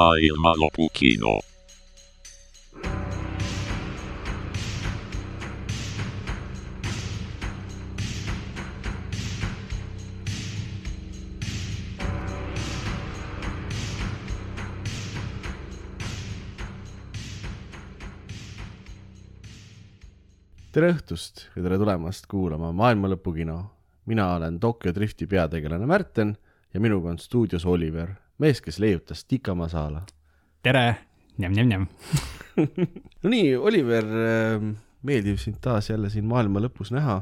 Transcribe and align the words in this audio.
maailmalõpu 0.00 0.86
kino. 0.96 1.38
tere 20.70 20.94
õhtust 20.94 21.42
ja 21.56 21.64
tere 21.64 21.76
tulemast 21.76 22.24
kuulama 22.30 22.70
Maailma 22.72 23.10
Lõpukino. 23.10 23.58
mina 24.06 24.32
olen 24.36 24.60
Tokyo 24.60 24.94
Drifti 24.94 25.26
peategelane 25.26 25.86
Märten 25.86 26.36
ja 26.74 26.80
minuga 26.80 27.10
on 27.10 27.18
stuudios 27.18 27.66
Oliver, 27.66 28.14
mees, 28.40 28.60
kes 28.64 28.78
leiutas 28.80 29.24
tikamasaala. 29.28 30.02
tere, 30.62 30.94
njam-njam-njam. 31.38 31.86
no 33.22 33.32
nii, 33.32 33.56
Oliver, 33.56 34.06
meeldib 35.04 35.36
sind 35.40 35.60
taas 35.60 35.90
jälle 35.90 36.10
siin 36.10 36.24
maailma 36.28 36.62
lõpus 36.64 36.92
näha. 36.96 37.20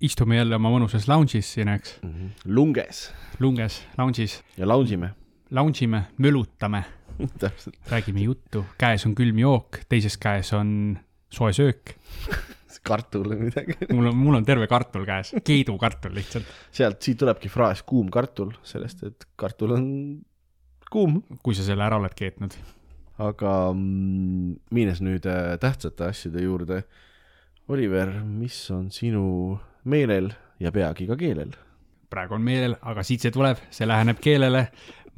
istume 0.00 0.36
jälle 0.36 0.56
oma 0.56 0.70
mõnusas 0.74 1.08
lounge'is 1.08 1.54
siin, 1.56 1.72
eks, 1.72 1.96
lunges 2.44 3.08
lunges, 3.40 3.80
lounge'is, 3.98 4.42
ja 4.56 4.68
lounge 4.68 4.94
ime. 4.94 5.10
lounge 5.50 5.84
ime, 5.84 6.04
mölutame, 6.18 6.84
räägime 7.92 8.28
juttu, 8.28 8.64
käes 8.78 9.06
on 9.08 9.16
külm 9.16 9.40
jook, 9.40 9.82
teises 9.88 10.20
käes 10.20 10.52
on 10.52 10.98
soe 11.32 11.52
söök. 11.52 11.96
kartul 12.88 13.24
või 13.26 13.48
midagi. 13.48 13.76
mul 13.96 14.10
on, 14.10 14.16
mul 14.16 14.38
on 14.38 14.46
terve 14.46 14.68
kartul 14.70 15.04
käes, 15.08 15.32
keedukartul 15.44 16.14
lihtsalt. 16.16 16.48
sealt, 16.74 17.00
siit 17.04 17.18
tulebki 17.20 17.50
fraas 17.52 17.82
kuum 17.88 18.10
kartul, 18.12 18.52
sellest, 18.66 19.04
et 19.08 19.28
kartul 19.40 19.74
on 19.76 19.86
kuum. 20.92 21.22
kui 21.42 21.54
sa 21.54 21.66
selle 21.66 21.84
ära 21.84 21.98
oled 22.00 22.14
keetnud. 22.16 22.56
aga 23.18 23.54
mm, 23.74 24.56
minnes 24.74 25.00
nüüd 25.02 25.26
äh, 25.26 25.56
tähtsate 25.60 26.10
asjade 26.12 26.42
juurde. 26.44 26.82
Oliver, 27.68 28.14
mis 28.24 28.56
on 28.72 28.86
sinu 28.94 29.58
meelel 29.84 30.30
ja 30.60 30.72
peagi 30.72 31.06
ka 31.08 31.16
keelel? 31.20 31.50
praegu 32.08 32.38
on 32.38 32.44
meelel, 32.44 32.76
aga 32.88 33.02
siit 33.04 33.20
see 33.20 33.32
tuleb, 33.34 33.58
see 33.74 33.84
läheneb 33.88 34.20
keelele. 34.24 34.68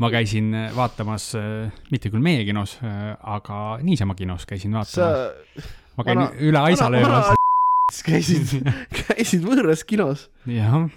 ma 0.01 0.09
käisin 0.09 0.49
vaatamas, 0.73 1.35
mitte 1.93 2.09
küll 2.09 2.23
meie 2.25 2.41
kinos, 2.49 2.79
aga 3.21 3.79
niisama 3.85 4.15
kinos 4.17 4.47
käisin 4.49 4.73
sa 4.73 4.81
vaatamas. 4.81 5.69
ma 5.99 6.05
käin 6.09 6.19
vana- 6.23 6.33
üle 6.41 6.59
Aisa 6.59 6.89
löömas. 6.91 7.35
käisid, 8.07 8.65
käisid 9.05 9.45
võõras 9.45 9.85
kinos. 9.87 10.31
jah, 10.49 10.89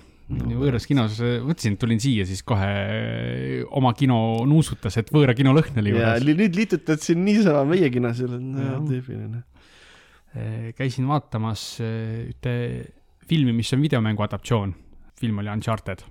võõras 0.59 0.85
kinos, 0.89 1.17
mõtlesin, 1.45 1.75
et 1.75 1.79
tulin 1.81 1.99
siia, 2.03 2.25
siis 2.29 2.41
kohe 2.47 2.69
oma 3.77 3.93
kino 3.97 4.17
nuusutas, 4.49 4.97
et 5.01 5.09
võõra 5.13 5.35
kino 5.37 5.53
lõhn 5.55 5.77
oli 5.81 5.93
ja 5.93 6.13
juures. 6.15 6.23
li- 6.27 6.35
nüüd 6.41 6.55
liitutad 6.59 6.99
siin 7.03 7.23
niisama 7.25 7.63
meie 7.69 7.89
kinos 7.93 8.19
ja 8.19 8.27
Jah. 8.27 8.39
no, 8.39 8.83
tüüpiline. 8.89 9.43
käisin 10.77 11.05
vaatamas 11.07 11.77
ühte 11.79 12.53
filmi, 13.29 13.53
mis 13.53 13.69
on 13.73 13.81
videomängu 13.81 14.23
adaptatsioon. 14.25 14.73
film 15.19 15.37
oli 15.39 15.49
Uncharted, 15.53 16.01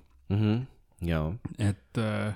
jaa, 1.03 1.33
et 1.59 1.97
äh, 1.99 2.33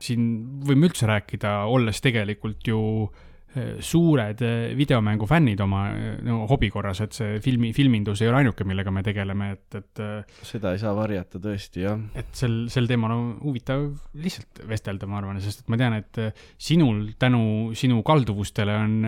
siin 0.00 0.60
võime 0.64 0.86
üldse 0.88 1.06
rääkida, 1.10 1.64
olles 1.68 1.98
tegelikult 2.00 2.62
ju 2.66 2.78
eh, 3.10 3.24
suured 3.80 4.42
eh, 4.44 4.74
videomängu 4.76 5.26
fännid 5.28 5.60
oma 5.64 5.82
eh, 5.94 6.16
no, 6.26 6.42
hobi 6.50 6.68
korras, 6.72 7.00
et 7.04 7.16
see 7.16 7.38
filmi, 7.44 7.70
filmindus 7.76 8.20
ei 8.22 8.28
ole 8.30 8.42
ainuke, 8.42 8.66
millega 8.68 8.92
me 8.94 9.02
tegeleme, 9.06 9.50
et, 9.56 9.78
et 9.80 10.02
seda 10.46 10.74
ei 10.74 10.82
saa 10.82 10.92
varjata 10.96 11.40
tõesti 11.42 11.84
jah. 11.86 12.00
et 12.18 12.28
sel, 12.36 12.58
sel 12.72 12.88
teemal 12.90 13.14
on 13.14 13.30
huvitav 13.42 13.86
lihtsalt 14.20 14.62
vestelda, 14.68 15.08
ma 15.10 15.20
arvan, 15.22 15.40
sest 15.44 15.64
et 15.64 15.72
ma 15.72 15.80
tean, 15.80 15.96
et 15.98 16.22
sinul 16.60 17.06
tänu 17.18 17.42
sinu 17.78 18.02
kalduvustele 18.06 18.76
on, 18.78 18.98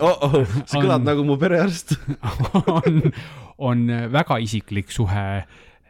oh-oh, 0.00 0.38
sa 0.64 0.78
On- 0.78 0.86
kõlad 0.86 1.06
nagu 1.06 1.26
mu 1.28 1.36
perearst. 1.40 1.96
on, 2.78 3.02
on 3.62 3.84
väga 4.12 4.40
isiklik 4.42 4.90
suhe. 4.94 5.26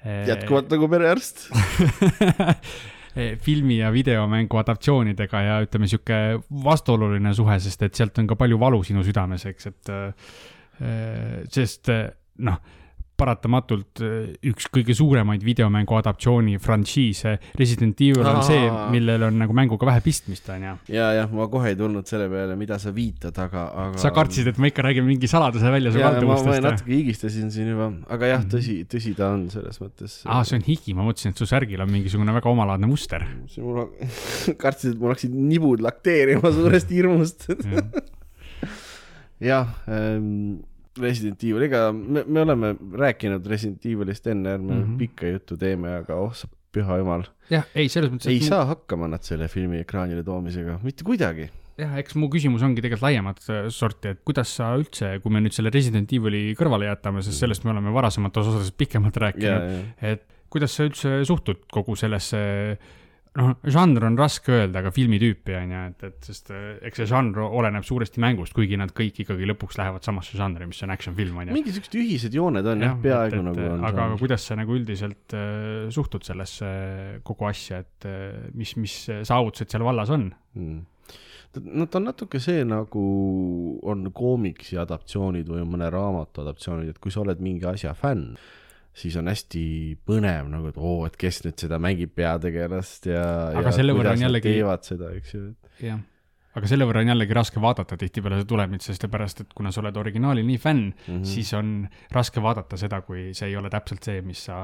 jätkuvalt 0.02 0.72
nagu 0.72 0.88
perearst. 0.90 1.46
filmi 3.14 3.78
ja 3.78 3.90
videomängu 3.92 4.56
adaptatsioonidega 4.56 5.40
ja 5.44 5.58
ütleme, 5.64 5.88
sihuke 5.90 6.18
vastuoluline 6.64 7.34
suhe, 7.36 7.58
sest 7.60 7.82
et 7.84 7.98
sealt 7.98 8.18
on 8.22 8.30
ka 8.30 8.38
palju 8.40 8.58
valu 8.60 8.82
sinu 8.86 9.04
südames, 9.04 9.44
eks, 9.50 9.68
et 9.68 9.92
eh, 9.92 11.42
sest 11.52 11.92
eh, 11.92 12.06
noh, 12.46 12.56
paratamatult 13.22 14.02
eh, 14.02 14.34
üks 14.50 14.68
kõige 14.72 14.94
suuremaid 14.96 15.44
videomängu 15.46 15.96
adaptatsiooni 15.98 16.58
frantsiise 16.62 17.36
Resident 17.58 18.00
Evil 18.02 18.26
on 18.26 18.40
see 18.46 18.66
Aa., 18.66 18.88
millel 18.92 19.26
on 19.28 19.38
nagu 19.42 19.54
mänguga 19.56 19.88
vähe 19.88 20.02
pistmist, 20.04 20.48
onju. 20.52 20.74
ja, 20.92 21.10
jah, 21.18 21.30
ma 21.32 21.46
kohe 21.52 21.72
ei 21.72 21.78
tulnud 21.78 22.08
selle 22.08 22.28
peale, 22.32 22.56
mida 22.58 22.78
sa 22.82 22.92
viitad, 22.94 23.36
aga, 23.42 23.66
aga. 23.86 24.00
sa 24.02 24.12
kartsid, 24.14 24.50
et 24.52 24.60
ma 24.62 24.70
ikka 24.70 24.86
räägin 24.86 25.06
mingi 25.06 25.30
saladuse 25.30 25.72
välja 25.72 25.92
su 25.94 26.02
ja, 26.02 26.10
ma, 26.10 26.18
kalduvustest? 26.18 26.66
natuke 26.66 26.94
higistasin 26.94 27.52
siin 27.54 27.72
juba, 27.74 27.90
aga 28.16 28.32
jah, 28.34 28.46
tõsi, 28.56 28.80
tõsi 28.90 29.14
ta 29.18 29.32
on 29.36 29.46
selles 29.52 29.78
mõttes. 29.82 30.18
aa, 30.26 30.42
see 30.48 30.58
on 30.58 30.66
higi, 30.66 30.96
ma 30.98 31.06
mõtlesin, 31.06 31.34
et 31.34 31.42
su 31.42 31.48
särgil 31.48 31.84
on 31.84 31.92
mingisugune 31.92 32.34
väga 32.38 32.50
omalaadne 32.52 32.90
muster. 32.90 33.26
see 33.52 33.64
mul, 33.64 33.86
kartsid, 34.62 34.96
et 34.96 35.02
mul 35.02 35.14
hakkasid 35.14 35.38
nibud 35.52 35.84
lakteerima 35.84 36.54
suurest 36.54 36.92
hirmust. 36.92 37.48
jah 39.42 39.72
ähm,, 39.92 40.62
Resident 41.00 41.40
Evil, 41.44 41.62
ega 41.68 41.86
me, 41.92 42.24
me 42.26 42.40
oleme 42.44 42.74
rääkinud 43.00 43.46
Resident 43.48 43.86
Evilist 43.86 44.26
enne, 44.26 44.56
ärme 44.58 44.74
mm 44.74 44.80
Mhm. 44.80 44.90
-hmm. 44.92 44.98
pikka 44.98 45.26
juttu 45.26 45.56
teeme, 45.56 45.88
aga 46.02 46.14
oh 46.20 46.32
sa 46.34 46.48
püha 46.72 46.98
jumal, 46.98 47.24
jah, 47.50 47.64
ei, 47.74 47.88
selles 47.88 48.10
mõttes. 48.10 48.28
ei 48.32 48.40
saa 48.40 48.64
hakkama 48.64 49.08
nad 49.08 49.22
selle 49.22 49.48
filmi 49.48 49.78
ekraanile 49.84 50.22
toomisega, 50.24 50.78
mitte 50.82 51.04
kuidagi. 51.04 51.48
jah, 51.78 51.96
eks 51.98 52.14
mu 52.14 52.28
küsimus 52.28 52.62
ongi 52.62 52.80
tegelikult 52.80 53.02
laiemat 53.02 53.40
äh, 53.50 53.68
sorti, 53.68 54.08
et 54.08 54.20
kuidas 54.24 54.48
sa 54.56 54.74
üldse, 54.76 55.18
kui 55.22 55.32
me 55.32 55.40
nüüd 55.40 55.52
selle 55.52 55.70
Resident 55.72 56.12
Evil'i 56.12 56.54
kõrvale 56.54 56.84
jätame, 56.88 57.22
sest 57.22 57.38
sellest 57.40 57.64
me 57.64 57.70
oleme 57.70 57.92
varasemates 57.92 58.46
osades 58.46 58.70
pikemalt 58.72 59.16
rääkinud, 59.16 59.84
et 60.02 60.24
kuidas 60.52 60.72
sa 60.76 60.84
üldse 60.84 61.24
suhtud 61.24 61.56
kogu 61.72 61.96
sellesse, 61.96 62.76
noh, 63.38 63.52
žanr 63.72 64.04
on 64.08 64.16
raske 64.20 64.52
öelda, 64.52 64.82
aga 64.82 64.92
filmitüüpi 64.94 65.54
on 65.56 65.72
ju, 65.72 65.80
et, 65.92 66.04
et 66.08 66.28
sest 66.28 66.52
äh, 66.52 66.76
eks 66.88 67.02
see 67.02 67.08
žanr 67.10 67.40
oleneb 67.46 67.86
suuresti 67.86 68.20
mängust, 68.22 68.54
kuigi 68.56 68.78
nad 68.80 68.92
kõik 68.96 69.22
ikkagi 69.24 69.48
lõpuks 69.48 69.78
lähevad 69.80 70.04
samasse 70.06 70.36
žanri, 70.38 70.68
mis 70.68 70.82
on 70.84 70.92
action 70.94 71.16
film 71.16 71.40
on 71.40 71.48
ju. 71.48 71.56
mingid 71.56 71.78
siuksed 71.78 71.98
ühised 72.00 72.36
jooned 72.36 72.68
on 72.74 72.84
jah, 72.84 72.96
peaaegu 73.02 73.40
et, 73.40 73.46
nagu 73.48 73.66
on. 73.72 73.84
aga 73.88 74.06
aga 74.10 74.20
kuidas 74.20 74.46
sa 74.48 74.56
nagu 74.58 74.76
üldiselt 74.76 75.36
äh, 75.38 75.88
suhtud 75.94 76.26
sellesse 76.28 76.72
kogu 77.26 77.48
asja, 77.48 77.82
et 77.86 78.08
äh, 78.08 78.48
mis, 78.58 78.76
mis 78.80 78.96
saavutused 79.08 79.72
seal 79.72 79.86
vallas 79.86 80.12
on? 80.12 80.28
mm.. 80.58 80.80
no 81.72 81.88
ta 81.88 82.02
on 82.02 82.10
natuke 82.10 82.40
see 82.42 82.66
nagu 82.68 83.04
on 83.88 84.10
koomiksi 84.12 84.80
adaptatsioonid 84.82 85.48
või 85.48 85.64
mõne 85.68 85.88
raamatu 85.92 86.44
adaptatsioonid, 86.44 86.92
et 86.92 87.00
kui 87.00 87.14
sa 87.14 87.24
oled 87.24 87.40
mingi 87.44 87.68
asja 87.70 87.96
fänn, 87.96 88.34
siis 88.92 89.16
on 89.16 89.30
hästi 89.30 89.64
põnev 90.06 90.48
nagu, 90.52 90.70
et 90.72 90.78
oo, 90.78 91.02
et 91.08 91.16
kes 91.20 91.42
nüüd 91.46 91.60
seda 91.64 91.78
mängib 91.82 92.12
peategelast 92.16 93.08
ja. 93.08 93.26
Aga 93.58 93.72
selle 93.74 93.94
võrra 93.96 94.16
on 94.16 94.24
jällegi- 94.26 94.56
teevad 94.58 94.84
seda, 94.84 95.12
eks 95.16 95.34
ju. 95.34 95.44
jah, 95.80 96.00
aga 96.52 96.68
selle 96.68 96.86
võrra 96.88 97.00
on 97.00 97.12
jällegi 97.12 97.36
raske 97.36 97.62
vaadata 97.62 97.96
tihtipeale 98.00 98.40
seda 98.40 98.48
tulemit, 98.50 98.84
sellepärast 98.84 99.44
et 99.44 99.54
kuna 99.56 99.72
sa 99.72 99.80
oled 99.80 99.96
originaali 99.96 100.44
nii 100.44 100.60
fänn 100.60 100.84
mm. 100.90 101.06
-hmm. 101.06 101.24
siis 101.28 101.52
on 101.56 101.88
raske 102.12 102.42
vaadata 102.44 102.76
seda, 102.80 103.00
kui 103.06 103.30
see 103.34 103.48
ei 103.48 103.56
ole 103.56 103.70
täpselt 103.72 104.04
see, 104.04 104.20
mis 104.26 104.44
sa 104.50 104.56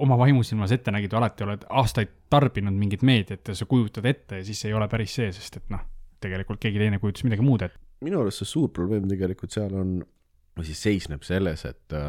oma 0.00 0.18
vaimusilmas 0.18 0.72
ette 0.72 0.94
nägid, 0.94 1.12
alati 1.12 1.44
oled 1.44 1.66
aastaid 1.68 2.16
tarbinud 2.30 2.74
mingit 2.74 3.02
meediat 3.02 3.48
ja 3.48 3.54
sa 3.54 3.68
kujutad 3.68 4.06
ette 4.08 4.40
ja 4.40 4.44
siis 4.44 4.60
see 4.60 4.72
ei 4.72 4.78
ole 4.78 4.88
päris 4.88 5.14
see, 5.20 5.32
sest 5.32 5.60
et 5.60 5.68
noh, 5.68 5.84
tegelikult 6.20 6.60
keegi 6.60 6.80
teine 6.80 6.98
kujutas 6.98 7.24
midagi 7.28 7.44
muud 7.44 7.68
ette. 7.68 7.78
minu 8.00 8.22
arust 8.22 8.40
see 8.40 8.48
suur 8.48 8.70
probleem 8.72 9.08
tegelikult 9.08 9.52
seal 9.52 9.74
on, 9.76 9.98
või 10.56 10.64
siis 10.64 10.80
seisneb 10.80 11.22
selles, 11.22 11.66
et 11.68 11.92
äh, 11.92 12.08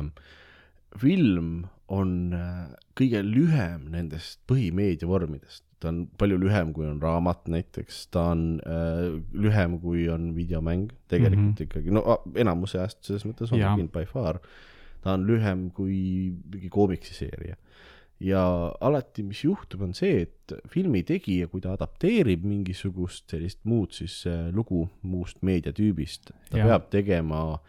film 0.99 1.65
on 1.91 2.31
äh, 2.35 2.71
kõige 2.97 3.21
lühem 3.25 3.89
nendest 3.93 4.41
põhimeediavormidest. 4.49 5.65
ta 5.81 5.89
on 5.89 6.03
palju 6.21 6.37
lühem, 6.37 6.75
kui 6.75 6.85
on 6.85 6.99
raamat 7.01 7.47
näiteks, 7.49 8.03
ta 8.13 8.27
on 8.35 8.43
äh, 8.69 9.15
lühem, 9.33 9.79
kui 9.81 10.05
on 10.13 10.29
videomäng, 10.35 10.91
tegelikult 11.09 11.41
mm. 11.41 11.55
-hmm. 11.55 11.63
ikkagi, 11.63 11.91
no 11.91 12.21
enamuse 12.35 12.77
ajast 12.77 13.01
selles 13.03 13.25
mõttes 13.25 13.51
on 13.51 13.59
ta 13.59 13.99
by 13.99 14.05
far. 14.05 14.39
ta 15.01 15.13
on 15.13 15.25
lühem 15.25 15.71
kui 15.71 16.33
mingi 16.53 16.69
koomiksiseeria. 16.69 17.55
ja 18.19 18.71
alati, 18.81 19.23
mis 19.23 19.43
juhtub, 19.43 19.81
on 19.81 19.93
see, 19.93 20.21
et 20.21 20.53
filmi 20.69 21.03
tegija, 21.03 21.47
kui 21.47 21.61
ta 21.61 21.73
adapteerib 21.73 22.43
mingisugust 22.45 23.29
sellist 23.29 23.59
muud 23.63 23.91
siis 23.91 24.27
äh, 24.27 24.53
lugu 24.53 24.89
muust 25.01 25.41
meediatüübist, 25.41 26.31
ta 26.51 26.57
ja. 26.57 26.65
peab 26.65 26.89
tegema 26.89 27.59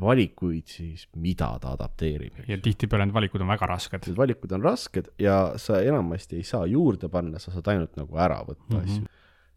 valikuid 0.00 0.66
siis, 0.70 1.06
mida 1.16 1.50
ta 1.62 1.74
adapteerib. 1.76 2.42
ja 2.48 2.58
tihtipeale 2.62 3.06
need 3.06 3.14
valikud 3.14 3.44
on 3.44 3.52
väga 3.52 3.68
rasked. 3.70 4.06
Need 4.06 4.18
valikud 4.18 4.52
on 4.56 4.64
rasked 4.64 5.12
ja 5.18 5.38
sa 5.56 5.80
enamasti 5.84 6.40
ei 6.40 6.46
saa 6.46 6.66
juurde 6.66 7.10
panna, 7.12 7.38
sa 7.42 7.54
saad 7.54 7.72
ainult 7.74 7.96
nagu 8.00 8.18
ära 8.18 8.40
võtta 8.46 8.74
mm. 8.74 8.80
-hmm. 8.80 8.90
asju. 8.90 9.06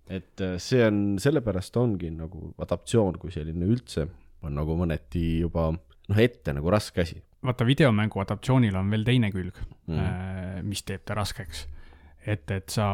et 0.10 0.42
äh, 0.42 0.58
see 0.58 0.86
on, 0.88 1.02
sellepärast 1.22 1.78
ongi 1.78 2.12
nagu 2.12 2.54
adaptatsioon 2.58 3.20
kui 3.22 3.32
selline 3.32 3.66
üldse 3.66 4.08
on 4.42 4.56
nagu 4.58 4.76
mõneti 4.78 5.42
juba 5.42 5.70
noh, 5.72 6.18
ette 6.18 6.54
nagu 6.54 6.70
raske 6.74 7.02
asi 7.02 7.22
vaata, 7.46 7.66
videomängu 7.66 8.22
adaptatsioonil 8.22 8.76
on 8.78 8.90
veel 8.94 9.06
teine 9.08 9.32
külg 9.34 9.58
mm.. 9.88 9.96
mm., 9.96 10.68
mis 10.68 10.84
teeb 10.86 11.04
ta 11.06 11.18
raskeks. 11.18 11.66
et, 12.26 12.52
et 12.52 12.70
sa, 12.70 12.88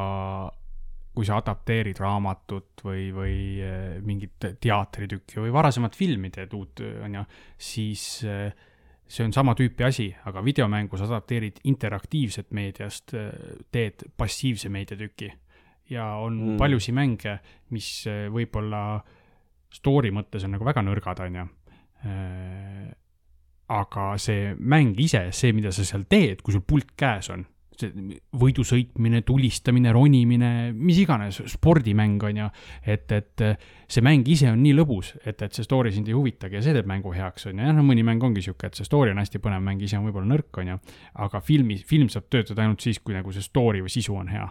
kui 1.18 1.26
sa 1.26 1.40
adapteerid 1.42 1.98
raamatut 1.98 2.84
või, 2.86 3.08
või 3.16 3.38
äh, 3.66 3.98
mingit 4.06 4.38
teatritükki 4.62 5.42
või 5.42 5.54
varasemat 5.56 5.98
filmi 5.98 6.30
teed 6.34 6.54
uut, 6.54 6.84
on 7.06 7.18
ju, 7.18 7.24
siis 7.58 8.04
äh, 8.30 8.52
see 9.08 9.26
on 9.26 9.34
sama 9.34 9.56
tüüpi 9.58 9.88
asi, 9.88 10.12
aga 10.30 10.44
videomängus 10.46 11.02
adapteerid 11.08 11.64
interaktiivset 11.72 12.52
meediast, 12.54 13.16
teed 13.72 14.04
passiivse 14.18 14.70
meediatüki. 14.70 15.32
ja 15.90 16.06
on 16.20 16.38
Mm. 16.38 16.58
paljusid 16.60 16.94
mänge, 16.94 17.40
mis 17.72 18.04
võib-olla 18.06 19.00
story 19.72 20.12
mõttes 20.12 20.44
on 20.44 20.52
nagu 20.52 20.66
väga 20.68 20.84
nõrgad, 20.84 21.22
on 21.24 21.36
ju. 21.36 21.46
aga 23.70 24.18
see 24.18 24.56
mäng 24.60 25.00
ise, 25.00 25.32
see, 25.32 25.54
mida 25.54 25.72
sa 25.72 25.86
seal 25.88 26.04
teed, 26.04 26.42
kui 26.42 26.52
sul 26.52 26.62
pult 26.68 26.92
käes 27.00 27.30
on, 27.32 27.46
see 27.82 28.18
võidu 28.40 28.66
sõitmine, 28.68 29.22
tulistamine, 29.28 29.92
ronimine, 29.96 30.52
mis 30.76 31.00
iganes, 31.02 31.40
spordimäng 31.54 32.24
on 32.28 32.42
ju, 32.42 32.50
et, 32.94 33.12
et 33.16 33.44
see 33.88 34.04
mäng 34.06 34.28
ise 34.30 34.50
on 34.52 34.62
nii 34.64 34.76
lõbus, 34.78 35.14
et, 35.24 35.42
et 35.46 35.58
see 35.58 35.66
story 35.66 35.94
sind 35.96 36.10
ei 36.10 36.16
huvitagi 36.18 36.60
ja 36.60 36.64
see 36.66 36.76
teeb 36.76 36.90
mängu 36.90 37.14
heaks, 37.16 37.50
on 37.50 37.60
ju, 37.60 37.68
jah, 37.68 37.76
no 37.78 37.86
mõni 37.88 38.06
mäng 38.08 38.24
ongi 38.24 38.44
sihuke, 38.46 38.72
et 38.72 38.80
see 38.80 38.88
story 38.88 39.14
on 39.14 39.22
hästi 39.22 39.42
põnev, 39.44 39.64
mäng 39.66 39.84
ise 39.86 40.00
on 40.00 40.08
võib-olla 40.08 40.32
nõrk, 40.34 40.62
on 40.62 40.74
ju, 40.74 40.80
aga 41.28 41.44
filmi, 41.46 41.80
film 41.88 42.12
saab 42.14 42.30
töötada 42.34 42.66
ainult 42.66 42.84
siis, 42.84 43.02
kui 43.04 43.16
nagu 43.18 43.34
see 43.36 43.46
story 43.46 43.84
või 43.86 43.94
sisu 43.94 44.18
on 44.18 44.34
hea. 44.34 44.48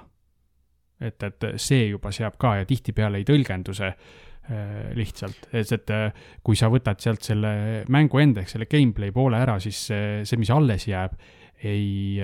et, 1.00 1.22
et 1.22 1.44
see 1.60 1.90
juba 1.90 2.08
seab 2.14 2.38
ka 2.40 2.54
ja 2.56 2.64
tihtipeale 2.64 3.20
ei 3.20 3.26
tõlgenduse 3.28 3.90
äh, 3.90 4.92
lihtsalt, 4.96 5.50
et, 5.52 5.72
et 5.72 5.90
äh, 5.92 6.28
kui 6.42 6.56
sa 6.56 6.70
võtad 6.72 7.02
sealt 7.02 7.26
selle 7.26 7.84
mängu 7.92 8.22
enda 8.22 8.40
ehk 8.40 8.54
selle 8.54 8.68
gameplay 8.70 9.12
poole 9.12 9.40
ära, 9.42 9.58
siis 9.60 9.82
see, 9.90 10.22
see, 10.24 10.40
mis 10.40 10.52
alles 10.54 10.86
jääb, 10.88 11.18
ei, 11.64 12.20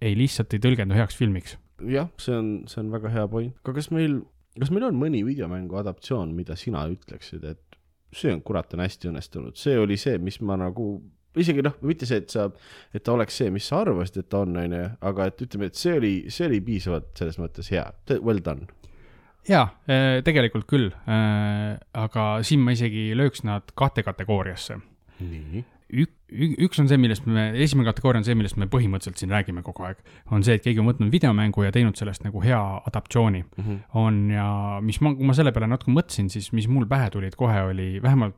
ei 0.00 0.16
lihtsalt 0.18 0.54
ei 0.54 0.62
tõlgendu 0.62 0.96
heaks 0.98 1.18
filmiks. 1.18 1.58
jah, 1.90 2.10
see 2.20 2.36
on, 2.36 2.52
see 2.70 2.82
on 2.84 2.92
väga 2.94 3.10
hea 3.14 3.26
point, 3.30 3.56
aga 3.64 3.76
kas 3.80 3.90
meil, 3.94 4.20
kas 4.58 4.70
meil 4.74 4.88
on 4.90 4.98
mõni 4.98 5.24
videomängu 5.26 5.80
adaptatsioon, 5.80 6.34
mida 6.36 6.56
sina 6.58 6.86
ütleksid, 6.90 7.44
et 7.50 7.80
see 8.14 8.32
on 8.32 8.42
kurat 8.46 8.74
on 8.76 8.84
hästi 8.84 9.10
õnnestunud, 9.10 9.58
see 9.58 9.76
oli 9.80 9.98
see, 10.00 10.18
mis 10.22 10.38
ma 10.46 10.58
nagu 10.60 10.86
isegi 11.40 11.64
noh, 11.66 11.74
mitte 11.86 12.06
see, 12.08 12.20
et 12.22 12.30
sa, 12.30 12.46
et 12.94 13.02
ta 13.04 13.14
oleks 13.14 13.40
see, 13.40 13.50
mis 13.54 13.66
sa 13.66 13.82
arvasid, 13.82 14.22
et 14.22 14.30
ta 14.30 14.44
on, 14.44 14.56
onju, 14.60 14.84
aga 15.10 15.28
et 15.30 15.44
ütleme, 15.46 15.70
et 15.70 15.78
see 15.78 15.96
oli, 15.98 16.14
see 16.32 16.48
oli 16.48 16.60
piisavalt 16.64 17.10
selles 17.18 17.38
mõttes 17.42 17.70
hea, 17.74 17.84
well 18.20 18.42
done. 18.44 18.68
jaa, 19.48 19.66
tegelikult 20.26 20.68
küll, 20.70 20.90
aga 21.04 22.26
siin 22.46 22.62
ma 22.64 22.76
isegi 22.76 23.10
lööks 23.18 23.44
nad 23.46 23.74
kahte 23.76 24.06
kategooriasse. 24.06 24.78
nii. 25.20 25.64
ük-, 25.94 26.56
üks 26.66 26.80
on 26.82 26.88
see, 26.90 26.98
millest 27.00 27.26
me, 27.28 27.46
esimene 27.64 27.88
kategooria 27.90 28.22
on 28.22 28.26
see, 28.26 28.36
millest 28.38 28.58
me 28.60 28.68
põhimõtteliselt 28.70 29.22
siin 29.22 29.34
räägime 29.34 29.64
kogu 29.66 29.86
aeg, 29.88 30.00
on 30.34 30.44
see, 30.46 30.58
et 30.58 30.64
keegi 30.64 30.82
on 30.82 30.90
võtnud 30.90 31.12
videomängu 31.14 31.66
ja 31.66 31.72
teinud 31.74 31.98
sellest 32.00 32.26
nagu 32.26 32.42
hea 32.44 32.60
adaptatsiooni. 32.90 33.44
on 34.00 34.24
ja 34.34 34.48
mis 34.84 35.00
ma, 35.04 35.14
kui 35.14 35.28
ma 35.28 35.36
selle 35.36 35.52
peale 35.54 35.70
natuke 35.70 35.94
mõtlesin, 35.94 36.30
siis 36.32 36.50
mis 36.52 36.68
mul 36.68 36.88
pähe 36.90 37.10
tulid 37.14 37.36
kohe 37.38 37.60
oli 37.70 37.88
vähemalt, 38.02 38.36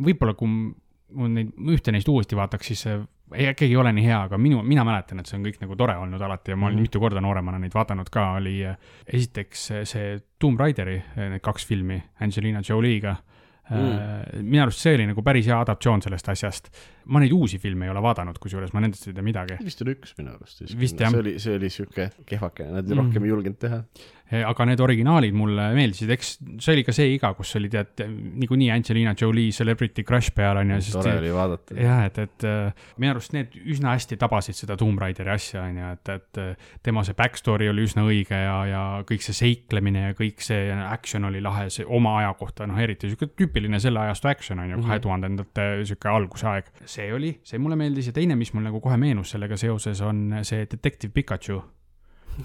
võib-olla 0.00 0.36
kui 0.38 0.48
mul 0.50 1.32
neid, 1.34 1.56
ühte 1.74 1.92
neist 1.94 2.08
uuesti 2.08 2.38
vaataks, 2.38 2.70
siis 2.70 2.84
see 2.86 3.00
ei, 3.34 3.46
äkki 3.50 3.66
ei 3.68 3.76
ole 3.78 3.92
nii 3.94 4.04
hea, 4.04 4.18
aga 4.26 4.38
minu, 4.38 4.62
mina 4.66 4.84
mäletan, 4.86 5.20
et 5.20 5.30
see 5.30 5.38
on 5.38 5.46
kõik 5.46 5.60
nagu 5.62 5.76
tore 5.78 5.94
olnud 6.00 6.22
alati 6.22 6.54
ja 6.54 6.58
ma 6.58 6.68
olen 6.68 6.80
mm. 6.80 6.88
mitu 6.88 7.02
korda 7.02 7.22
nooremana 7.22 7.60
neid 7.62 7.74
vaadanud 7.74 8.10
ka, 8.12 8.32
oli 8.40 8.58
esiteks 9.06 9.66
see- 9.90 10.20
Tomb 10.40 10.60
Raideri 10.60 10.96
need 11.16 11.42
kaks 11.44 11.66
filmi 11.68 12.00
Angelina 12.24 12.62
Jolie'ga 12.66 13.16
mm.. 13.16 13.39
Minu 13.70 14.62
arust 14.64 14.82
see 14.82 14.96
oli 14.98 15.06
nagu 15.06 15.22
päris 15.22 15.46
hea 15.46 15.58
adaptatsioon 15.60 16.02
sellest 16.02 16.28
asjast. 16.32 16.70
Ma 17.06 17.20
neid 17.20 17.32
uusi 17.32 17.58
filme 17.58 17.86
ei 17.86 17.90
ole 17.90 18.02
vaadanud, 18.04 18.38
kusjuures 18.38 18.72
ma 18.74 18.80
nendest 18.80 19.08
ei 19.08 19.14
tea 19.16 19.22
midagi. 19.22 19.58
vist 19.64 19.82
oli 19.82 19.94
üks 19.96 20.14
minu 20.18 20.34
arust. 20.36 20.60
Jah. 20.66 21.10
see 21.10 21.18
oli, 21.18 21.38
see 21.38 21.56
oli 21.56 21.70
siuke 21.70 22.10
kehvake, 22.26 22.66
nad 22.70 22.84
Mhm. 22.88 22.98
rohkem 22.98 23.24
ei 23.24 23.30
julgenud 23.30 23.58
teha. 23.58 23.82
Eh, 24.30 24.44
aga 24.46 24.62
need 24.64 24.78
originaalid 24.78 25.34
mulle 25.34 25.72
meeldisid, 25.74 26.08
eks 26.14 26.36
see 26.62 26.72
oli 26.76 26.84
ka 26.86 26.92
see 26.94 27.16
iga, 27.16 27.32
kus 27.34 27.50
oli 27.58 27.66
tead 27.68 27.98
niikuinii 28.38 28.68
Angelina 28.70 29.10
Jolie 29.18 29.50
celebrity 29.50 30.04
crush 30.06 30.30
peal 30.36 30.56
on 30.60 30.70
ju, 30.70 30.76
tore 30.92 31.16
oli 31.18 31.32
vaadata. 31.34 31.74
jah, 31.74 32.04
et, 32.06 32.18
et 32.18 32.44
äh, 32.46 32.70
minu 32.96 33.10
arust 33.16 33.32
need 33.34 33.56
üsna 33.66 33.96
hästi 33.96 34.16
tabasid 34.16 34.54
seda 34.54 34.76
Tomb 34.78 35.00
Raideri 35.02 35.30
asja, 35.34 35.64
on 35.66 35.80
ju, 35.80 35.88
et, 35.96 36.08
et 36.14 36.38
äh, 36.38 36.54
tema 36.80 37.02
see 37.02 37.14
back 37.18 37.34
story 37.36 37.66
oli 37.72 37.82
üsna 37.88 38.04
õige 38.06 38.38
ja, 38.38 38.54
ja 38.70 38.84
kõik 39.02 39.20
see 39.26 39.34
seiklemine 39.34 40.04
ja 40.12 40.14
kõik 40.14 40.38
see 40.46 40.70
action 40.78 41.24
oli 41.26 41.40
lahe, 41.42 41.66
see 41.68 41.84
oma 41.88 42.14
aja 42.20 42.30
kohta, 42.38 42.68
noh, 42.70 42.78
eriti 42.78 43.10
sihuke 43.10 43.32
tüüpiline 43.34 43.80
selle 43.82 43.98
ajastu 43.98 44.28
action 44.30 44.60
on 44.62 44.70
ju, 44.70 44.76
Mhm. 44.76 44.86
kahe 44.86 45.00
tuhandendate 45.00 45.66
sihuke 45.90 46.06
alguse 46.08 46.46
aeg. 46.46 46.70
See 46.90 47.10
oli, 47.14 47.34
see 47.46 47.60
mulle 47.62 47.76
meeldis 47.80 48.10
ja 48.10 48.14
teine, 48.16 48.36
mis 48.38 48.50
mul 48.56 48.66
nagu 48.66 48.80
kohe 48.82 48.96
meenus 49.00 49.34
sellega 49.36 49.58
seoses, 49.60 50.00
on 50.06 50.40
see 50.46 50.64
Detective 50.70 51.12
Pikachu, 51.14 51.58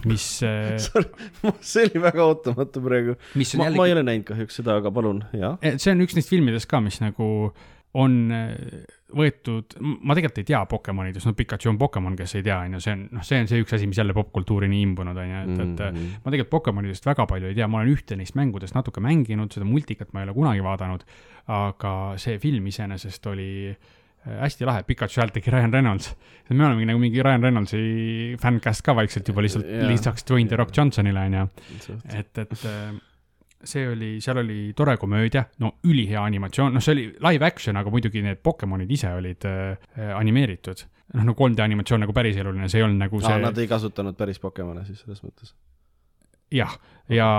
mis, 0.09 0.25
see 1.71 1.85
oli 1.85 2.01
väga 2.03 2.25
ootamatu 2.25 2.81
praegu. 2.83 3.15
ma, 3.35 3.45
jällegi 3.45 3.77
ma 3.79 3.87
ei 3.87 3.95
ole 3.95 4.03
näinud 4.07 4.27
kahjuks 4.27 4.61
seda, 4.61 4.77
aga 4.81 4.91
palun, 4.93 5.23
jah. 5.37 5.57
Eh, 5.65 5.79
see 5.81 5.93
on 5.95 6.03
üks 6.05 6.17
neist 6.17 6.29
filmidest 6.33 6.69
ka, 6.71 6.81
mis 6.83 6.99
nagu 7.03 7.29
on 7.95 8.15
eh, 8.35 8.85
võetud, 9.15 9.77
ma 9.79 10.17
tegelikult 10.17 10.41
ei 10.41 10.47
tea 10.49 10.59
Pokemonidest, 10.67 11.29
no 11.29 11.33
Pikachu 11.37 11.69
on 11.71 11.77
Pokemon, 11.79 12.17
kes 12.19 12.33
ei 12.35 12.43
tea, 12.43 12.57
on 12.67 12.75
ju, 12.75 12.81
see 12.83 12.91
on, 12.97 13.03
noh, 13.15 13.23
see 13.23 13.37
on 13.39 13.47
see 13.47 13.61
üks 13.63 13.75
asi, 13.77 13.87
mis 13.87 14.01
jälle 14.01 14.15
popkultuuri 14.17 14.67
nii 14.67 14.81
imbunud 14.89 15.15
on 15.21 15.29
ju, 15.31 15.43
et, 15.45 15.53
et 15.63 15.83
Mhm. 15.85 16.09
ma 16.25 16.33
tegelikult 16.33 16.51
Pokemonidest 16.57 17.07
väga 17.07 17.23
palju 17.31 17.47
ei 17.53 17.55
tea, 17.55 17.69
ma 17.71 17.79
olen 17.79 17.93
ühte 17.95 18.17
neist 18.19 18.35
mängudest 18.35 18.75
natuke 18.75 18.99
mänginud, 19.05 19.53
seda 19.55 19.67
multikat 19.69 20.11
ma 20.11 20.21
ei 20.23 20.27
ole 20.27 20.35
kunagi 20.35 20.65
vaadanud, 20.65 21.05
aga 21.55 21.93
see 22.19 22.35
film 22.43 22.67
iseenesest 22.67 23.31
oli 23.31 23.47
äh, 23.71 23.93
hästi 24.25 24.65
lahe, 24.65 24.83
Pikachu 24.87 25.21
häält 25.21 25.35
tegi 25.35 25.51
Ryan 25.53 25.73
Reynolds. 25.73 26.13
me 26.49 26.65
olemegi 26.65 26.85
nagu 26.89 27.01
mingi 27.01 27.23
Ryan 27.23 27.43
Reynoldsi 27.43 27.81
fänncast 28.41 28.85
ka 28.85 28.95
vaikselt 28.95 29.27
juba 29.27 29.41
lihtsalt 29.45 29.67
Jaa. 29.69 29.89
lisaks 29.89 30.25
Dwayne 30.27 30.49
The 30.49 30.61
Rock 30.61 30.77
Johnsonile 30.77 31.25
on 31.25 31.33
ju 31.33 31.47
et, 32.13 32.37
et 32.37 32.65
äh, 32.65 32.95
see 33.65 33.87
oli, 33.89 34.09
seal 34.21 34.37
oli 34.37 34.73
tore 34.77 34.97
komöödia, 34.97 35.45
no 35.59 35.75
ülihea 35.89 36.23
animatsioon, 36.23 36.73
noh, 36.75 36.83
see 36.83 36.93
oli 36.93 37.05
live 37.27 37.45
action, 37.45 37.77
aga 37.77 37.93
muidugi 37.93 38.21
need 38.25 38.41
Pokemonid 38.43 38.91
ise 38.91 39.13
olid 39.13 39.47
äh, 39.49 40.11
animeeritud. 40.15 40.85
noh, 41.15 41.23
no 41.25 41.35
3D 41.37 41.63
animatsioon 41.63 42.05
nagu 42.05 42.13
päriseluline, 42.13 42.69
see 42.69 42.81
ei 42.81 42.87
olnud 42.87 43.05
nagu 43.05 43.21
see, 43.21 43.39
nad 43.41 43.57
ei 43.61 43.69
kasutanud 43.69 44.17
päris 44.17 44.41
Pokemone 44.41 44.85
siis 44.85 45.01
selles 45.05 45.21
mõttes. 45.25 45.53
jah, 46.53 46.77
ja, 47.09 47.29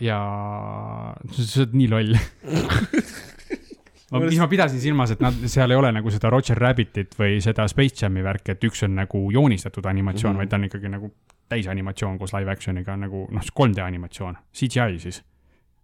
ja 0.00 0.20
sa 1.32 1.64
oled 1.64 1.74
nii 1.78 1.90
loll. 1.94 2.14
mis 4.12 4.38
ma 4.40 4.48
pidasin 4.48 4.80
silmas, 4.80 5.10
et 5.12 5.20
nad, 5.20 5.34
seal 5.46 5.70
ei 5.70 5.76
ole 5.76 5.90
nagu 5.92 6.10
seda 6.10 6.30
Roger 6.32 6.56
Rabbitit 6.58 7.16
või 7.18 7.40
seda 7.44 7.66
Space 7.68 8.00
Jam'i 8.04 8.22
värki, 8.24 8.54
et 8.54 8.64
üks 8.64 8.84
on 8.86 8.94
nagu 8.96 9.30
joonistatud 9.32 9.86
animatsioon 9.86 10.34
mm, 10.34 10.38
Mhm. 10.38 10.48
-hmm. 10.48 10.48
vaid 10.48 10.48
ta 10.48 10.56
on 10.56 10.64
ikkagi 10.64 10.88
nagu 10.88 11.12
täisanimatsioon 11.48 12.18
koos 12.18 12.32
live 12.32 12.52
action'iga 12.52 12.96
nagu 12.96 13.26
noh, 13.30 13.42
3D 13.60 13.80
animatsioon, 13.84 14.36
CGI 14.54 14.98
siis. 14.98 15.24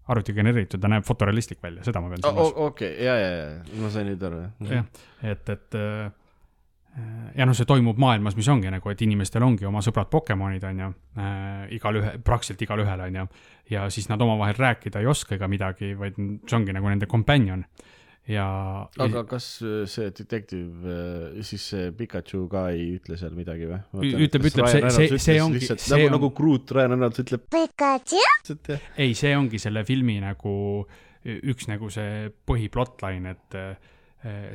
arvuti 0.09 0.33
genereeritud, 0.37 0.81
ta 0.81 0.89
näeb 0.89 1.05
fotorealistlik 1.05 1.63
välja, 1.63 1.85
seda 1.85 2.01
ma 2.01 2.09
pean 2.09 2.21
silmas. 2.23 2.53
okei, 2.57 3.05
ja, 3.05 3.15
ja, 3.17 3.31
ja, 3.37 3.47
ma 3.81 3.89
sain 3.91 4.07
nüüd 4.07 4.23
aru, 4.27 4.41
jah 4.61 4.75
jah, 4.75 4.85
et, 5.23 5.49
et 5.49 5.75
äh, 5.81 6.13
ja 7.35 7.47
noh, 7.47 7.57
see 7.57 7.65
toimub 7.65 7.97
maailmas, 7.99 8.37
mis 8.37 8.49
ongi 8.53 8.71
nagu, 8.71 8.91
et 8.93 9.01
inimestel 9.03 9.43
ongi 9.43 9.65
oma 9.67 9.81
sõbrad 9.81 10.11
Pokemonid, 10.13 10.65
on 10.69 10.83
ju 10.83 10.91
äh,, 11.19 11.65
igalühe, 11.79 12.19
praktiliselt 12.25 12.63
igalühel, 12.63 13.01
on 13.01 13.17
ju. 13.17 13.27
ja 13.71 13.89
siis 13.91 14.09
nad 14.09 14.21
omavahel 14.21 14.55
rääkida 14.59 15.01
ei 15.01 15.07
oska 15.07 15.35
ega 15.39 15.49
midagi, 15.49 15.95
vaid 15.99 16.21
see 16.21 16.57
ongi 16.59 16.77
nagu 16.77 16.89
nende 16.93 17.07
companion. 17.07 17.65
ja, 18.31 18.45
aga 19.05 19.23
kas 19.29 19.47
äh, 19.63 19.83
see 19.91 20.11
detektiiv, 20.17 20.85
siis 21.45 21.67
see 21.75 21.91
Pikachu 21.99 22.47
ka 22.53 22.67
ei 22.73 22.95
ütle 22.99 23.19
seal 23.21 23.35
midagi 23.37 23.67
või? 23.69 23.81
Ütleb- 24.29 24.47
ütleb, 24.49 24.69
see- 24.73 24.81
see- 24.97 25.19
see 25.27 25.39
ongi- 25.45 25.61
nagu 25.93 26.07
on-, 26.09 26.15
nagu 26.17 26.31
Groot 26.39 26.73
Ryan 26.73 26.95
Reynolds 26.97 27.21
ütleb, 27.25 27.45
jah. 28.17 28.39
ei, 28.97 29.13
see 29.19 29.35
ongi 29.37 29.59
selle 29.61 29.85
filmi 29.85 30.17
nagu 30.25 30.55
üks 31.25 31.69
nagu 31.69 31.89
see 31.93 32.31
põhiplotline, 32.49 33.31
et 33.37 33.55
äh, 33.61 33.93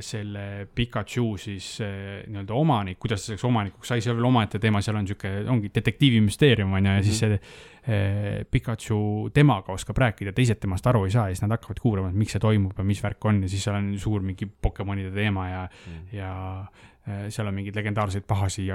selle 0.02 0.66
Pikachu 0.74 1.36
siis 1.38 1.66
äh, 1.80 2.24
nii-öelda 2.26 2.54
omanik, 2.58 2.98
kuidas 2.98 3.22
ta 3.22 3.30
selleks 3.30 3.44
omanikuks 3.46 3.92
sai, 3.92 4.02
see 4.02 4.10
on 4.10 4.18
veel 4.18 4.26
omaette 4.26 4.58
teema, 4.62 4.80
seal 4.82 4.98
on 4.98 5.06
niisugune, 5.06 5.44
ongi 5.52 5.70
detektiivimüsteerium 5.74 6.72
on 6.74 6.88
ju, 6.88 6.94
ja 6.96 7.04
siis 7.06 7.20
see 7.22 7.36
äh, 7.36 8.40
Pikachu 8.50 9.30
temaga 9.34 9.74
oskab 9.76 10.00
rääkida, 10.02 10.34
teised 10.34 10.58
temast 10.62 10.86
aru 10.90 11.04
ei 11.06 11.14
saa 11.14 11.28
ja 11.28 11.36
siis 11.36 11.44
nad 11.44 11.54
hakkavad 11.54 11.82
kuulama, 11.82 12.10
et 12.10 12.18
miks 12.18 12.34
see 12.34 12.42
toimub 12.42 12.78
ja 12.82 12.86
mis 12.88 13.02
värk 13.04 13.28
on 13.30 13.44
ja 13.44 13.50
siis 13.52 13.66
seal 13.68 13.78
on 13.78 13.92
suur 14.02 14.26
mingi 14.26 14.48
Pokemonide 14.50 15.14
teema 15.14 15.46
ja 15.48 15.62
mm., 15.68 16.00
ja 16.18 16.32
äh, 16.66 17.28
seal 17.28 17.52
on 17.52 17.54
mingeid 17.60 17.78
legendaarseid 17.78 18.26
pahasi 18.26 18.66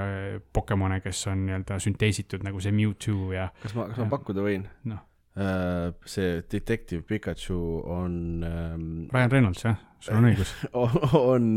Pokemone, 0.52 1.02
kes 1.04 1.26
on 1.32 1.44
nii-öelda 1.50 1.76
sünteesitud 1.82 2.46
nagu 2.46 2.62
see 2.64 2.72
Mewtwo 2.72 3.34
ja 3.36 3.50
kas 3.60 3.76
ma, 3.76 3.90
kas 3.92 4.00
ma 4.00 4.08
pakkuda 4.16 4.48
võin? 4.48 4.64
noh, 4.88 5.04
see 5.36 6.40
Detective 6.52 7.02
Pikachu 7.04 7.58
on 7.92 8.42
ähm,, 8.46 8.88
Ryan 9.12 9.30
Reynolds 9.30 9.64
jah, 9.66 9.76
sul 10.00 10.16
on 10.16 10.26
õigus. 10.30 10.54
on 11.18 11.48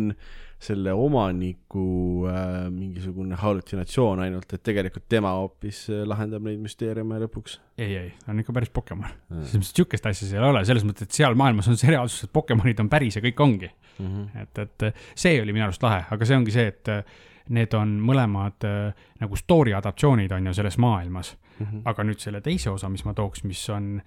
selle 0.60 0.92
omaniku 0.92 2.26
äh, 2.28 2.66
mingisugune 2.74 3.38
hallutsinatsioon 3.40 4.20
ainult, 4.26 4.52
et 4.52 4.64
tegelikult 4.68 5.06
tema 5.12 5.32
hoopis 5.38 5.86
äh, 5.94 6.02
lahendab 6.08 6.44
neid 6.44 6.60
müsteeriume 6.60 7.22
lõpuks. 7.24 7.56
ei, 7.80 7.96
ei, 7.96 8.12
ta 8.26 8.34
on 8.34 8.44
ikka 8.44 8.56
päris 8.58 8.74
Pokemon. 8.76 9.16
selles 9.32 9.56
mõttes 9.62 9.72
sihukest 9.78 10.12
asja 10.12 10.28
seal 10.28 10.44
ei 10.44 10.52
ole, 10.52 10.66
selles 10.68 10.84
mõttes, 10.88 11.08
et 11.08 11.16
seal 11.16 11.40
maailmas 11.40 11.72
on 11.72 11.80
see 11.80 11.94
reaalsus, 11.94 12.28
et 12.28 12.36
Pokemonid 12.36 12.84
on 12.84 12.92
päris 12.92 13.16
ja 13.16 13.24
kõik 13.24 13.40
ongi. 13.46 13.72
et, 14.44 14.64
et 14.66 14.88
see 15.16 15.40
oli 15.40 15.56
minu 15.56 15.70
arust 15.70 15.84
lahe, 15.88 16.04
aga 16.12 16.28
see 16.28 16.40
ongi 16.40 16.56
see, 16.56 16.68
et 16.76 16.94
need 17.56 17.74
on 17.78 17.96
mõlemad 18.06 18.68
äh, 18.68 19.06
nagu 19.22 19.40
story 19.40 19.74
adaptatsioonid 19.78 20.34
on 20.36 20.50
ju 20.50 20.58
selles 20.60 20.78
maailmas. 20.82 21.34
Mhm. 21.60 21.82
aga 21.86 22.04
nüüd 22.08 22.20
selle 22.24 22.42
teise 22.42 22.72
osa, 22.72 22.90
mis 22.90 23.06
ma 23.06 23.14
tooks, 23.14 23.44
mis 23.44 23.62
on, 23.70 24.02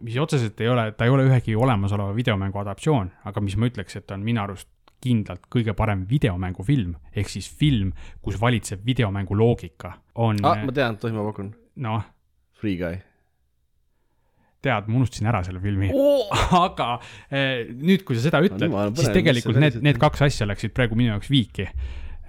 mis 0.00 0.16
otseselt 0.18 0.60
ei 0.60 0.68
ole, 0.68 0.88
ta 0.98 1.06
ei 1.06 1.10
ole 1.14 1.28
ühegi 1.28 1.54
olemasoleva 1.56 2.14
videomängu 2.16 2.58
adaptatsioon, 2.58 3.10
aga 3.30 3.40
mis 3.40 3.56
ma 3.56 3.68
ütleks, 3.70 3.96
et 4.00 4.10
on 4.10 4.24
minu 4.26 4.42
arust 4.42 4.68
kindlalt 5.02 5.46
kõige 5.50 5.74
parem 5.78 6.04
videomängufilm, 6.10 6.94
ehk 7.14 7.30
siis 7.30 7.48
film, 7.58 7.92
kus 8.22 8.40
valitseb 8.40 8.84
videomängu 8.86 9.38
loogika, 9.38 9.96
on 10.14 10.42
ah, 10.46 10.62
ma 10.66 10.74
tean, 10.74 10.98
tohi 10.98 11.14
ma 11.14 11.24
pakun? 11.30 11.54
noh, 11.82 12.04
Free 12.58 12.76
Guy 12.78 13.00
tead, 14.62 14.86
ma 14.86 15.00
unustasin 15.00 15.28
ära 15.30 15.42
selle 15.46 15.60
filmi 15.62 15.90
oh!. 15.94 16.30
aga 16.66 16.94
eh, 17.30 17.72
nüüd, 17.74 18.04
kui 18.06 18.18
sa 18.18 18.28
seda 18.28 18.42
ütled 18.44 18.70
olen 18.70 18.94
siis 18.98 19.10
tegelikult 19.14 19.58
need, 19.58 19.80
need 19.82 19.98
on. 19.98 20.04
kaks 20.06 20.22
asja 20.28 20.48
läksid 20.50 20.74
praegu 20.76 20.98
minu 20.98 21.14
jaoks 21.14 21.30
viiki. 21.32 21.66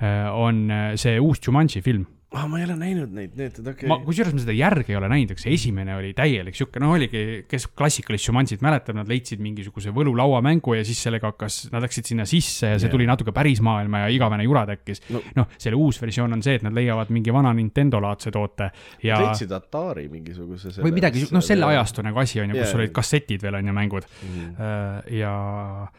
on 0.01 0.65
eh, 0.73 0.87
see 0.99 1.19
uus 1.21 1.41
Jumanji 1.45 1.83
film 1.85 2.07
ah,. 2.33 2.47
ma 2.49 2.59
ei 2.59 2.65
ole 2.67 2.75
näinud 2.77 3.13
neid, 3.13 3.35
need, 3.37 3.59
okei 3.59 3.87
okay.. 3.87 4.05
kusjuures 4.07 4.33
ma 4.35 4.41
seda 4.43 4.55
järge 4.55 4.93
ei 4.93 4.97
ole 4.99 5.09
näinud, 5.11 5.37
see 5.39 5.53
esimene 5.55 5.95
oli 5.97 6.13
täielik 6.17 6.57
sihuke, 6.57 6.81
no 6.83 6.93
oligi, 6.95 7.43
kes 7.49 7.67
klassikalist 7.77 8.29
Jumanjit 8.29 8.63
mäletab, 8.65 8.97
nad 8.97 9.09
leidsid 9.09 9.41
mingisuguse 9.43 9.93
võlulauamängu 9.95 10.77
ja 10.77 10.85
siis 10.87 11.01
sellega 11.05 11.33
hakkas, 11.33 11.59
nad 11.73 11.85
läksid 11.85 12.09
sinna 12.09 12.25
sisse 12.29 12.73
ja 12.73 12.79
see 12.79 12.89
Jaa. 12.89 12.93
tuli 12.95 13.07
natuke 13.09 13.33
päris 13.35 13.61
maailma 13.65 14.05
ja 14.05 14.11
igavene 14.13 14.47
jura 14.47 14.65
tekkis 14.69 15.03
No- 15.09 15.19
no,. 15.19 15.43
noh, 15.43 15.57
selle 15.59 15.77
uus 15.79 15.99
versioon 16.01 16.33
on 16.35 16.43
see, 16.45 16.57
et 16.59 16.65
nad 16.65 16.73
leiavad 16.75 17.11
mingi 17.13 17.33
vana 17.33 17.51
Nintendo 17.55 17.99
laadse 18.03 18.31
toote 18.33 18.69
ja 19.03 19.19
leidsid 19.21 19.51
Atari 19.53 20.07
mingisuguse 20.11 20.71
selle 20.71 20.87
või 20.87 20.97
midagi, 20.97 21.25
noh, 21.35 21.43
selle 21.43 21.67
ajastu 21.69 22.05
nagu 22.05 22.21
asi 22.21 22.41
on 22.41 22.53
ju, 22.53 22.59
kus 22.59 22.71
Jaa. 22.71 22.79
olid 22.79 22.93
kassetid 22.95 23.43
veel 23.43 23.59
on 23.59 23.69
ju 23.71 23.75
mängud 23.75 24.07
mm.. 24.07 24.53
Ja 25.13 25.33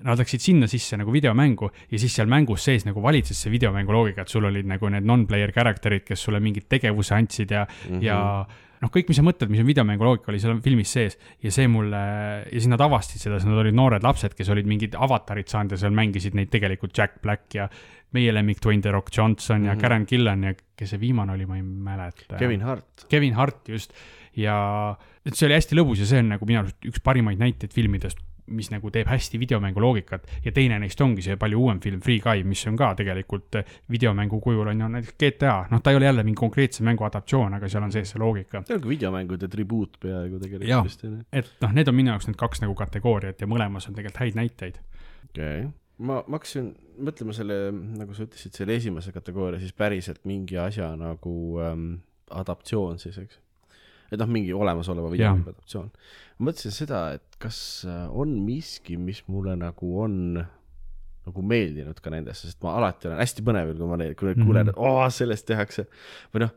nad 0.07 0.21
läksid 0.21 0.43
sinna 0.43 0.69
sisse 0.71 0.99
nagu 0.99 1.13
videomängu 1.15 1.71
ja 1.91 2.01
siis 2.01 2.15
seal 2.17 2.31
mängus 2.31 2.65
sees 2.67 2.87
nagu 2.89 3.03
valitses 3.05 3.45
see 3.45 3.53
videomängu 3.53 3.95
loogika, 3.95 4.25
et 4.25 4.33
sul 4.33 4.47
olid 4.49 4.69
nagu 4.69 4.89
need 4.93 5.07
non-player 5.07 5.53
character'id, 5.55 6.05
kes 6.07 6.24
sulle 6.25 6.41
mingit 6.41 6.69
tegevuse 6.69 7.15
andsid 7.15 7.51
ja 7.51 7.65
mm, 7.67 7.75
Mhm. 7.91 7.99
-hmm. 7.99 8.05
ja 8.05 8.47
noh, 8.85 8.91
kõik, 8.93 9.09
mis 9.09 9.17
sa 9.17 9.23
mõtled, 9.25 9.49
mis 9.49 9.61
on 9.63 9.67
videomängu 9.67 10.05
loogika, 10.05 10.29
oli 10.33 10.39
seal 10.43 10.59
filmis 10.61 10.91
sees 10.93 11.19
ja 11.43 11.51
see 11.51 11.69
mulle 11.69 11.97
ja 12.45 12.51
siis 12.61 12.67
nad 12.69 12.81
avastasid 12.85 13.21
seda, 13.23 13.39
siis 13.41 13.49
nad 13.49 13.59
olid 13.63 13.75
noored 13.75 14.03
lapsed, 14.05 14.35
kes 14.37 14.49
olid 14.53 14.67
mingid 14.67 14.95
avatarid 14.99 15.49
saanud 15.49 15.73
ja 15.73 15.77
seal 15.81 15.93
mängisid 15.97 16.35
neid 16.35 16.51
tegelikult 16.53 16.93
Jack 16.99 17.23
Black 17.23 17.55
ja 17.55 17.69
meie 18.13 18.33
lemmik 18.33 18.61
Dwayne 18.63 18.83
The 18.83 18.91
Rock 18.93 19.09
Johnson 19.17 19.61
mm 19.61 19.65
-hmm. 19.65 19.69
ja 19.69 19.75
Mhm. 19.75 19.81
Karen 19.81 20.05
Gillan 20.09 20.43
ja 20.45 20.55
kes 20.77 20.91
see 20.91 21.01
viimane 21.01 21.33
oli, 21.33 21.47
ma 21.47 21.57
ei 21.57 21.63
mäleta. 21.63 22.37
Kevin 22.39 22.61
Hart. 22.61 23.07
Kevin 23.09 23.35
Hart 23.35 23.69
just 23.69 23.93
ja 24.37 24.97
et 25.25 25.35
see 25.35 25.47
oli 25.47 25.55
hästi 25.55 25.75
lõbus 25.77 25.99
ja 26.01 26.07
see 26.07 26.19
on 26.19 26.29
nagu 26.29 26.45
minu 26.47 26.59
arust 26.61 26.77
üks 26.85 27.01
parimaid 27.03 27.39
näiteid 27.39 27.73
filmidest, 27.73 28.19
mis 28.47 28.71
nagu 28.71 28.91
teeb 28.93 29.09
hästi 29.09 29.39
videomängu 29.41 29.81
loogikat 29.81 30.27
ja 30.45 30.53
teine 30.53 30.79
neist 30.83 31.01
ongi 31.01 31.23
see 31.25 31.37
palju 31.41 31.61
uuem 31.61 31.81
film 31.81 32.01
Free 32.05 32.21
Guy, 32.21 32.45
mis 32.45 32.65
on 32.69 32.77
ka 32.77 32.91
tegelikult 32.99 33.61
eh, 33.61 33.77
videomängu 33.91 34.41
kujul 34.45 34.69
on 34.73 34.81
ju 34.81 34.89
näiteks 34.97 35.17
GTA, 35.21 35.55
noh, 35.71 35.83
ta 35.83 35.93
ei 35.93 36.01
ole 36.01 36.11
jälle 36.11 36.25
mingi 36.27 36.41
konkreetse 36.41 36.85
mängu 36.85 37.07
adaptatsioon, 37.09 37.55
aga 37.59 37.69
seal 37.69 37.87
on 37.87 37.93
sees 37.93 38.13
see 38.13 38.21
loogika. 38.21 38.63
see 38.67 38.77
on 38.77 38.83
ka 38.85 38.89
videomängude 38.89 39.49
tribuut 39.49 39.97
peaaegu 40.01 40.41
tegelikult 40.43 40.91
vist 40.91 41.05
on 41.05 41.17
ju. 41.17 41.23
et 41.33 41.55
noh, 41.65 41.73
need 41.73 41.89
on 41.89 41.97
minu 41.97 42.13
jaoks 42.13 42.29
need 42.29 42.41
kaks 42.41 42.65
nagu 42.65 42.77
kategooriat 42.79 43.41
ja 43.41 43.49
mõlemas 43.51 43.89
on 43.89 43.97
tegelikult 43.97 44.21
häid 44.25 44.39
näiteid. 44.41 44.81
okei 45.31 45.65
okay., 45.65 45.73
ma, 45.99 46.21
ma 46.27 46.39
hakkasin 46.39 46.73
mõtlema 47.05 47.37
selle, 47.37 47.59
nagu 47.73 48.17
sa 48.17 48.27
ütlesid, 48.27 48.57
selle 48.57 48.77
esimese 48.79 49.15
kategooria 49.15 49.63
siis 49.63 49.75
päriselt 49.77 50.25
mingi 50.29 50.59
asja 50.61 50.91
nagu 50.99 51.35
ähm, 51.63 51.89
adaptatsioon 52.31 53.01
siis, 53.03 53.19
eks. 53.23 53.41
Et 54.13 54.19
noh, 54.21 54.27
mingi 54.31 54.53
olemasoleva 54.57 55.11
videomängu 55.13 55.49
adaptatsioon. 55.53 55.91
ma 56.39 56.51
mõtlesin 56.51 56.75
seda, 56.75 57.05
et 57.15 57.39
kas 57.39 57.59
äh, 57.89 58.05
on 58.11 58.37
miski, 58.45 58.97
mis 59.01 59.23
mulle 59.29 59.57
nagu 59.57 59.95
on 60.03 60.45
nagu 61.25 61.41
meeldinud 61.41 61.97
ka 62.05 62.11
nendesse, 62.13 62.51
sest 62.51 62.59
ma 62.61 62.75
alati 62.77 63.09
olen 63.09 63.17
hästi 63.23 63.43
põnevil, 63.47 63.79
kui 63.79 63.87
ma 63.89 63.97
neid, 63.97 64.13
kui 64.21 64.29
Mhm. 64.29 64.41
mm 64.43 64.45
kuulen, 64.45 64.69
et 64.69 64.77
oo, 64.77 65.07
sellest 65.11 65.47
tehakse. 65.49 65.87
või 66.35 66.41
noh, 66.45 66.51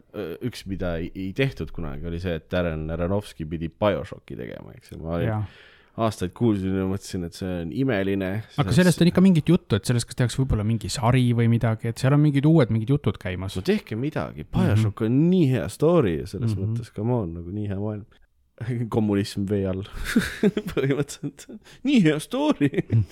üks, 0.44 0.66
mida 0.68 0.98
ei, 0.98 1.08
ei 1.16 1.30
tehtud 1.34 1.72
kunagi, 1.72 2.06
oli 2.06 2.20
see, 2.20 2.36
et 2.36 2.50
Darren 2.52 2.90
Aronofsky 2.92 3.46
pidi 3.48 3.70
BioShocki 3.70 4.36
tegema, 4.36 4.74
eks 4.76 4.92
ju, 4.92 4.98
ma 5.00 5.16
olin 5.16 5.28
jaa, 5.30 5.44
aastaid 5.98 6.34
kuulsin 6.38 6.76
ja 6.78 6.86
mõtlesin, 6.86 7.26
et 7.26 7.38
see 7.38 7.54
on 7.64 7.72
imeline. 7.74 8.30
aga 8.62 8.76
sellest 8.76 9.02
on 9.02 9.10
ikka 9.10 9.24
mingit 9.26 9.50
juttu, 9.50 9.80
et 9.80 9.90
sellest, 9.90 10.08
kas 10.10 10.20
tehakse 10.20 10.40
võib-olla 10.42 10.66
mingi 10.68 10.92
sari 10.94 11.26
või 11.38 11.50
midagi, 11.52 11.90
et 11.92 12.02
seal 12.02 12.14
on 12.14 12.22
mingid 12.22 12.46
uued 12.46 12.74
mingid 12.74 12.92
jutud 12.94 13.18
käimas 13.22 13.58
no. 13.58 13.66
tehke 13.66 13.98
midagi, 14.00 14.46
BioShock 14.54 15.06
on 15.08 15.18
nii 15.32 15.48
hea 15.56 15.66
story 15.74 16.20
selles 16.26 16.54
mm. 16.54 16.60
-hmm. 16.62 16.76
mõttes, 16.76 16.94
come 16.94 17.16
on, 17.18 17.34
nagu 17.40 17.54
nii 17.54 17.70
hea 17.72 17.80
maailm. 17.82 18.06
kommunism 18.96 19.46
vee 19.50 19.66
all 19.70 19.86
põhimõtteliselt, 20.74 21.48
nii 21.88 22.04
hea 22.06 22.20
story 22.24 22.72
Mhm. 22.78 23.04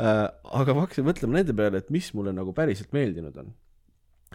uh,. 0.00 0.28
aga 0.60 0.74
ma 0.76 0.86
hakkasin 0.86 1.04
mõtlema 1.04 1.36
nende 1.40 1.56
peale, 1.56 1.80
et 1.82 1.90
mis 1.92 2.12
mulle 2.16 2.32
nagu 2.36 2.54
päriselt 2.56 2.92
meeldinud 2.96 3.36
on. 3.42 3.52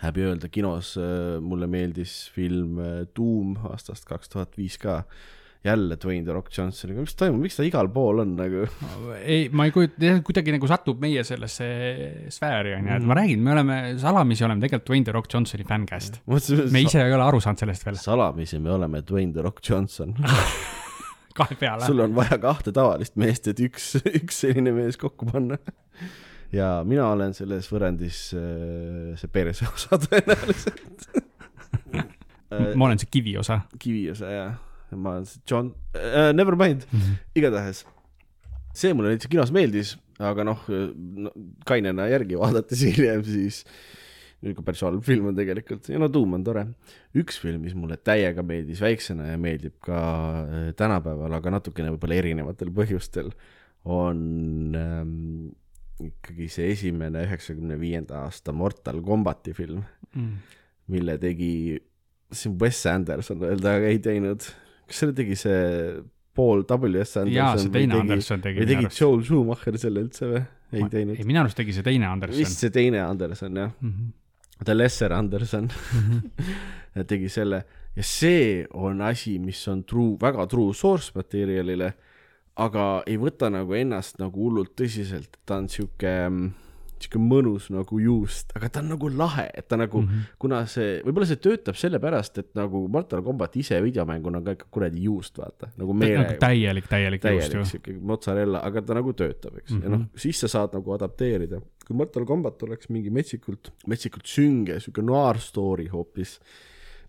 häbi 0.01 0.25
öelda, 0.27 0.50
kinos 0.51 0.98
uh, 1.00 1.39
mulle 1.41 1.67
meeldis 1.72 2.27
film 2.36 2.77
uh, 2.77 3.05
Doom 3.15 3.55
aastast 3.72 4.05
kaks 4.05 4.29
tuhat 4.29 4.57
viis 4.57 4.77
ka. 4.77 5.03
Jälle 5.65 5.98
Dwayne 6.01 6.25
The 6.27 6.34
Rock 6.36 6.51
Johnsoniga, 6.53 7.01
mis 7.03 7.15
toimub, 7.17 7.41
miks 7.45 7.57
ta 7.60 7.65
igal 7.67 7.89
pool 7.93 8.22
on 8.24 8.36
nagu? 8.38 8.65
ei, 9.36 9.48
ma 9.51 9.65
ei 9.67 9.74
kujuta, 9.75 10.15
kuidagi 10.25 10.53
nagu 10.55 10.69
satub 10.69 11.01
meie 11.03 11.24
sellesse 11.27 11.67
sfääri 12.34 12.75
onju, 12.77 12.91
et 12.95 13.01
Mhm. 13.01 13.10
ma 13.10 13.17
räägin, 13.19 13.41
me 13.45 13.51
oleme 13.55 13.79
salamisi 14.01 14.45
oleme 14.45 14.62
tegelikult 14.63 14.88
Dwayne 14.89 15.05
The 15.10 15.15
Rock 15.17 15.34
Johnsoni 15.34 15.65
mõtlesin, 15.65 16.72
me 16.72 16.81
ise 16.86 17.01
ei 17.03 17.13
ole 17.17 17.24
aru 17.25 17.41
saanud 17.43 17.60
sellest 17.65 17.86
veel, 17.86 17.98
salamisi 18.01 18.60
me 18.60 18.72
oleme 18.77 19.01
Dwayne 19.01 19.34
The 19.34 19.41
Rock 19.45 19.62
Johnson. 19.69 20.15
kahe 21.36 21.55
peale. 21.60 21.84
sul 21.86 22.00
on 22.00 22.13
vaja 22.15 22.38
kahte 22.39 22.72
tavalist 22.72 23.17
meest, 23.19 23.48
et 23.51 23.60
üks, 23.60 23.95
üks 24.07 24.38
selline 24.45 24.72
mees 24.72 24.95
kokku 24.98 25.27
panna. 25.27 25.57
ja 26.55 26.84
mina 26.88 27.10
olen 27.12 27.34
selles 27.36 27.67
võrrandis 27.74 28.29
äh, 28.38 29.15
see 29.19 29.27
perse 29.34 29.67
osa 29.67 30.00
tõenäoliselt 30.00 31.10
ma 32.79 32.86
olen 32.88 33.01
see 33.01 33.10
kiviosa. 33.12 33.60
kiviosa 33.79 34.29
ja, 34.31 34.45
ma 34.45 34.53
olen 34.53 34.75
see 35.25 35.43
John 35.49 35.73
äh,, 35.95 36.31
never 36.33 36.57
mind, 36.59 36.87
igatahes 37.35 37.85
see 38.75 38.95
mulle 38.95 39.13
näiteks 39.13 39.31
kinos 39.31 39.53
meeldis, 39.55 39.95
aga 40.19 40.45
noh 40.47 40.65
no,, 40.67 41.31
kainena 41.67 42.09
järgi 42.11 42.39
vaadates 42.39 42.83
hiljem 42.89 43.23
siis 43.27 43.63
niisugune 44.45 44.67
päris 44.67 44.83
halb 44.85 45.03
film 45.05 45.29
on 45.31 45.37
tegelikult. 45.37 45.87
Ja 45.89 45.99
no 46.01 46.09
Doom 46.11 46.35
on 46.37 46.43
tore. 46.45 46.65
üks 47.17 47.39
film, 47.41 47.63
mis 47.65 47.73
mulle 47.77 47.97
täiega 47.97 48.43
meeldis 48.45 48.81
väiksena 48.83 49.31
ja 49.31 49.37
meeldib 49.41 49.77
ka 49.83 49.99
äh, 50.43 50.67
tänapäeval, 50.77 51.37
aga 51.37 51.53
natukene 51.55 51.93
võib-olla 51.95 52.19
erinevatel 52.19 52.73
põhjustel, 52.75 53.31
on 53.89 54.75
ähm, 54.77 55.15
ikkagi 56.03 56.49
see 56.51 56.69
esimene 56.73 57.23
üheksakümne 57.25 57.79
viienda 57.79 58.25
aasta 58.25 58.53
Mortal 58.53 59.01
Combati 59.05 59.53
film, 59.55 59.81
mille 60.91 61.17
tegi, 61.21 61.79
see 62.31 62.51
on 62.51 62.59
Wes 62.61 62.81
Anderson 62.91 63.41
ta 63.63 63.77
ei 63.79 64.01
teinud, 64.03 64.45
kas 64.88 65.00
selle 65.04 65.13
tegi 65.18 65.36
see 65.39 66.01
Paul 66.36 66.65
W 66.68 67.00
S 67.04 67.15
Anderson 67.22 67.70
või 67.70 67.72
teine 67.72 67.94
tegi- 67.96 68.01
Anderson 68.01 68.42
tegi 68.44 68.60
või 68.60 68.68
tegi. 68.74 68.89
Joel 69.00 69.24
Schumacher 69.24 69.77
selle 69.80 70.04
üldse 70.06 70.30
või? 70.34 70.44
ei 70.75 70.84
teinud 70.92 71.20
ei, 71.20 71.24
minu 71.30 71.39
arust 71.39 71.56
tegi 71.56 71.72
see 71.77 71.84
teine 71.86 72.08
Anderson 72.10 72.39
vist. 72.42 72.60
see 72.60 72.70
teine 72.75 73.00
Anderson 73.06 73.56
jah, 73.56 73.72
Mhm. 73.82 74.13
The 74.65 74.74
Lesser 74.74 75.12
Anderson 75.12 75.70
tegi 77.08 77.30
selle 77.32 77.63
ja 77.96 78.04
see 78.04 78.65
on 78.74 79.01
asi, 79.04 79.38
mis 79.39 79.62
on 79.72 79.84
true, 79.88 80.15
väga 80.20 80.46
true 80.51 80.74
source 80.74 81.12
materjalile, 81.15 81.94
aga 82.58 83.04
ei 83.08 83.18
võta 83.20 83.50
nagu 83.51 83.74
ennast 83.75 84.18
nagu 84.20 84.46
hullult 84.48 84.74
tõsiselt, 84.80 85.39
ta 85.46 85.58
on 85.62 85.68
sihuke, 85.72 86.13
sihuke 87.05 87.21
mõnus 87.21 87.69
nagu 87.74 88.00
juust, 88.01 88.51
aga 88.57 88.69
ta 88.69 88.81
on 88.83 88.91
nagu 88.95 89.09
lahe, 89.13 89.45
et 89.53 89.67
ta 89.71 89.77
nagu 89.79 90.01
mm. 90.01 90.07
-hmm. 90.07 90.35
kuna 90.41 90.63
see, 90.69 91.00
võib-olla 91.05 91.29
see 91.29 91.41
töötab 91.41 91.77
sellepärast, 91.79 92.38
et 92.43 92.50
nagu 92.57 92.88
Mortal 92.91 93.24
Combat 93.24 93.55
ise 93.62 93.79
videomänguna 93.83 94.41
on 94.41 94.47
ka 94.50 94.57
ikka 94.57 94.67
kuradi 94.71 95.05
juust, 95.05 95.38
vaata, 95.38 95.71
nagu 95.77 95.93
meele 95.93 96.24
nagu 96.24 96.39
täielik, 96.41 96.89
täielik 96.89 97.24
juust 97.24 97.51
täielik 97.51 97.62
ju. 97.62 97.71
sihuke 97.71 97.97
mozzarella, 98.01 98.63
aga 98.65 98.81
ta 98.81 98.97
nagu 98.97 99.13
töötab, 99.13 99.57
eks 99.57 99.71
mm, 99.71 99.79
-hmm. 99.79 99.83
ja 99.83 99.89
noh, 99.89 100.00
Mhm. 100.00 100.17
siis 100.17 100.39
sa 100.39 100.47
saad 100.47 100.74
nagu 100.74 100.93
adapteerida. 100.93 101.62
kui 101.85 101.95
Mortal 101.95 102.25
Combat 102.25 102.63
oleks 102.63 102.89
mingi 102.89 103.12
metsikult, 103.13 103.69
metsikult 103.88 104.25
sünge, 104.25 104.79
sihuke 104.79 105.03
noir 105.05 105.38
story 105.38 105.88
hoopis, 105.88 106.39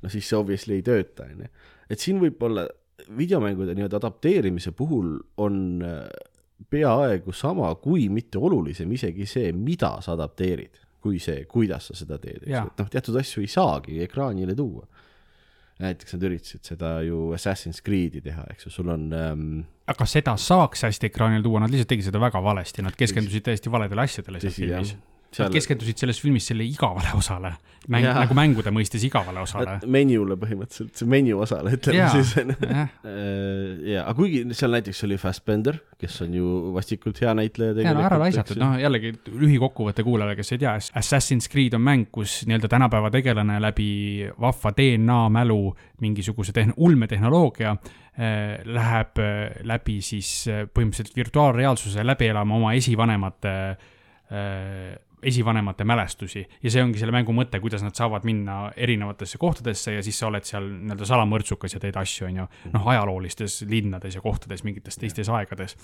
no 0.03 0.09
siis 0.09 0.29
see 0.29 0.37
obviously 0.39 0.75
ei 0.75 0.83
tööta, 0.83 1.25
onju. 1.25 1.49
et 1.89 1.99
siin 1.99 2.21
võib-olla 2.21 2.67
videomängude 3.17 3.75
nii-öelda 3.77 3.97
adapteerimise 4.01 4.73
puhul 4.77 5.19
on 5.37 5.83
äh, 5.85 6.05
peaaegu 6.71 7.33
sama, 7.37 7.71
kui 7.83 8.09
mitte 8.13 8.39
olulisem 8.39 8.93
isegi 8.97 9.27
see, 9.29 9.53
mida 9.53 9.97
sa 10.05 10.15
adapteerid, 10.17 10.83
kui 11.03 11.21
see, 11.23 11.45
kuidas 11.51 11.91
sa 11.91 11.97
seda 11.99 12.19
teed, 12.23 12.43
eks 12.47 12.55
ju, 12.55 12.63
et 12.73 12.83
noh, 12.83 12.93
teatud 12.93 13.19
asju 13.21 13.45
ei 13.45 13.51
saagi 13.51 14.01
ekraanile 14.07 14.57
tuua. 14.59 14.87
Näiteks 15.85 16.17
nad 16.17 16.23
üritasid 16.25 16.65
seda 16.65 16.91
ju 17.05 17.35
Assassin's 17.37 17.83
Creed'i 17.85 18.23
teha, 18.25 18.47
eks 18.55 18.67
ju, 18.67 18.73
sul 18.73 18.89
on 18.95 19.11
ähm, 19.13 19.51
aga 19.93 20.07
seda 20.09 20.33
saaks 20.41 20.87
hästi 20.89 21.11
ekraanil 21.11 21.45
tuua, 21.45 21.61
nad 21.63 21.73
lihtsalt 21.73 21.93
tegid 21.93 22.09
seda 22.09 22.23
väga 22.23 22.41
valesti, 22.43 22.85
nad 22.87 22.97
keskendusid 22.97 23.45
täiesti 23.47 23.73
valedele 23.73 24.07
asjadele 24.07 24.41
seal 24.41 24.57
tõsi 24.57 24.97
filmis., 25.37 25.53
Nad 25.53 25.57
keskendusid 25.57 26.03
selles 26.03 26.21
filmis 26.23 26.47
selle 26.49 26.65
igavale 26.67 27.13
osale, 27.17 27.53
mäng, 27.93 28.07
nagu 28.07 28.37
mängude 28.37 28.73
mõistes 28.75 29.05
igavale 29.07 29.43
osale. 29.43 29.77
menüle 29.87 30.39
põhimõtteliselt, 30.41 30.95
see 30.99 31.09
menü 31.11 31.37
osale, 31.39 31.75
ütleme 31.77 32.01
Jaa, 32.01 32.13
siis 32.15 32.33
onju. 32.43 32.57
jah, 32.71 32.95
ja, 33.93 34.05
aga 34.05 34.17
kuigi 34.19 34.43
seal 34.57 34.75
näiteks 34.75 35.05
oli 35.07 35.19
Fassbender, 35.21 35.79
kes 36.01 36.19
on 36.27 36.35
ju 36.37 36.53
vastikult 36.75 37.21
hea 37.23 37.35
näitleja 37.39 37.77
ja 37.85 37.95
no 37.97 38.05
ära 38.07 38.21
raisatud, 38.25 38.61
noh 38.61 38.77
jällegi 38.81 39.13
lühikokkuvõte 39.31 40.05
kuulajale, 40.07 40.37
kes 40.39 40.55
ei 40.57 40.63
tea, 40.65 40.75
Assassin's 41.03 41.51
Creed 41.53 41.77
on 41.79 41.85
mäng, 41.87 42.09
kus 42.15 42.41
nii-öelda 42.49 42.71
tänapäeva 42.73 43.13
tegelane 43.15 43.61
läbi 43.63 43.91
vahva 44.41 44.73
DNA 44.77 45.21
mälu 45.37 45.61
mingisuguse 46.03 46.55
tehn-, 46.57 46.75
ulmetehnoloogia 46.77 47.77
äh, 47.77 48.59
läheb 48.65 49.21
äh, 49.23 49.61
läbi 49.69 50.01
siis 50.05 50.31
äh, 50.51 50.65
põhimõtteliselt 50.67 51.17
virtuaalreaalsuse 51.17 52.05
läbi 52.07 52.31
elama 52.33 52.59
oma 52.59 52.73
esivanemate 52.77 53.55
äh, 53.71 54.97
esivanemate 55.23 55.85
mälestusi 55.85 56.43
ja 56.63 56.71
see 56.71 56.83
ongi 56.85 57.01
selle 57.01 57.15
mängu 57.15 57.35
mõte, 57.37 57.61
kuidas 57.63 57.85
nad 57.85 57.97
saavad 57.97 58.27
minna 58.29 58.73
erinevatesse 58.77 59.39
kohtadesse 59.41 59.97
ja 59.97 60.03
siis 60.05 60.19
sa 60.19 60.29
oled 60.29 60.45
seal 60.45 60.69
nii-öelda 60.69 61.09
salamõrtsukas 61.09 61.77
ja 61.77 61.81
teed 61.83 61.97
asju, 61.97 62.29
onju. 62.29 62.47
noh, 62.75 62.91
ajaloolistes 62.93 63.63
linnades 63.71 64.19
ja 64.19 64.25
kohtades 64.25 64.65
mingites 64.67 65.01
teistes 65.01 65.31
aegades. 65.33 65.77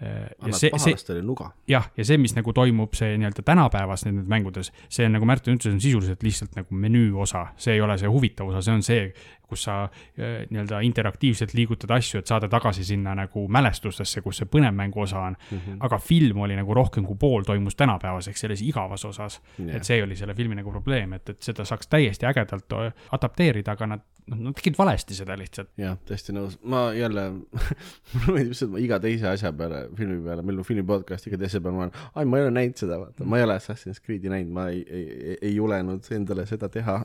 Ja 0.00 0.20
annad 0.40 0.56
see, 0.56 0.70
see, 0.70 0.70
pahalastele 0.70 1.22
nuga. 1.22 1.50
jah, 1.68 1.90
ja 1.96 2.04
see, 2.08 2.16
mis 2.20 2.32
nagu 2.36 2.54
toimub, 2.56 2.94
see 2.96 3.18
nii-öelda 3.20 3.44
tänapäevas 3.44 4.06
nendes 4.06 4.30
mängudes, 4.30 4.72
see 4.88 5.04
on 5.04 5.12
nagu 5.16 5.28
Märten 5.28 5.58
ütles, 5.58 5.74
on 5.74 5.82
sisuliselt 5.82 6.24
lihtsalt 6.24 6.56
nagu 6.56 6.80
menüü 6.86 7.12
osa, 7.20 7.50
see 7.60 7.76
ei 7.76 7.84
ole 7.84 7.98
see 8.00 8.08
huvitav 8.08 8.48
osa, 8.48 8.62
see 8.64 8.78
on 8.78 8.86
see, 8.86 9.10
kus 9.50 9.66
sa 9.66 9.76
äh, 9.84 10.46
nii-öelda 10.50 10.80
interaktiivselt 10.86 11.52
liigutad 11.58 11.92
asju, 11.96 12.22
et 12.22 12.30
saada 12.30 12.48
tagasi 12.48 12.84
sinna 12.86 13.14
nagu 13.18 13.44
mälestustesse, 13.52 14.22
kus 14.24 14.40
see 14.40 14.48
põnev 14.50 14.72
mängu 14.78 15.02
osa 15.04 15.24
on 15.26 15.36
mm. 15.36 15.58
-hmm. 15.58 15.76
aga 15.86 15.98
film 15.98 16.40
oli 16.46 16.56
nagu 16.56 16.74
rohkem 16.74 17.04
kui 17.04 17.18
pool 17.18 17.44
toimus 17.44 17.76
tänapäevas, 17.76 18.28
ehk 18.28 18.36
selles 18.36 18.62
igavas 18.62 19.04
osas 19.04 19.40
yeah.. 19.58 19.76
et 19.76 19.84
see 19.84 20.02
oli 20.02 20.16
selle 20.16 20.34
filmi 20.34 20.54
nagu 20.54 20.70
probleem, 20.70 21.12
et, 21.12 21.28
et 21.28 21.42
seda 21.42 21.64
saaks 21.64 21.90
täiesti 21.90 22.26
ägedalt 22.26 22.72
äh, 22.72 22.92
adapteerida, 23.12 23.72
aga 23.72 23.86
nad, 23.86 24.06
noh, 24.30 24.40
nad 24.46 24.56
tegid 24.56 24.78
valesti 24.78 25.16
seda 25.18 25.36
lihtsalt. 25.38 25.70
jah, 25.80 25.96
täiesti 26.08 26.34
nõus, 26.36 26.56
ma 26.70 26.88
jälle, 26.96 27.26
mulle 28.14 28.34
meeldib 28.36 28.56
see, 28.56 28.66
et 28.68 28.74
ma 28.74 28.82
iga 28.82 29.00
teise 29.02 29.30
asja 29.30 29.52
peale, 29.56 29.84
filmi 29.98 30.18
peale, 30.24 30.44
meil 30.46 30.60
on 30.62 30.66
filmi 30.66 30.84
podcast, 30.86 31.28
iga 31.30 31.40
teise 31.40 31.62
peale 31.62 31.76
ma 31.76 31.86
olen, 31.86 31.94
ai, 32.14 32.26
ma 32.26 32.40
ei 32.40 32.46
ole 32.46 32.56
näinud 32.56 32.82
seda, 32.82 33.00
vaata, 33.02 33.28
ma 33.28 33.40
ei 33.40 33.46
ole 33.46 33.56
Assassin's 33.60 34.02
Creed'i 34.04 34.32
näinud, 34.32 34.52
ma 34.56 34.68
ei, 34.72 34.82
ei, 34.86 35.38
ei, 35.38 35.54
julenud 35.56 36.10
endale 36.16 36.46
seda 36.50 36.70
teha, 36.72 37.00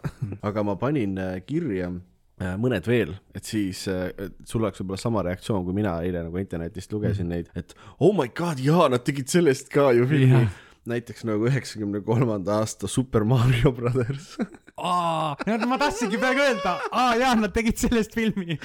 aga 0.49 0.65
ma 0.67 0.77
panin 0.81 1.17
äh, 1.21 1.37
kirja 1.45 1.89
äh, 1.91 2.53
mõned 2.61 2.89
veel, 2.89 3.15
et 3.37 3.47
siis 3.47 3.85
äh, 3.91 4.11
et 4.13 4.37
sul 4.47 4.65
oleks 4.65 4.83
võib-olla 4.83 5.01
sama 5.01 5.25
reaktsioon, 5.25 5.65
kui 5.67 5.77
mina 5.77 5.97
eile 6.05 6.25
nagu 6.27 6.41
internetist 6.41 6.93
lugesin 6.93 7.31
neid, 7.33 7.49
et 7.57 7.73
oh 7.99 8.13
my 8.15 8.29
god, 8.37 8.61
jaa, 8.61 8.89
nad 8.93 9.05
tegid 9.07 9.31
sellest 9.31 9.73
ka 9.73 9.91
ju 9.97 10.07
filmi 10.11 10.45
Jah.. 10.45 10.61
Näiteks 10.89 11.25
nagu 11.27 11.47
üheksakümne 11.49 12.01
kolmanda 12.05 12.59
aasta 12.61 12.87
Super 12.91 13.23
Mario 13.27 13.71
Brothers 13.75 14.35
aa, 14.75 15.35
ma 15.69 15.77
tahtsingi 15.79 16.19
praegu 16.19 16.43
öelda, 16.43 16.75
aa 16.91 17.15
jaa, 17.19 17.33
nad 17.39 17.53
tegid 17.55 17.79
sellest 17.79 18.15
filmi. 18.17 18.57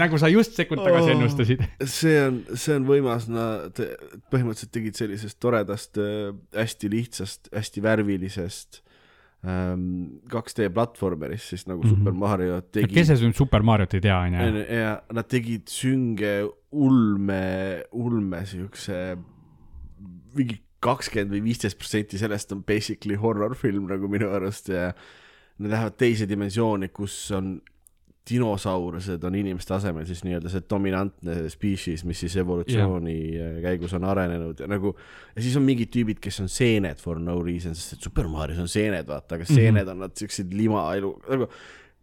nagu 0.00 0.20
sa 0.20 0.30
just 0.32 0.56
sekund 0.56 0.82
tagasi 0.84 1.14
ennustasid. 1.14 1.64
see 1.84 2.16
on, 2.24 2.42
see 2.54 2.76
on 2.78 2.86
võimas, 2.88 3.28
nad 3.32 3.82
põhimõtteliselt 4.32 4.72
tegid 4.76 5.00
sellisest 5.00 5.40
toredast, 5.42 6.00
hästi 6.56 6.92
lihtsast, 6.92 7.50
hästi 7.54 7.84
värvilisest 7.84 8.80
ähm, 9.44 10.22
2D 10.32 10.70
platvormerist, 10.76 11.52
siis 11.52 11.66
nagu 11.68 11.84
mm. 11.84 11.90
-hmm. 11.90 11.98
Super 12.00 12.16
Mario 12.24 12.60
tegi 12.62 12.94
kes 12.94 13.12
see 13.12 13.32
Super 13.36 13.66
Mariot 13.66 13.98
ei 13.98 14.06
tea, 14.08 14.16
onju. 14.16 14.64
ja 14.80 14.96
nad 15.12 15.28
tegid 15.28 15.68
sünge 15.68 16.40
ulme, 16.70 17.44
ulme 17.92 18.44
siukse 18.46 19.18
mingi 20.34 20.62
kakskümmend 20.80 21.34
või 21.34 21.42
viisteist 21.50 21.78
protsenti 21.78 22.18
sellest 22.20 22.52
on 22.52 22.62
basically 22.64 23.18
horror 23.20 23.54
film 23.58 23.88
nagu 23.90 24.08
minu 24.08 24.30
arust 24.32 24.70
ja 24.72 24.90
nad 25.60 25.74
lähevad 25.74 25.98
teise 26.00 26.28
dimensiooni, 26.28 26.88
kus 26.88 27.16
on 27.36 27.58
dinosaurused 28.30 29.24
on 29.24 29.34
inimeste 29.34 29.74
asemel 29.74 30.04
siis 30.06 30.20
nii-öelda 30.26 30.50
see 30.52 30.62
dominantne 30.70 31.48
species, 31.50 32.04
mis 32.06 32.20
siis 32.20 32.36
evolutsiooni 32.40 33.16
yeah. 33.34 33.58
käigus 33.64 33.94
on 33.96 34.04
arenenud 34.06 34.60
ja 34.60 34.68
nagu 34.70 34.92
ja 35.34 35.42
siis 35.42 35.56
on 35.58 35.64
mingid 35.66 35.90
tüübid, 35.94 36.20
kes 36.22 36.40
on 36.44 36.50
seened 36.52 37.00
for 37.00 37.18
no 37.20 37.38
reason, 37.42 37.74
sest 37.74 37.96
et 37.96 38.08
Super 38.08 38.28
Marios 38.30 38.60
on 38.62 38.68
seened, 38.70 39.08
vaata, 39.08 39.38
aga 39.38 39.48
seened 39.48 39.72
mm 39.72 39.86
-hmm. 39.86 39.90
on 39.90 40.04
nad 40.04 40.16
siuksed 40.16 40.52
limaelu, 40.54 41.12
nagu 41.28 41.48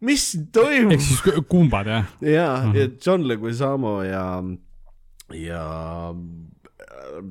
mis 0.01 0.25
toimub 0.53 0.93
ehk 0.93 1.01
siis 1.01 1.21
kumbad, 1.49 1.87
jah? 1.87 2.05
ja 2.21 2.47
mm, 2.57 2.69
Mhm. 2.69 2.75
ja 2.77 2.89
John 3.05 3.27
Leguizamo 3.27 4.03
ja, 4.03 4.43
ja 5.33 5.63
äh, 6.11 7.23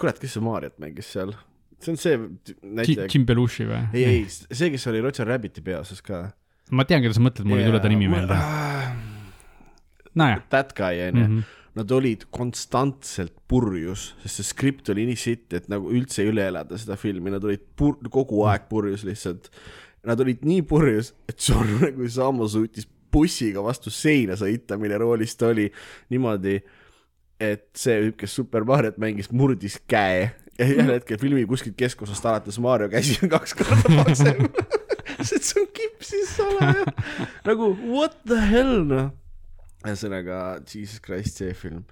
kurat, 0.00 0.18
kes 0.22 0.32
see 0.36 0.42
Mariot 0.44 0.78
mängis 0.82 1.10
seal, 1.14 1.34
see 1.80 1.92
on 1.94 1.98
see 2.00 2.16
näitleja, 2.62 3.08
Jim 3.12 3.24
Belushi 3.28 3.66
või? 3.68 3.82
ei, 3.94 4.04
ei, 4.04 4.22
see, 4.30 4.70
kes 4.74 4.86
oli 4.90 5.00
Roger 5.04 5.26
Rabbiti 5.28 5.62
peaosas 5.64 6.00
ka. 6.04 6.24
ma 6.70 6.84
tean, 6.88 7.02
keda 7.04 7.14
sa 7.16 7.20
mõtled, 7.24 7.46
mul 7.48 7.60
ei 7.60 7.68
tule 7.68 7.80
ta 7.84 7.90
nimi 7.92 8.08
meelde. 8.08 8.38
nojah. 10.14 10.42
That 10.50 10.74
guy 10.78 11.00
onju, 11.08 11.24
Mhm. 11.28 11.44
nad 11.74 11.90
olid 11.90 12.24
konstantselt 12.30 13.32
purjus, 13.48 14.12
sest 14.22 14.36
see 14.36 14.44
skript 14.46 14.88
oli 14.90 15.06
nii 15.08 15.16
sitt, 15.18 15.52
et 15.52 15.68
nagu 15.68 15.90
üldse 15.90 16.22
üle 16.30 16.44
elada 16.46 16.78
seda 16.78 16.96
filmi, 16.96 17.30
nad 17.34 17.42
olid 17.44 17.60
pur-, 17.76 17.98
kogu 18.08 18.44
aeg 18.46 18.68
purjus 18.70 19.02
lihtsalt. 19.04 19.50
Nad 20.06 20.20
olid 20.20 20.42
nii 20.46 20.62
purjus, 20.62 21.12
et 21.28 21.36
John 21.48 21.66
Leguizamo 21.82 22.46
suutis 22.48 22.86
bussiga 23.14 23.62
vastu 23.62 23.90
seina 23.90 24.34
sõita, 24.38 24.78
mille 24.78 24.98
roolis 24.98 25.34
ta 25.36 25.48
oli 25.48 25.68
niimoodi, 26.10 26.60
et 27.44 27.66
see 27.78 28.00
tüüp, 28.06 28.16
kes 28.22 28.34
Super 28.40 28.64
Mariot 28.68 28.96
mängis, 29.02 29.30
murdis 29.32 29.76
käe 29.90 30.30
ja 30.58 30.66
ühel 30.68 30.92
hetkel 30.94 31.18
filmi 31.18 31.44
kuskilt 31.50 31.76
keskosast 31.78 32.26
alates 32.30 32.58
Mario 32.62 32.88
käsi 32.92 33.16
on 33.22 33.32
kaks 33.32 33.54
korda 33.58 33.90
paksem. 34.02 34.46
sest 35.26 35.50
see 35.50 35.62
on 35.62 35.68
kipsis 35.74 36.34
salaja. 36.38 36.84
nagu 37.48 37.72
what 37.82 38.16
the 38.28 38.38
hell 38.38 38.84
noh. 38.88 39.10
ühesõnaga 39.84 40.60
Jesus 40.62 41.02
Christ 41.04 41.42
see 41.42 41.54
film. 41.58 41.84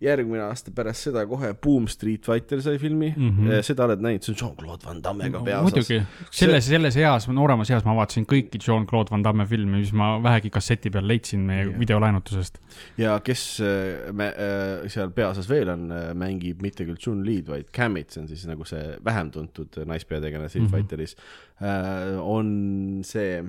Järgmine 0.00 0.42
aasta 0.46 0.72
pärast 0.74 1.08
seda 1.08 1.26
kohe 1.28 1.50
Boom 1.64 1.86
Street 1.90 2.24
Fighter 2.26 2.62
sai 2.64 2.78
filmi 2.80 3.10
mm. 3.16 3.30
-hmm. 3.30 3.62
seda 3.66 3.84
oled 3.84 4.00
näinud, 4.04 4.24
see 4.24 4.32
on 4.32 4.38
Jean-Claude 4.40 4.86
Van 4.86 5.02
Damme'ga 5.04 5.42
peaosas. 5.44 5.66
muidugi, 5.66 6.00
selles, 6.30 6.66
selles 6.66 6.96
eas, 6.96 7.28
nooremas 7.28 7.70
eas 7.70 7.84
ma 7.84 7.94
vaatasin 7.98 8.26
kõiki 8.30 8.60
Jean-Claude 8.66 9.12
Van 9.12 9.24
Damme 9.24 9.46
filme, 9.46 9.82
mis 9.82 9.92
ma 9.92 10.14
vähegi 10.22 10.50
kasseti 10.50 10.90
peal 10.90 11.08
leidsin 11.08 11.44
meie 11.46 11.66
Jah. 11.66 11.78
videolaenutusest. 11.84 12.60
ja 12.98 13.20
kes 13.24 13.44
äh, 13.60 14.12
me, 14.12 14.32
äh, 14.32 14.88
seal 14.88 15.12
peaosas 15.16 15.48
veel 15.48 15.68
on, 15.68 15.88
mängib 16.14 16.62
mitte 16.64 16.88
küll 16.88 17.00
Chun-Li'd, 17.00 17.48
vaid 17.52 17.72
Camit, 17.76 18.10
see 18.10 18.24
on 18.24 18.28
siis 18.28 18.46
nagu 18.48 18.64
see 18.64 18.96
vähem 19.04 19.30
tuntud 19.30 19.82
naispeategelane 19.84 20.48
Street 20.48 20.64
mm. 20.64 20.72
-hmm. 20.72 20.76
Fighteris 20.76 21.16
äh,, 21.60 22.16
on 22.24 23.00
see 23.04 23.44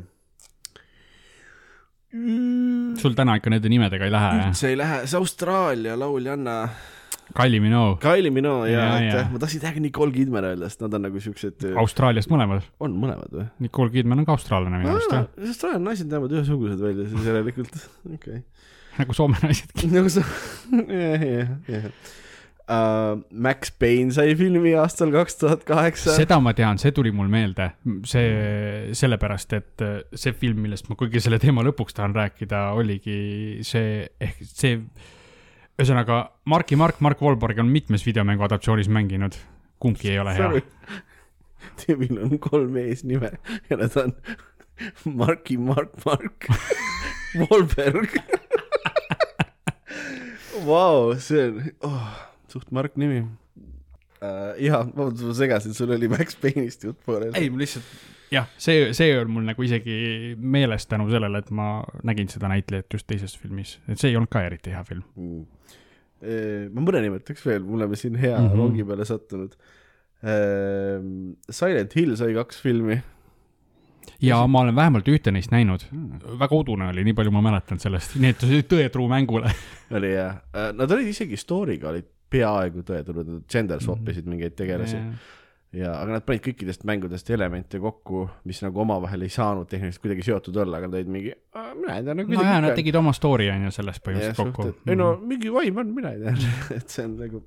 mm,. 2.13 2.95
sul 3.02 3.15
täna 3.17 3.38
ikka 3.39 3.54
nende 3.54 3.71
nimedega 3.71 4.08
ei 4.08 4.13
lähe, 4.13 4.32
jah? 4.38 4.50
üldse 4.50 4.71
ei 4.71 4.80
lähe, 4.80 5.04
see 5.10 5.19
Austraalia 5.19 5.97
lauljanna 6.00 6.58
Kylie 7.32 7.62
Minogue, 7.63 8.00
Kylie 8.04 8.32
Minogue 8.34 8.71
ja 8.71 8.80
jaa. 8.80 8.95
aitäh, 9.00 9.30
ma 9.32 9.39
tahtsin 9.39 9.62
täiega 9.63 9.84
Nicole 9.84 10.12
Kidman 10.15 10.47
öelda, 10.50 10.67
sest 10.69 10.84
nad 10.84 10.97
on 10.97 11.06
nagu 11.08 11.21
siuksed, 11.24 11.67
Austraaliast 11.80 12.32
mõlemad. 12.32 12.65
on 12.84 12.97
mõlemad 13.00 13.36
või? 13.38 13.45
Nicole 13.67 13.93
Kidman 13.93 14.24
on 14.24 14.28
ka 14.28 14.36
austraallane 14.36 14.82
minu 14.82 14.95
arust, 14.95 15.13
jah. 15.15 15.30
Austraalia 15.47 15.84
naised 15.86 16.12
näevad 16.12 16.36
ühesugused 16.36 16.84
välja 16.84 17.08
siis 17.12 17.30
järelikult, 17.32 17.78
okei 18.17 18.41
okay.. 18.41 18.43
nagu 18.97 19.15
Soome 19.15 19.39
naisedki. 19.45 19.91
nagu 19.93 20.12
sa, 20.12 20.26
jah, 21.06 21.26
jah, 21.30 21.56
jah. 21.71 21.88
Max 23.31 23.71
Payne 23.79 24.13
sai 24.15 24.36
filmi 24.39 24.71
aastal 24.79 25.12
kaks 25.12 25.39
tuhat 25.41 25.63
kaheksa. 25.67 26.13
seda 26.15 26.38
ma 26.43 26.53
tean, 26.55 26.79
see 26.81 26.93
tuli 26.95 27.12
mul 27.15 27.29
meelde, 27.31 27.71
see 28.07 28.93
sellepärast, 28.97 29.55
et 29.57 29.86
äh, 29.86 29.97
see 30.15 30.36
film, 30.38 30.62
millest 30.65 30.88
ma 30.91 30.97
kõige 30.99 31.23
selle 31.23 31.39
teema 31.41 31.65
lõpuks 31.67 31.97
tahan 31.97 32.15
rääkida, 32.15 32.69
oligi 32.77 33.17
see 33.67 34.05
ehk 34.21 34.43
see, 34.47 34.79
ühesõnaga 35.75 36.23
Marki 36.51 36.79
Mark, 36.79 37.01
Mark 37.03 37.23
Wahlberg 37.23 37.60
on 37.63 37.71
mitmes 37.73 38.05
videomängu 38.07 38.47
adaptatsioonis 38.47 38.91
mänginud, 38.93 39.36
kumbki 39.81 40.13
ei 40.13 40.21
ole 40.23 40.38
hea. 40.38 40.63
tüübil 41.81 42.23
on 42.23 42.39
kolm 42.41 42.77
eesnime 42.79 43.36
ja 43.69 43.81
nad 43.81 43.99
on 43.99 44.15
Marki, 45.05 45.57
Mark, 45.57 45.93
Mark, 46.05 46.47
Wolberg. 47.36 48.15
Vau, 50.65 51.17
see 51.17 51.47
on 51.47 51.71
oh, 51.81 52.30
suht 52.53 52.71
Mark 52.71 52.97
nimi 53.01 53.23
uh,. 53.23 54.53
jaa, 54.61 54.85
vabandust, 54.85 55.27
ma 55.27 55.37
segasin, 55.37 55.77
sul 55.77 55.93
oli 55.97 56.09
Max 56.11 56.37
Payne'ist 56.41 56.87
jutt 56.87 56.99
pooleli. 57.05 57.33
ei, 57.39 57.49
ma 57.49 57.63
lihtsalt 57.63 58.19
jah, 58.31 58.47
see, 58.57 58.91
see 58.97 59.11
on 59.19 59.31
mul 59.33 59.45
nagu 59.47 59.65
isegi 59.65 60.35
meeles 60.39 60.87
tänu 60.89 61.09
sellele, 61.11 61.41
et 61.43 61.51
ma 61.55 61.81
nägin 62.07 62.31
seda 62.31 62.49
näitlejat 62.51 62.93
just 62.95 63.07
teises 63.09 63.35
filmis, 63.39 63.77
et 63.87 63.99
see 63.99 64.11
ei 64.11 64.19
olnud 64.19 64.31
ka 64.31 64.43
eriti 64.47 64.73
hea 64.73 64.83
film. 64.87 65.03
mm.. 65.19 66.67
ma 66.75 66.85
mõne 66.85 67.03
nimetaks 67.07 67.45
veel, 67.47 67.63
me 67.65 67.79
oleme 67.79 67.99
siin 67.99 68.15
hea 68.15 68.37
mm. 68.37 68.47
-hmm. 68.47 68.61
rongi 68.61 68.87
peale 68.87 69.07
sattunud. 69.09 69.57
Silent 71.49 71.95
Hill 71.97 72.13
sai 72.15 72.35
kaks 72.37 72.61
filmi. 72.61 72.99
ja 74.21 74.37
ma 74.47 74.61
olen 74.61 74.75
vähemalt 74.75 75.07
ühte 75.09 75.33
neist 75.33 75.51
näinud, 75.51 75.83
väga 76.39 76.55
udune 76.55 76.91
oli, 76.93 77.03
nii 77.03 77.17
palju 77.17 77.33
ma 77.33 77.41
mäletan 77.41 77.81
sellest, 77.81 78.15
nii 78.21 78.35
et 78.35 78.45
tõetruu 78.69 79.09
mängule. 79.09 79.51
oli 79.97 80.13
jah, 80.13 80.43
nad 80.77 80.91
olid 80.91 81.09
isegi 81.09 81.39
story'ga 81.41 81.89
olid 81.89 82.09
peaaegu 82.31 82.83
tõetulnud, 82.87 83.37
nad 83.37 83.45
gender 83.51 83.83
swap 83.83 84.09
isid 84.11 84.27
mingeid 84.29 84.55
tegelasi. 84.57 84.99
ja, 85.77 85.93
aga 85.95 86.17
nad 86.17 86.25
panid 86.27 86.43
kõikidest 86.45 86.85
mängudest 86.87 87.29
elemente 87.31 87.79
kokku, 87.79 88.25
mis 88.49 88.61
nagu 88.65 88.83
omavahel 88.83 89.27
ei 89.27 89.31
saanud 89.31 89.69
tehniliselt 89.71 90.03
kuidagi 90.03 90.25
seotud 90.27 90.61
olla, 90.63 90.79
aga 90.79 90.89
nad 90.89 90.99
olid 90.99 91.11
mingi, 91.15 91.33
mina 91.79 91.97
ei 91.97 92.07
tea 92.07 92.17
nagu 92.21 92.35
nojah, 92.35 92.59
nad 92.65 92.77
tegid 92.79 92.99
oma 92.99 93.13
story 93.15 93.49
on 93.53 93.67
ju 93.67 93.75
sellest 93.77 94.03
põhimõtteliselt 94.05 94.55
kokku. 94.55 94.73
ei 94.87 94.99
no 94.99 95.13
mingi 95.19 95.53
vaim 95.53 95.83
on, 95.83 95.93
mina 95.95 96.15
ei 96.15 96.23
tea, 96.25 96.53
et 96.79 96.91
see 96.91 97.07
on 97.07 97.17
nagu, 97.21 97.43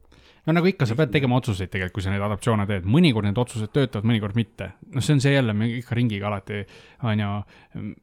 no 0.47 0.55
nagu 0.57 0.69
ikka, 0.69 0.87
sa 0.89 0.97
pead 0.99 1.13
tegema 1.15 1.39
otsuseid 1.41 1.71
tegelikult, 1.73 1.97
kui 1.97 2.05
sa 2.05 2.13
neid 2.13 2.25
adaptatsioone 2.25 2.67
teed, 2.69 2.89
mõnikord 2.91 3.27
need 3.29 3.39
otsused 3.41 3.73
töötavad, 3.75 4.07
mõnikord 4.09 4.37
mitte. 4.39 4.71
noh, 4.93 5.05
see 5.05 5.17
on 5.17 5.23
see 5.25 5.33
jälle, 5.35 5.55
me 5.57 5.69
ikka 5.79 5.97
ringiga 5.97 6.29
alati, 6.29 6.61
on 7.09 7.23
ju, 7.23 7.31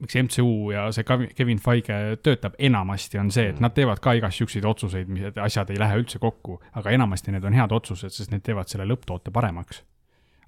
miks 0.01 0.17
MCU 0.23 0.55
ja 0.73 0.87
see 0.95 1.05
Kevin 1.37 1.61
Feige 1.61 1.99
töötab 2.23 2.57
enamasti, 2.59 3.19
on 3.21 3.31
see, 3.33 3.51
et 3.53 3.61
nad 3.63 3.75
teevad 3.77 4.01
ka 4.03 4.15
igast 4.17 4.41
siukseid 4.41 4.65
otsuseid, 4.65 5.11
mis 5.11 5.29
asjad 5.35 5.69
ei 5.73 5.81
lähe 5.81 6.01
üldse 6.01 6.21
kokku, 6.23 6.59
aga 6.81 6.95
enamasti 6.97 7.35
need 7.35 7.45
on 7.47 7.57
head 7.57 7.75
otsused, 7.77 8.15
sest 8.15 8.33
need 8.33 8.45
teevad 8.47 8.71
selle 8.71 8.87
lõpptoote 8.89 9.33
paremaks. 9.33 9.83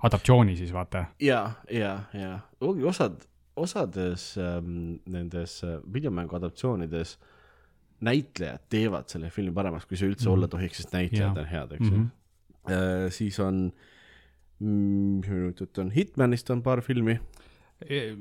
adaptatsiooni 0.04 0.58
siis 0.58 0.74
vaata. 0.74 1.06
ja, 1.20 1.44
ja, 1.72 2.00
ja 2.14 2.40
osad, 2.60 3.22
osades 3.56 4.34
ähm, 4.38 4.98
nendes 5.06 5.62
äh, 5.64 5.80
videomängu 5.94 6.36
adaptatsioonides 6.36 7.18
näitlejad 8.02 8.60
teevad 8.70 9.08
selle 9.12 9.30
filmi 9.30 9.52
paremaks, 9.54 9.86
kui 9.86 9.98
see 9.98 10.10
üldse 10.10 10.26
Mhm. 10.28 10.34
olla 10.34 10.48
tohiks, 10.48 10.78
sest 10.82 10.94
näitlejad 10.94 11.36
Jaa. 11.36 11.44
on 11.44 11.46
head, 11.52 11.72
eks 11.72 11.86
ju 11.90 11.98
Mhm. 11.98 12.10
äh,. 12.70 13.10
siis 13.12 13.40
on, 13.40 13.72
mis 14.60 15.30
minutit 15.30 15.78
on, 15.78 15.92
Hitmanist 15.92 16.50
on 16.50 16.62
paar 16.64 16.82
filmi, 16.82 17.20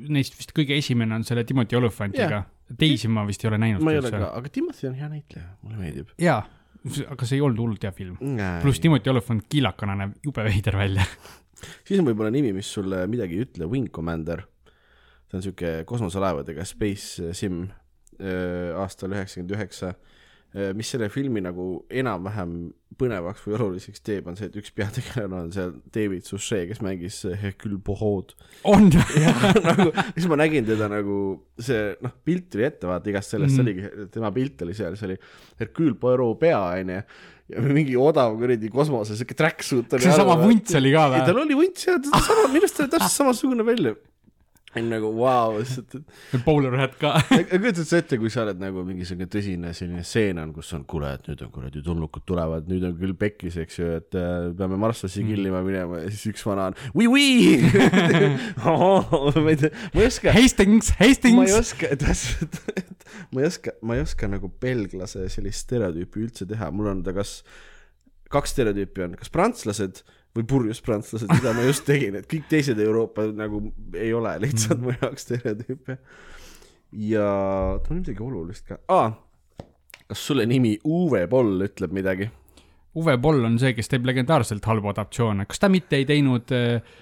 Neist 0.09 0.35
vist 0.39 0.51
kõige 0.57 0.75
esimene 0.75 1.15
on 1.15 1.23
selle 1.25 1.45
Timothy 1.47 1.77
Olifantiga, 1.79 2.41
teisi 2.79 3.07
ma 3.09 3.23
vist 3.29 3.45
ei 3.45 3.49
ole 3.49 3.59
näinud. 3.63 3.83
ma 3.85 3.93
ei 3.93 3.99
ole 4.01 4.11
ka, 4.11 4.33
aga 4.35 4.49
Timothy 4.49 4.89
on 4.89 4.95
hea 4.99 5.09
näitleja, 5.09 5.47
mulle 5.63 5.77
meeldib. 5.79 6.09
jaa, 6.19 6.41
aga 7.13 7.27
see 7.29 7.37
ei 7.37 7.41
olnud 7.47 7.59
hullult 7.63 7.83
hea 7.87 7.93
film. 7.93 8.17
pluss 8.63 8.81
Timothy 8.81 9.11
Olyphant 9.11 9.45
kiilakana 9.49 9.95
näeb 9.95 10.17
jube 10.25 10.43
veider 10.49 10.75
välja. 10.77 11.05
siis 11.87 12.01
on 12.01 12.07
võib-olla 12.07 12.33
nimi, 12.35 12.53
mis 12.53 12.67
sulle 12.75 13.05
midagi 13.07 13.37
ei 13.39 13.45
ütle, 13.45 13.69
Wing 13.71 13.89
Commander. 13.91 14.43
see 15.31 15.37
on 15.39 15.43
sihuke 15.43 15.85
kosmoselaevadega 15.87 16.65
space 16.65 17.31
sim 17.33 17.69
aastal 18.21 19.15
üheksakümmend 19.15 19.55
üheksa. 19.57 19.95
mis 20.77 20.91
selle 20.93 21.09
filmi 21.09 21.41
nagu 21.41 21.87
enam-vähem 21.89 22.51
põnevaks 23.01 23.45
või 23.47 23.57
oluliseks 23.57 24.03
teeb, 24.05 24.29
on 24.31 24.37
see, 24.39 24.49
et 24.51 24.57
üks 24.59 24.73
peategelane 24.77 25.39
on 25.47 25.51
seal 25.55 25.73
David 25.95 26.27
Suchet, 26.29 26.67
kes 26.71 26.83
mängis 26.85 27.23
äh, 27.29 27.37
Hercule 27.41 27.79
Poirot. 27.85 28.35
on 28.69 28.89
nagu, 29.69 29.91
siis 30.15 30.29
ma 30.31 30.39
nägin 30.41 30.67
teda 30.69 30.89
nagu 30.93 31.19
see 31.61 31.93
noh, 32.05 32.15
pilt 32.27 32.51
tuli 32.53 32.67
ette, 32.69 32.89
vaata 32.91 33.13
igast 33.13 33.35
sellest 33.35 33.59
mm. 33.59 33.63
Mhm. 33.63 33.93
oligi, 33.93 34.09
tema 34.15 34.33
pilt 34.35 34.67
oli 34.67 34.77
seal, 34.79 34.97
see 34.99 35.11
oli 35.11 35.19
Hercule 35.63 35.97
Poirot 36.01 36.41
pea 36.43 36.61
onju. 36.81 37.03
ja 37.53 37.67
mingi 37.67 37.99
odav 38.01 38.37
kuradi 38.41 38.71
kosmose 38.73 39.17
siuke 39.19 39.37
tracksuit 39.39 39.93
oli. 39.97 40.07
seesama 40.07 40.39
vunts 40.41 40.79
oli 40.79 40.95
ka 40.95 41.09
ei, 41.09 41.15
või? 41.17 41.27
tal 41.29 41.43
oli 41.43 41.59
vunts 41.59 41.89
ja 41.89 41.99
sama, 42.13 42.49
minu 42.53 42.65
arust 42.65 42.79
ta 42.79 42.87
oli 42.87 42.97
täpselt 42.97 43.19
samasugune 43.19 43.67
välja. 43.67 43.97
Nagu 44.81 45.11
vau, 45.13 45.59
lihtsalt, 45.59 45.99
et 46.33 46.45
Bowler 46.47 46.75
hat 46.81 46.95
ka. 47.01 47.13
aga 47.35 47.59
kujutad 47.61 47.89
sa 47.89 47.99
ette, 48.01 48.17
kui 48.21 48.31
sa 48.33 48.47
oled 48.47 48.61
nagu 48.63 48.85
mingisugune 48.89 49.29
tõsine 49.31 49.73
selline 49.77 50.05
stseen 50.07 50.41
on, 50.41 50.55
kus 50.57 50.71
on, 50.77 50.87
kuule, 50.89 51.11
et 51.19 51.29
nüüd 51.29 51.43
on 51.45 51.51
kuradi 51.53 51.83
tulnukad 51.85 52.25
tulevad, 52.29 52.71
nüüd 52.71 52.87
on 52.89 52.95
küll 52.97 53.13
pekkis, 53.19 53.59
eks 53.61 53.81
ju, 53.81 53.91
et 54.01 54.17
äh, 54.17 54.49
peame 54.57 54.79
marslassi 54.81 55.25
killima 55.29 55.61
minema. 55.67 56.01
Ja 56.05 56.13
siis 56.13 56.33
üks 56.33 56.47
vana 56.49 56.71
on 56.71 56.79
oui-oui 56.97 57.61
ma 59.45 59.53
ei 59.53 59.61
tea, 59.61 59.73
ma 59.93 60.05
ei 60.05 60.09
oska, 60.09 60.33
Hastings, 60.39 60.95
ma 60.95 61.05
ei 61.05 61.13
Hastings. 61.13 61.59
oska, 61.59 61.93
täpselt, 62.01 62.59
ma 63.29 63.45
ei 63.45 63.51
oska, 63.51 63.77
ma 63.85 63.99
ei 63.99 64.07
oska 64.07 64.31
nagu 64.33 64.49
belglase 64.63 65.29
sellist 65.33 65.67
stereotüüpi 65.67 66.27
üldse 66.29 66.49
teha, 66.49 66.73
mul 66.73 66.89
on 66.95 67.05
ta 67.05 67.13
kas, 67.17 67.41
kaks 68.33 68.57
stereotüüpi 68.57 69.05
on, 69.05 69.21
kas 69.21 69.33
prantslased 69.33 70.01
või 70.37 70.47
purjus 70.49 70.81
prantslased, 70.85 71.29
mida 71.33 71.53
ma 71.57 71.65
just 71.67 71.85
tegin, 71.89 72.17
et 72.21 72.29
kõik 72.31 72.47
teised 72.51 72.79
Euroopa 72.81 73.27
nagu 73.37 73.65
ei 73.99 74.13
ole 74.17 74.35
lihtsalt 74.47 74.81
mu 74.81 74.95
jaoks 74.95 75.27
stereotüüpe. 75.27 75.99
ja 77.09 77.27
tal 77.83 77.97
on 77.97 78.01
midagi 78.01 78.25
olulist 78.25 78.69
ka 78.69 78.81
ah,, 78.93 79.13
kas 80.09 80.27
sulle 80.29 80.47
nimi 80.49 80.79
Uwe 80.85 81.27
Boll 81.31 81.67
ütleb 81.69 81.93
midagi? 81.97 82.31
Uwe 83.01 83.17
Boll 83.17 83.45
on 83.49 83.55
see, 83.61 83.73
kes 83.73 83.89
teeb 83.89 84.05
legendaarselt 84.05 84.67
halbu 84.69 84.91
adaptatsioone, 84.91 85.47
kas 85.49 85.63
ta 85.63 85.71
mitte 85.73 85.97
ei 85.97 86.05
teinud, 86.09 86.53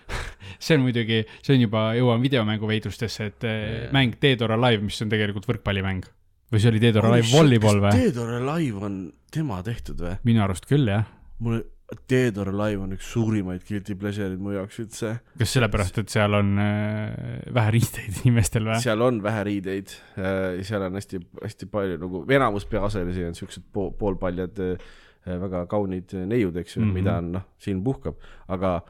see 0.65 0.77
on 0.77 0.85
muidugi, 0.85 1.25
see 1.43 1.57
on 1.57 1.65
juba, 1.65 1.89
jõuan 1.99 2.23
videomängu 2.23 2.71
veidrustesse, 2.71 3.27
et 3.33 3.47
eh, 3.49 3.89
mäng 3.95 4.15
Dead 4.23 4.43
or 4.47 4.55
Alive, 4.55 4.85
mis 4.87 5.01
on 5.03 5.11
tegelikult 5.11 5.49
võrkpallimäng. 5.51 6.07
või 6.51 6.63
see 6.63 6.71
oli 6.71 6.83
Dead 6.83 6.99
or 6.99 7.11
Alive 7.11 7.31
volleyball 7.31 7.83
või? 7.83 8.05
Dead 8.05 8.23
or 8.23 8.37
Alive 8.39 8.87
on 8.87 9.03
tema 9.35 9.63
tehtud 9.67 10.03
või? 10.03 10.17
minu 10.27 10.43
arust 10.47 10.71
küll 10.71 10.87
jah. 10.91 11.11
mulle, 11.43 11.65
Dead 12.11 12.37
or 12.39 12.53
Alive 12.53 12.85
on 12.85 12.95
üks 12.95 13.09
suurimaid 13.11 13.65
guilty 13.67 13.97
pleasure'id 13.99 14.39
mu 14.43 14.55
jaoks 14.55 14.79
üldse. 14.85 15.13
kas 15.41 15.55
sellepärast, 15.57 15.99
et 16.03 16.13
seal 16.13 16.37
on 16.39 16.53
äh, 16.63 17.41
vähe 17.57 17.75
riideid 17.77 18.19
inimestel 18.23 18.69
või? 18.69 18.79
seal 18.83 19.03
on 19.07 19.21
vähe 19.25 19.45
riideid 19.51 19.95
äh,, 20.15 20.61
seal 20.67 20.87
on 20.87 20.99
hästi, 20.99 21.23
hästi 21.43 21.71
palju 21.73 21.99
nagu, 22.03 22.25
enamus 22.31 22.69
peaosalisi 22.71 23.27
on 23.27 23.39
siuksed 23.39 23.67
po 23.75 23.91
poolpaljad 23.99 24.63
äh, 24.67 24.91
väga 25.41 25.67
kaunid 25.71 26.15
neiud, 26.31 26.57
eks 26.57 26.77
ju 26.77 26.83
mm. 26.83 26.89
-hmm. 26.89 26.95
mida 27.01 27.19
on 27.19 27.33
noh, 27.39 27.47
silm 27.59 27.83
puhkab, 27.85 28.17
aga 28.49 28.81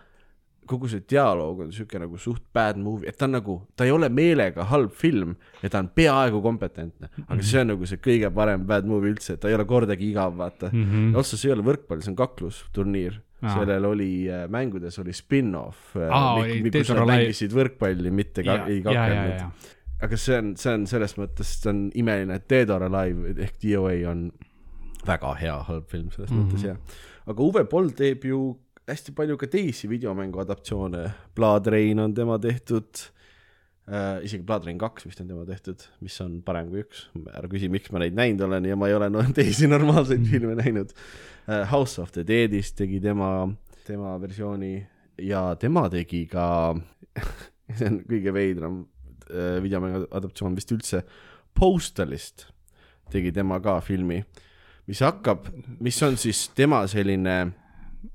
kogu 0.71 0.89
see 0.91 1.03
dialoog 1.11 1.61
on 1.65 1.73
siuke 1.75 1.99
nagu 1.99 2.19
suht 2.23 2.43
bad 2.55 2.79
movie, 2.79 3.09
et 3.11 3.17
ta 3.19 3.27
on 3.27 3.35
nagu, 3.37 3.57
ta 3.77 3.85
ei 3.89 3.91
ole 3.95 4.09
meelega 4.09 4.65
halb 4.71 4.93
film 4.97 5.35
ja 5.63 5.69
ta 5.73 5.79
on 5.83 5.89
peaaegu 5.95 6.41
kompetentne, 6.45 7.09
aga 7.27 7.35
Mhm. 7.41 7.43
see 7.51 7.61
on 7.61 7.67
nagu 7.75 7.87
see 7.91 7.99
kõige 7.99 8.31
parem 8.35 8.65
bad 8.67 8.87
movie 8.87 9.11
üldse, 9.15 9.35
et 9.35 9.41
ta 9.41 9.49
ei 9.51 9.55
ole 9.59 9.65
kordagi 9.65 10.11
igav, 10.13 10.37
vaata 10.39 10.71
mm. 10.73 10.79
Mhm. 10.85 11.11
-hmm. 11.15 11.23
see 11.25 11.49
ei 11.51 11.53
ole 11.57 11.63
võrkpall, 11.67 12.01
see 12.03 12.11
on 12.13 12.17
kaklusturniir 12.17 13.21
Aa. 13.43 13.55
sellel 13.55 13.85
oli 13.89 14.29
äh, 14.29 14.47
mängudes 14.49 14.99
oli 14.99 15.13
spin-off 15.13 15.95
mi- 15.97 16.71
kus 16.71 16.91
nad 16.91 17.07
mängisid 17.09 17.53
võrkpalli, 17.57 18.11
mitte 18.13 18.43
ka, 18.45 18.67
ei 18.67 18.83
ja, 18.85 18.93
ja, 18.93 19.07
kakelnud 19.07 19.69
aga 20.03 20.17
see 20.17 20.39
on, 20.39 20.57
see 20.57 20.73
on 20.75 20.87
selles 20.87 21.15
mõttes, 21.19 21.49
see 21.63 21.71
on 21.71 21.91
imeline, 21.95 22.35
et 22.35 22.49
Dead 22.49 22.71
or 22.71 22.83
Alive 22.83 23.35
ehk 23.43 23.55
DOA 23.63 24.11
on 24.11 24.31
väga 25.07 25.35
hea 25.41 25.57
halb 25.69 25.87
film 25.89 26.11
selles 26.11 26.31
mm 26.31 26.37
Mhm. 26.37 26.49
-hmm. 26.49 26.53
mõttes 26.53 26.65
jah. 26.67 26.77
aga 27.27 27.43
Uwe 27.43 27.65
Boll 27.65 27.91
teeb 27.97 28.25
ju 28.25 28.57
hästi 28.91 29.15
palju 29.17 29.39
ka 29.41 29.47
teisi 29.51 29.89
videomängu 29.91 30.41
adaptatsioone, 30.43 31.07
Blood 31.37 31.71
Rain 31.73 31.99
on 32.03 32.15
tema 32.15 32.39
tehtud 32.43 33.03
äh,, 33.91 34.21
isegi 34.27 34.43
Blood 34.47 34.67
Rain 34.67 34.79
kaks 34.81 35.07
vist 35.07 35.21
on 35.23 35.29
tema 35.31 35.45
tehtud, 35.49 35.85
mis 36.05 36.17
on 36.25 36.41
parem 36.47 36.71
kui 36.73 36.83
üks, 36.85 37.07
ära 37.33 37.51
küsi, 37.51 37.71
miks 37.73 37.93
ma 37.95 38.03
neid 38.03 38.17
näinud 38.19 38.45
olen 38.49 38.67
ja 38.71 38.79
ma 38.79 38.91
ei 38.91 38.97
ole 38.99 39.11
no, 39.13 39.25
teisi 39.39 39.71
normaalseid 39.71 40.21
Mhm. 40.21 40.31
filme 40.31 40.57
näinud 40.59 40.95
äh,. 41.49 41.65
House 41.71 42.03
of 42.03 42.13
the 42.13 42.25
Deadist 42.27 42.77
tegi 42.79 43.01
tema, 43.01 43.49
tema 43.87 44.17
versiooni 44.21 44.75
ja 45.23 45.55
tema 45.61 45.89
tegi 45.93 46.27
ka, 46.31 46.75
see 47.77 47.87
on 47.89 48.01
kõige 48.09 48.35
veidram 48.35 48.83
äh, 49.31 49.59
videomängu 49.63 50.07
adaptatsioon 50.11 50.59
vist 50.59 50.73
üldse, 50.75 51.05
Postalist 51.55 52.47
tegi 53.11 53.33
tema 53.35 53.59
ka 53.61 53.81
filmi, 53.83 54.21
mis 54.87 55.01
hakkab, 55.03 55.49
mis 55.83 55.99
on 56.07 56.15
siis 56.17 56.45
tema 56.55 56.85
selline 56.89 57.35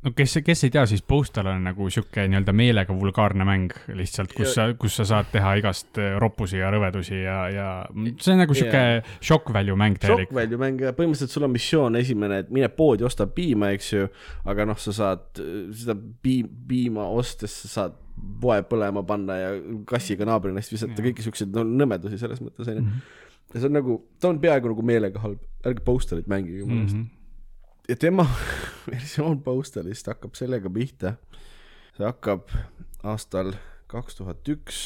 no 0.05 0.11
kes, 0.15 0.37
kes 0.45 0.63
ei 0.65 0.71
tea, 0.73 0.85
siis 0.89 1.03
Postal 1.05 1.49
on 1.51 1.65
nagu 1.67 1.87
sihuke 1.93 2.25
nii-öelda 2.29 2.53
meelega 2.55 2.95
vulgaarne 2.97 3.45
mäng 3.47 3.73
lihtsalt, 3.97 4.33
kus 4.35 4.55
sa, 4.57 4.67
kus 4.79 4.97
sa 4.99 5.05
saad 5.09 5.29
teha 5.33 5.55
igast 5.59 5.99
eh, 6.01 6.15
roppusi 6.21 6.59
ja 6.59 6.71
rõvedusi 6.73 7.19
ja, 7.21 7.37
ja 7.53 7.67
see 7.93 8.33
on 8.33 8.41
nagu 8.43 8.57
sihuke 8.57 8.81
Jaa. 8.81 9.03
shock 9.19 9.51
value 9.53 9.77
mäng 9.79 9.99
täielik 10.01 10.29
shock. 10.29 10.37
value 10.37 10.61
mäng 10.61 10.81
ja 10.85 10.93
põhimõtteliselt 10.97 11.35
sul 11.35 11.47
on 11.47 11.53
missioon 11.53 11.99
esimene, 12.01 12.41
et 12.43 12.53
mine 12.53 12.69
poodi, 12.73 13.05
osta 13.07 13.27
piima, 13.29 13.71
eks 13.75 13.91
ju, 13.93 14.07
aga 14.51 14.67
noh, 14.71 14.79
sa 14.81 14.95
saad 14.95 15.43
äh, 15.43 15.51
seda 15.75 15.97
piim, 15.97 16.49
piima 16.69 17.07
ostes 17.17 17.61
sa 17.65 17.73
saad 17.75 17.99
poe 18.41 18.61
põlema 18.65 19.03
panna 19.07 19.37
ja 19.41 19.51
kassiga 19.89 20.27
naabri 20.27 20.53
neist 20.55 20.73
visata, 20.73 20.97
Jaa. 20.97 21.09
kõiki 21.09 21.25
siukseid 21.25 21.53
no, 21.55 21.65
nõmedusi 21.83 22.21
selles 22.21 22.41
mõttes 22.43 22.71
onju. 22.71 22.85
Mhm. 22.85 23.03
ja 23.53 23.61
see 23.61 23.69
on 23.69 23.77
nagu, 23.77 23.99
ta 24.19 24.31
on 24.31 24.41
peaaegu 24.41 24.73
nagu 24.73 24.85
meelega 24.85 25.21
halb, 25.23 25.43
ärge 25.65 25.85
Postalit 25.85 26.29
mängige 26.31 26.63
jumala 26.63 26.87
eest. 26.87 27.05
Ja 27.89 27.95
tema 27.95 28.25
versioon 28.91 29.41
Postalist 29.43 30.07
hakkab 30.07 30.35
sellega 30.37 30.69
pihta. 30.69 31.15
see 31.97 32.05
hakkab 32.05 32.51
aastal 33.05 33.53
kaks 33.87 34.17
tuhat 34.17 34.49
üks, 34.49 34.79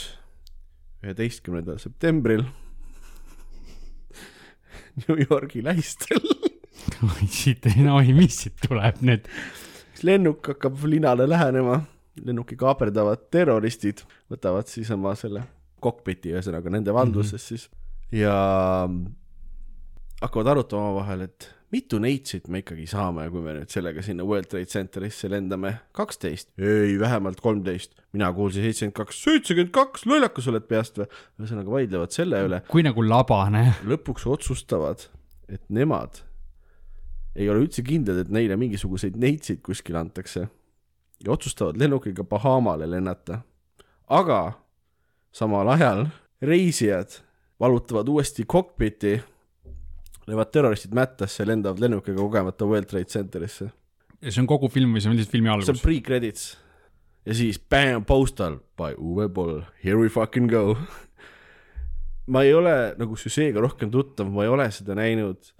üheteistkümnendal 1.04 1.80
septembril 1.82 2.44
New 5.02 5.18
Yorgi 5.30 5.64
lähistel. 5.64 6.20
oi 7.08 7.28
siit, 7.28 7.66
oi, 7.66 8.14
mis 8.14 8.44
siit 8.44 8.60
tuleb 8.68 9.02
nüüd? 9.06 9.30
lennuk 10.04 10.46
hakkab 10.54 10.80
linnale 10.88 11.28
lähenema, 11.28 11.82
lennuki 12.24 12.56
kaaperdavad 12.60 13.26
terroristid 13.32 14.06
võtavad 14.32 14.68
siis 14.72 14.92
oma 14.96 15.12
selle 15.20 15.44
kokpiti, 15.84 16.32
ühesõnaga 16.36 16.72
nende 16.72 16.94
valduses 16.96 17.34
mm 17.34 17.38
-hmm. 17.38 17.48
siis 17.48 17.70
ja 18.12 18.36
hakkavad 20.22 20.48
arutama 20.48 20.90
omavahel, 20.90 21.28
et 21.28 21.50
mitu 21.72 22.00
neitsit 22.02 22.48
me 22.50 22.64
ikkagi 22.64 22.88
saame, 22.90 23.28
kui 23.34 23.44
me 23.44 23.54
nüüd 23.60 23.74
sellega 23.74 24.04
sinna 24.06 24.26
World 24.28 24.50
Trade 24.52 24.70
Centerisse 24.70 25.30
lendame, 25.32 25.76
kaksteist, 25.96 26.50
ei 26.58 26.96
vähemalt 27.00 27.42
kolmteist, 27.44 27.94
mina 28.14 28.32
kuulsin 28.34 28.66
seitsekümmend 28.66 28.98
kaks, 28.98 29.20
seitsekümmend 29.28 29.74
kaks, 29.76 30.08
lollakas 30.10 30.50
oled 30.50 30.66
peast 30.70 30.98
või? 31.02 31.10
ühesõnaga 31.42 31.76
vaidlevad 31.76 32.16
selle 32.16 32.42
üle, 32.48 32.64
kui 32.72 32.86
nagu 32.86 33.06
labane. 33.06 33.68
lõpuks 33.90 34.26
otsustavad, 34.30 35.06
et 35.50 35.62
nemad 35.70 36.24
ei 37.40 37.50
ole 37.50 37.64
üldse 37.64 37.84
kindlad, 37.86 38.24
et 38.24 38.32
neile 38.34 38.58
mingisuguseid 38.60 39.18
neitsid 39.20 39.62
kuskil 39.66 40.00
antakse. 40.00 40.48
ja 41.24 41.32
otsustavad 41.32 41.78
lennukiga 41.78 42.24
Bahamale 42.24 42.90
lennata. 42.90 43.42
aga 44.08 44.54
samal 45.32 45.68
ajal 45.68 46.08
reisijad 46.42 47.22
valutavad 47.60 48.08
uuesti 48.08 48.46
kokpiti, 48.48 49.20
löövad 50.30 50.54
terroristid 50.54 50.96
mättasse 50.96 51.46
lendavad 51.48 51.82
lennukiga 51.82 52.22
kogemata 52.22 52.68
World 52.70 52.90
Trade 52.90 53.10
Centerisse. 53.10 53.70
ja 54.22 54.32
see 54.32 54.42
on 54.44 54.50
kogu 54.50 54.70
film 54.72 54.96
või 54.96 55.04
see 55.04 55.12
on 55.12 55.18
lihtsalt 55.18 55.36
filmi 55.36 55.50
see 55.50 55.56
on 55.56 55.64
algus? 55.64 55.86
pre-credits 55.86 56.50
ja 57.26 57.36
siis 57.38 57.60
bam, 57.60 58.06
postal 58.06 58.60
by 58.80 58.96
Uwe 58.98 59.30
Boll, 59.30 59.62
here 59.84 60.00
we 60.00 60.10
fucking 60.10 60.50
go. 60.52 60.76
ma 62.32 62.44
ei 62.46 62.54
ole 62.54 62.76
nagu 63.00 63.18
süžeega 63.20 63.62
rohkem 63.64 63.92
tuttav, 63.94 64.30
ma 64.32 64.46
ei 64.46 64.52
ole 64.54 64.70
seda 64.74 64.96
näinud. 64.98 65.54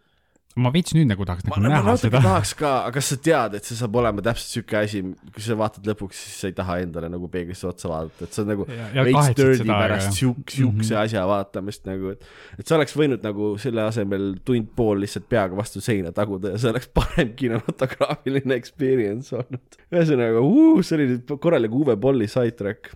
Ma 0.62 0.72
veits 0.74 0.94
nüüd 0.96 1.08
nagu 1.10 1.26
tahaks 1.28 1.46
ma, 1.46 1.56
nagu 1.56 1.64
ma 1.64 1.72
näha 1.72 1.86
natuke 1.88 2.10
seda. 2.10 2.22
tahaks 2.26 2.52
ka, 2.60 2.72
aga 2.90 3.04
sa 3.06 3.18
tead, 3.28 3.56
et 3.60 3.68
see 3.68 3.78
saab 3.80 3.98
olema 4.02 4.24
täpselt 4.26 4.56
siuke 4.56 4.78
asi, 4.80 5.02
kui 5.36 5.44
sa 5.46 5.58
vaatad 5.60 5.88
lõpuks, 5.90 6.22
siis 6.26 6.38
sa 6.44 6.52
ei 6.52 6.56
taha 6.58 6.78
endale 6.84 7.10
nagu 7.12 7.30
peeglisse 7.32 7.68
otsa 7.70 7.92
vaadata, 7.92 8.28
et 8.28 8.36
see 8.36 8.44
on 8.44 8.52
nagu 8.54 8.68
ja, 8.70 8.88
ja 8.98 9.06
veits 9.08 9.32
dirty 9.40 9.62
seda 9.62 9.80
pärast 9.84 10.08
jah. 10.10 10.18
siuk-, 10.20 10.54
siukse 10.56 10.94
mm. 10.94 10.96
-hmm. 10.96 11.04
asja 11.04 11.26
vaatamist 11.30 11.90
nagu, 11.90 12.14
et 12.16 12.30
et 12.60 12.72
sa 12.72 12.78
oleks 12.80 12.96
võinud 13.00 13.26
nagu 13.26 13.52
selle 13.62 13.86
asemel 13.86 14.32
tund-pool 14.46 15.04
lihtsalt 15.06 15.30
peaga 15.32 15.58
vastu 15.60 15.84
seina 15.84 16.14
taguda 16.16 16.54
ja 16.56 16.62
see 16.62 16.74
oleks 16.74 16.90
parem 17.00 17.34
kinematograafiline 17.40 18.58
experience 18.60 19.36
olnud. 19.36 19.80
ühesõnaga 19.92 20.44
uh,, 20.44 20.82
see 20.84 21.00
oli 21.00 21.12
nüüd 21.14 21.36
korralik 21.40 21.76
Uwe 21.76 21.96
Bolli 22.00 22.28
sidetrack 22.32 22.94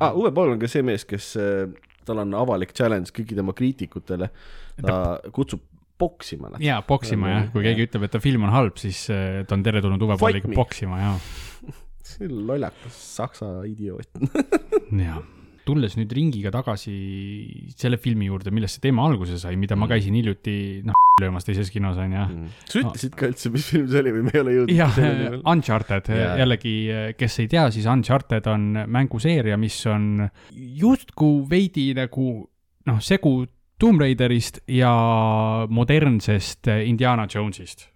ah,. 0.00 0.10
Uwe 0.14 0.32
Boll 0.34 0.56
on 0.56 0.62
ka 0.62 0.70
see 0.70 0.82
mees, 0.86 1.06
kes, 1.08 1.34
tal 2.04 2.24
on 2.24 2.34
avalik 2.38 2.74
challenge 2.76 3.12
kõigi 3.14 3.36
tema 3.38 3.54
kriitikutele, 3.56 4.30
ta 4.82 4.98
kutsub 5.34 5.62
poksima 6.04 6.52
nad. 6.52 6.64
jaa, 6.64 6.80
poksima 6.86 7.30
jah, 7.32 7.46
kui 7.54 7.64
keegi 7.66 7.88
ütleb, 7.88 8.08
et 8.08 8.14
ta 8.14 8.22
film 8.22 8.48
on 8.48 8.54
halb, 8.54 8.80
siis 8.80 9.06
äh, 9.12 9.42
ta 9.48 9.56
on 9.56 9.64
teretulnud 9.66 10.02
Bolliga 10.14 10.50
me. 10.50 10.56
poksima 10.56 11.00
ja, 11.00 11.14
see 12.10 12.28
on 12.28 12.42
lollakas 12.50 12.98
saksa 13.20 13.54
idioot. 13.68 14.20
ja. 15.00 15.20
tulles 15.64 15.96
nüüd 15.96 16.12
ringiga 16.12 16.52
tagasi 16.54 16.94
selle 17.78 18.00
filmi 18.00 18.28
juurde, 18.28 18.52
millest 18.54 18.78
see 18.78 18.90
teema 18.90 19.08
alguse 19.08 19.40
sai, 19.40 19.56
mida 19.60 19.78
ma 19.80 19.88
käisin 19.90 20.16
hiljuti 20.20 20.58
noh 20.84 21.00
löömas 21.22 21.46
teises 21.46 21.70
kinos 21.70 21.98
onju. 22.00 22.24
sa 22.66 22.80
ütlesid 22.80 23.12
ka 23.14 23.28
üldse, 23.30 23.50
mis 23.54 23.68
film 23.70 23.84
see 23.86 24.00
oli 24.02 24.14
või 24.16 24.24
me 24.26 24.32
ei 24.34 24.40
ole 24.42 24.54
jõudnud 24.56 24.74
jah 24.74 24.96
Uncharted 25.52 26.10
Jaa. 26.10 26.32
jällegi, 26.42 26.74
kes 27.18 27.38
ei 27.44 27.50
tea, 27.52 27.68
siis 27.74 27.86
Uncharted 27.90 28.48
on 28.50 28.72
mänguseeria, 28.90 29.58
mis 29.60 29.78
on 29.90 30.26
justkui 30.54 31.44
veidi 31.50 31.92
nagu 31.96 32.26
noh, 32.88 32.98
segu 33.04 33.36
Tomb 33.80 34.00
Raiderist 34.00 34.60
ja 34.70 34.92
modernsest 35.68 36.70
Indiana 36.86 37.26
Jonesist. 37.34 37.88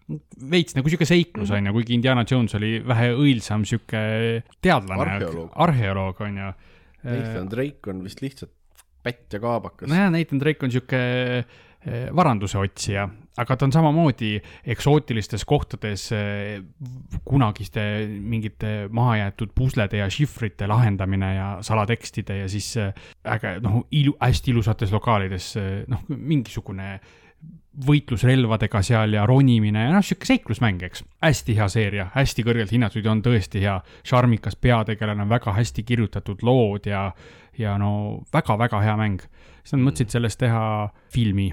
veits 0.51 0.75
nagu 0.77 0.89
sihuke 0.89 1.07
seiklus 1.09 1.51
on 1.53 1.69
ju, 1.69 1.73
kuigi 1.77 1.95
Indiana 1.99 2.25
Jones 2.29 2.57
oli 2.57 2.79
vähe 2.87 3.11
õilsam 3.13 3.65
sihuke 3.69 4.01
teadlane, 4.65 5.05
Arheoloog. 5.55 6.23
on 6.25 6.41
ju. 6.41 6.53
Nathan 7.05 7.51
Drake 7.51 7.93
on 7.93 8.03
vist 8.03 8.23
lihtsalt 8.25 8.53
pätt 9.05 9.33
ja 9.33 9.41
kaabakas. 9.41 9.89
nojah, 9.91 10.11
Nathan 10.13 10.41
Drake 10.41 10.67
on 10.67 10.73
sihuke 10.75 11.01
eh, 11.39 12.09
varanduse 12.17 12.59
otsija, 12.59 13.07
aga 13.39 13.57
ta 13.57 13.67
on 13.69 13.73
samamoodi 13.75 14.33
eksootilistes 14.75 15.45
kohtades 15.49 16.09
eh, 16.17 16.59
kunagiste 17.25 17.83
mingite 18.21 18.89
mahajäetud 18.91 19.55
puslede 19.55 20.03
ja 20.03 20.11
šifrite 20.11 20.67
lahendamine 20.67 21.35
ja 21.35 21.49
salatekstide 21.63 22.43
ja 22.43 22.51
siis 22.51 22.75
eh, 22.77 22.93
äge, 23.27 23.59
noh, 23.65 23.85
ilu-, 23.95 24.17
hästi 24.21 24.53
ilusates 24.55 24.93
lokaalides, 24.95 25.55
noh, 25.89 26.05
mingisugune 26.09 26.99
võitlusrelvadega 27.87 28.81
seal 28.83 29.15
ja 29.15 29.25
ronimine 29.29 29.85
ja 29.87 29.93
noh, 29.95 30.05
sihuke 30.05 30.27
seiklusmäng, 30.27 30.83
eks. 30.89 31.05
hästi 31.23 31.55
hea 31.59 31.69
seeria, 31.71 32.09
hästi 32.15 32.45
kõrgelt 32.47 32.73
hinnatud 32.75 33.07
ja 33.07 33.13
on 33.13 33.23
tõesti 33.23 33.63
hea. 33.63 33.77
šarmikas 34.07 34.57
peategelane, 34.57 35.29
väga 35.29 35.55
hästi 35.55 35.85
kirjutatud 35.87 36.43
lood 36.43 36.91
ja, 36.91 37.13
ja 37.59 37.77
no 37.79 38.25
väga-väga 38.35 38.83
hea 38.83 38.97
mäng. 38.99 39.23
siis 39.63 39.77
nad 39.77 39.87
mõtlesid 39.87 40.17
sellest 40.17 40.41
teha 40.43 40.91
filmi 41.15 41.53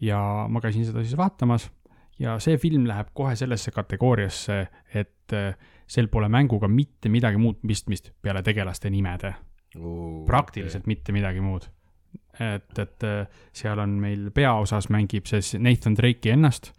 ja 0.00 0.46
ma 0.48 0.60
käisin 0.60 0.84
seda 0.86 1.02
siis 1.02 1.16
vaatamas 1.18 1.70
ja 2.18 2.38
see 2.42 2.58
film 2.58 2.86
läheb 2.86 3.10
kohe 3.14 3.36
sellesse 3.36 3.70
kategooriasse, 3.70 4.58
et 4.94 5.32
eh, 5.32 5.54
sel 5.86 6.08
pole 6.08 6.28
mänguga 6.28 6.68
mitte 6.68 7.08
midagi 7.08 7.38
muud 7.38 7.60
pistmist 7.66 8.10
peale 8.22 8.42
tegelaste 8.42 8.90
nimede, 8.90 9.34
praktiliselt 10.26 10.86
mitte 10.86 11.12
midagi 11.12 11.40
muud. 11.40 11.68
et, 12.40 12.78
et 12.78 13.02
eh, 13.04 13.26
seal 13.52 13.78
on 13.78 13.96
meil 14.00 14.30
peaosas 14.34 14.88
mängib 14.94 15.26
siis 15.26 15.54
Nathan 15.58 15.96
Drake'i 15.98 16.30
ennast, 16.36 16.72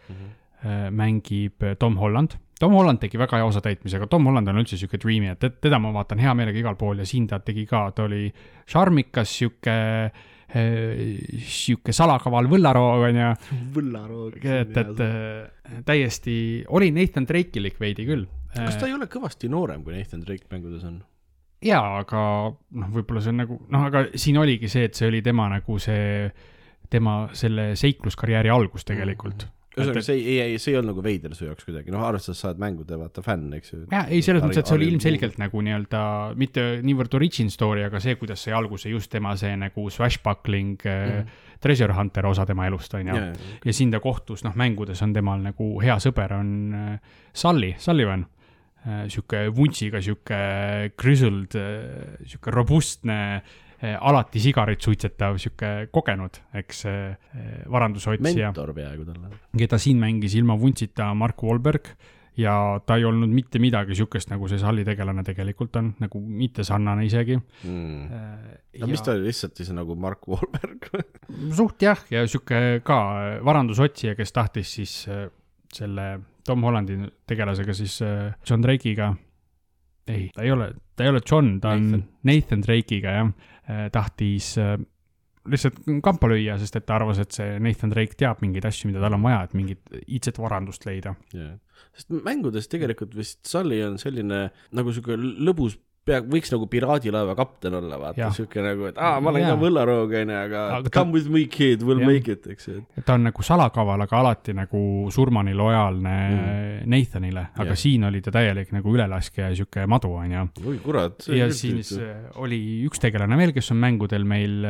mängib 0.92 1.64
eh, 1.64 1.76
Tom 1.80 1.98
Holland. 1.98 2.36
Tom 2.60 2.74
Holland 2.76 3.00
tegi 3.00 3.18
väga 3.18 3.38
hea 3.40 3.46
osatäitmisega, 3.48 4.08
Tom 4.12 4.26
Holland 4.28 4.48
on 4.52 4.58
üldse 4.60 4.76
sihuke 4.78 5.00
dreamy, 5.00 5.30
et 5.32 5.40
ted- 5.40 5.62
teda 5.64 5.80
ma 5.80 5.94
vaatan 5.96 6.20
hea 6.20 6.34
meelega 6.36 6.60
igal 6.60 6.76
pool 6.76 7.00
ja 7.00 7.06
siin 7.08 7.28
ta 7.28 7.40
tegi 7.40 7.64
ka, 7.66 7.86
ta 7.96 8.04
oli 8.04 8.26
šarmikas, 8.68 9.32
sihuke, 9.38 9.76
sihuke 10.50 11.94
salakaval 11.94 12.50
võllaroog 12.50 13.06
onju, 13.10 13.30
võllaroog. 13.76 14.40
et, 14.42 14.74
et 14.82 15.04
eh, 15.06 15.84
täiesti, 15.86 16.36
oli 16.74 16.90
Nathan 16.96 17.28
Drake'ilik 17.30 17.78
veidi 17.82 18.08
küll. 18.08 18.26
kas 18.56 18.80
ta 18.80 18.90
ei 18.90 18.96
ole 18.96 19.10
kõvasti 19.12 19.52
noorem, 19.52 19.84
kui 19.86 19.94
Nathan 19.98 20.26
Drake 20.26 20.50
mängudes 20.52 20.88
on? 20.90 21.00
jaa, 21.66 22.00
aga 22.02 22.22
noh, 22.56 22.90
võib-olla 22.94 23.22
see 23.24 23.34
on 23.34 23.42
nagu 23.44 23.60
noh, 23.70 23.86
aga 23.90 24.06
siin 24.16 24.40
oligi 24.42 24.72
see, 24.72 24.88
et 24.90 24.98
see 24.98 25.10
oli 25.10 25.22
tema 25.26 25.50
nagu 25.52 25.80
see, 25.82 26.30
tema 26.90 27.22
selle 27.38 27.74
seikluskarjääri 27.80 28.52
algus 28.54 28.88
tegelikult. 28.88 29.46
ühesõnaga, 29.80 30.04
see 30.06 30.18
ei, 30.20 30.38
ei, 30.44 30.58
see 30.62 30.74
ei 30.74 30.80
olnud 30.80 30.94
nagu 30.94 31.04
veider 31.06 31.36
su 31.38 31.46
jaoks 31.48 31.68
kuidagi, 31.68 31.94
noh, 31.94 32.04
arvestades 32.08 32.42
sa 32.44 32.50
oled 32.52 32.62
mängude 32.64 32.98
vaata 33.00 33.24
fänn, 33.26 33.52
eks 33.58 33.74
ju. 33.74 33.82
jaa, 33.92 34.06
ei 34.14 34.24
selles 34.26 34.44
mõttes, 34.44 34.62
et 34.62 34.72
see 34.72 34.78
oli 34.78 34.90
ilmselgelt 34.94 35.40
nagu 35.42 35.64
nii-öelda 35.66 36.02
mitte 36.40 36.66
niivõrd 36.86 37.16
origin 37.20 37.52
story, 37.54 37.86
aga 37.88 38.02
see, 38.04 38.18
kuidas 38.20 38.44
sai 38.46 38.56
alguse 38.58 38.92
just 38.92 39.12
tema 39.14 39.36
see 39.40 39.54
nagu 39.60 39.86
swashbuckling 39.94 40.84
mm. 40.86 41.38
treasure 41.64 41.96
hunter 41.98 42.28
osa 42.30 42.48
tema 42.50 42.68
elust, 42.70 42.94
on 43.00 43.14
ju. 43.14 43.22
ja 43.66 43.76
siin 43.76 43.94
ta 43.94 44.02
kohtus, 44.04 44.44
noh, 44.48 44.58
mängudes 44.60 45.02
on 45.06 45.16
temal 45.16 45.42
nagu 45.44 45.72
hea 45.84 45.98
sõber 46.04 46.36
on 46.40 46.52
äh, 46.76 47.16
Sully, 47.34 47.74
Sullivan. 47.80 48.28
sihuke 49.12 49.42
vuntsiga, 49.52 50.00
sihuke 50.00 50.38
grizzled, 50.98 51.56
sihuke 52.24 52.52
robustne, 52.56 53.18
alati 53.80 54.42
sigaret 54.44 54.82
suitsetav, 54.84 55.38
sihuke 55.40 55.90
kogenud, 55.94 56.42
eks, 56.60 56.86
varanduse 57.72 58.12
otsija, 58.12 58.50
mentor 58.52 58.74
peaaegu 58.76 59.06
talle. 59.08 59.42
keda 59.58 59.80
siin 59.80 60.02
mängis 60.02 60.36
ilma 60.36 60.58
vuntsita 60.60 61.14
Mark 61.16 61.44
Wahlberg 61.44 61.94
ja 62.40 62.54
ta 62.86 62.98
ei 63.00 63.06
olnud 63.08 63.32
mitte 63.32 63.60
midagi 63.62 63.98
sihukest, 63.98 64.32
nagu 64.32 64.48
see 64.50 64.60
Sully 64.62 64.86
tegelane 64.88 65.24
tegelikult 65.28 65.76
on, 65.80 65.92
nagu 66.00 66.22
mitte 66.24 66.64
sarnane 66.68 67.06
isegi. 67.08 67.38
Mm. 67.68 68.20
no 68.82 68.90
mis 68.92 69.04
ta 69.06 69.16
oli 69.16 69.30
lihtsalt 69.30 69.60
siis 69.60 69.72
nagu 69.76 69.96
Mark 70.00 70.28
Wahlberg 70.30 70.90
suht 71.60 71.84
jah, 71.84 72.04
ja 72.12 72.26
sihuke 72.28 72.82
ka 72.86 73.00
varandusotsija, 73.46 74.16
kes 74.20 74.36
tahtis 74.36 74.76
siis 74.80 74.96
selle 75.76 76.12
Tom 76.48 76.64
Hollandi 76.66 76.98
tegelasega 77.30 77.76
siis 77.78 78.00
John 78.02 78.64
Drake'iga. 78.64 79.14
ei, 80.10 80.30
ta 80.34 80.42
ei 80.42 80.52
ole, 80.52 80.72
ta 80.96 81.06
ei 81.06 81.12
ole 81.12 81.22
John, 81.22 81.60
ta 81.62 81.76
on 81.76 81.84
Nathan. 81.84 82.00
Nathan, 82.00 82.30
Nathan 82.32 82.64
Drake'iga 82.66 83.18
jah, 83.20 83.34
tahtis 83.94 84.54
äh, 84.62 84.78
lihtsalt 85.50 85.80
kampa 86.04 86.30
lüüa, 86.30 86.58
sest 86.62 86.78
et 86.80 86.86
ta 86.88 86.98
arvas, 87.00 87.20
et 87.22 87.36
see 87.36 87.58
Nathan 87.64 87.94
Drake 87.94 88.18
teab 88.20 88.42
mingeid 88.44 88.68
asju, 88.70 88.90
mida 88.90 89.02
tal 89.04 89.16
on 89.18 89.26
vaja, 89.26 89.44
et 89.48 89.56
mingit 89.58 89.94
iidset 90.06 90.40
varandust 90.42 90.86
leida. 90.88 91.16
yeah.. 91.36 91.56
sest 91.96 92.12
mängudes 92.26 92.70
tegelikult 92.72 93.16
vist 93.18 93.42
Sully 93.48 93.82
on 93.86 93.98
selline 94.02 94.48
nagu 94.76 94.94
sihuke 94.96 95.18
lõbus 95.20 95.78
pea, 96.10 96.20
võiks 96.34 96.52
nagu 96.54 96.68
piraadilaeva 96.72 97.36
kapten 97.38 97.78
olla, 97.80 98.00
vaata 98.02 98.30
sihuke 98.36 98.64
nagu, 98.66 98.88
et 98.90 98.98
aa, 98.98 99.20
ma 99.24 99.30
olen 99.32 99.46
Jaa. 99.46 99.54
ka 99.56 99.62
võllaroog, 99.64 100.16
onju, 100.22 100.38
aga 100.44 100.64
Aga 100.80 100.90
ta- 100.90 100.96
come 101.00 101.14
with 101.20 101.30
me 101.30 101.46
kid, 101.52 101.84
we'll 101.86 102.02
Jah. 102.02 102.10
make 102.12 102.32
it, 102.36 102.48
eks 102.56 102.68
ju. 102.72 102.80
ta 103.06 103.16
on 103.20 103.28
nagu 103.30 103.46
salakaval, 103.46 104.02
aga 104.08 104.20
alati 104.24 104.54
nagu 104.58 104.82
surmani 105.14 105.54
lojaalne 105.58 106.16
mm. 106.30 106.90
Nathanile, 106.90 107.48
aga 107.56 107.70
Jah. 107.76 107.82
siin 107.86 108.04
oli 108.10 108.22
ta 108.26 108.32
täielik 108.36 108.72
nagu 108.76 108.96
ülelaskja 108.96 109.50
ja 109.52 109.56
sihuke 109.62 109.86
madu, 109.88 110.14
onju 110.20 110.48
oi 110.66 110.78
kurat. 110.84 111.28
ja 111.34 111.52
siis 111.54 111.94
äh, 112.00 112.26
oli 112.42 112.60
üks 112.90 113.00
tegelane 113.04 113.38
veel, 113.38 113.54
kes 113.56 113.72
on 113.76 113.78
mängudel 113.84 114.26
meil, 114.26 114.66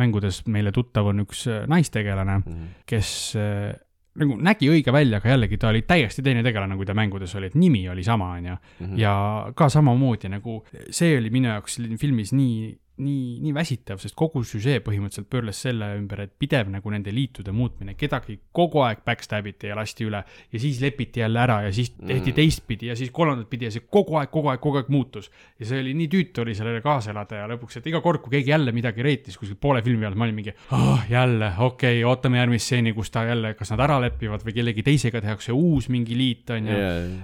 mängudes 0.00 0.42
meile 0.48 0.72
tuttav 0.72 1.06
on 1.12 1.20
üks 1.26 1.46
äh, 1.52 1.64
naistegelane, 1.68 2.38
Mhm. 2.42 2.68
kes 2.88 3.10
äh, 3.36 3.72
nagu 4.20 4.36
nägi 4.44 4.68
õige 4.68 4.92
välja, 4.92 5.20
aga 5.22 5.32
jällegi 5.32 5.58
ta 5.60 5.70
oli 5.70 5.82
täiesti 5.88 6.22
teine 6.24 6.42
tegelane, 6.44 6.76
kui 6.76 6.86
ta 6.88 6.94
mängudes 6.96 7.32
oli, 7.38 7.48
et 7.48 7.56
nimi 7.56 7.86
oli 7.88 8.04
sama, 8.04 8.32
onju. 8.36 8.56
Mhm. 8.80 8.98
ja 9.00 9.14
ka 9.56 9.68
samamoodi 9.72 10.28
nagu 10.32 10.60
see 10.90 11.16
oli 11.18 11.30
minu 11.30 11.48
jaoks 11.48 11.80
filmis 12.00 12.32
nii 12.36 12.72
nii, 13.00 13.38
nii 13.40 13.52
väsitav, 13.56 14.00
sest 14.02 14.14
kogu 14.18 14.42
süžee 14.44 14.82
põhimõtteliselt 14.84 15.28
pöörles 15.32 15.58
selle 15.64 15.86
ümber, 15.96 16.26
et 16.26 16.32
pidev 16.38 16.68
nagu 16.72 16.90
nende 16.92 17.12
liitude 17.14 17.54
muutmine, 17.56 17.94
kedagi 17.98 18.36
kogu 18.52 18.82
aeg 18.84 19.00
backstab 19.06 19.48
iti 19.48 19.70
ja 19.70 19.76
lasti 19.78 20.04
üle 20.04 20.20
ja 20.22 20.60
siis 20.60 20.80
lepiti 20.82 21.22
jälle 21.22 21.40
ära 21.40 21.62
ja 21.66 21.72
siis 21.72 21.94
tehti 21.96 22.32
Mm. 22.32 22.36
teistpidi 22.36 22.86
ja 22.86 22.96
siis 22.96 23.10
kolmandat 23.10 23.48
pidi 23.50 23.66
ja 23.66 23.70
see 23.72 23.84
kogu 23.90 24.16
aeg, 24.20 24.30
kogu 24.30 24.48
aeg, 24.52 24.60
kogu 24.60 24.80
aeg 24.80 24.88
muutus. 24.92 25.30
ja 25.58 25.66
see 25.66 25.80
oli 25.80 25.94
nii 25.94 26.08
tüütu 26.12 26.44
oli 26.44 26.54
sellele 26.54 26.80
kaasa 26.84 27.10
elada 27.12 27.40
ja 27.40 27.48
lõpuks, 27.48 27.78
et 27.78 27.86
iga 27.86 28.00
kord, 28.04 28.20
kui 28.20 28.30
keegi 28.36 28.50
jälle 28.50 28.72
midagi 28.72 29.02
reitis 29.02 29.38
kuskil 29.40 29.56
poole 29.56 29.82
filmi 29.82 30.04
peal, 30.04 30.14
ma 30.14 30.28
olin 30.28 30.36
mingi 30.36 30.54
oh,, 30.72 31.02
jälle, 31.10 31.52
okei 31.58 32.02
okay,, 32.02 32.04
ootame 32.08 32.38
järgmist 32.38 32.68
stseeni, 32.68 32.92
kus 32.96 33.10
ta 33.10 33.24
jälle, 33.24 33.54
kas 33.58 33.72
nad 33.72 33.84
ära 33.88 33.98
lepivad 34.04 34.44
või 34.44 34.56
kellegi 34.56 34.84
teisega 34.86 35.20
tehakse 35.24 35.52
uus 35.56 35.88
mingi 35.92 36.16
liit, 36.18 36.50
on 36.50 36.68
ju. 36.68 36.78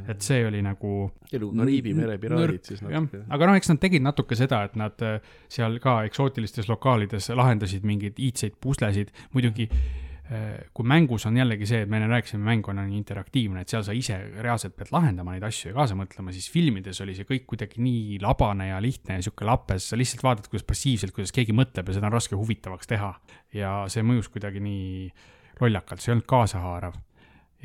et 0.08 0.24
see 0.24 0.44
oli 0.48 0.62
nagu 0.64 1.10
elu 1.32 1.50
Kariibi 1.58 1.94
mere 1.96 2.16
piraadid 2.20 2.64
siis 2.64 2.82
natuke., 2.84 3.22
aga 3.28 3.48
noh, 3.50 3.58
eks 3.58 3.72
nad 3.72 3.80
tegid 3.82 4.04
natuke 4.04 4.38
seda, 4.38 4.62
et 4.68 4.76
nad 4.80 5.04
äh, 5.04 5.18
seal 5.58 5.78
ka 5.82 6.00
eksootilistes 6.08 6.68
lokaalides 6.70 7.30
lahendasid 7.36 7.86
mingeid 7.88 8.18
iidseid 8.22 8.58
puslesid, 8.62 9.10
muidugi 9.34 9.66
äh, 9.68 10.68
kui 10.74 10.86
mängus 10.88 11.26
on 11.28 11.38
jällegi 11.38 11.66
see, 11.68 11.82
et 11.84 11.90
me 11.90 11.98
enne 12.00 12.10
rääkisime, 12.12 12.44
mäng 12.46 12.68
on 12.70 12.80
nii 12.80 13.00
interaktiivne, 13.00 13.64
et 13.64 13.72
seal 13.72 13.84
sa 13.86 13.96
ise 13.96 14.18
reaalselt 14.38 14.76
pead 14.78 14.92
lahendama 14.94 15.34
neid 15.34 15.46
asju 15.48 15.72
ja 15.72 15.78
kaasa 15.80 15.98
mõtlema, 15.98 16.34
siis 16.36 16.48
filmides 16.52 17.02
oli 17.04 17.16
see 17.18 17.28
kõik 17.28 17.48
kuidagi 17.50 17.82
nii 17.84 18.20
labane 18.24 18.70
ja 18.70 18.78
lihtne 18.84 19.18
ja 19.18 19.26
sihuke 19.26 19.48
lapes, 19.48 19.90
sa 19.90 19.98
lihtsalt 19.98 20.24
vaatad, 20.26 20.48
kuidas 20.52 20.66
passiivselt, 20.68 21.16
kuidas 21.16 21.34
keegi 21.34 21.56
mõtleb 21.56 21.90
ja 21.90 21.98
seda 21.98 22.10
on 22.10 22.16
raske 22.16 22.38
huvitavaks 22.38 22.90
teha. 22.90 23.12
ja 23.56 23.74
see 23.90 24.06
mõjus 24.06 24.30
kuidagi 24.32 24.62
nii 24.62 25.12
lollakalt, 25.60 26.00
see 26.00 26.12
ei 26.12 26.18
olnud 26.18 26.30
kaasahaarav. 26.30 26.98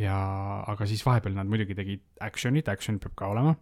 ja, 0.01 0.19
aga 0.67 0.85
siis 0.89 1.05
vahepeal 1.05 1.35
nad 1.37 1.49
muidugi 1.49 1.75
tegid 1.77 2.01
action'it, 2.25 2.69
action 2.71 2.97
peab 2.99 3.13
ka 3.15 3.29
olema 3.29 3.57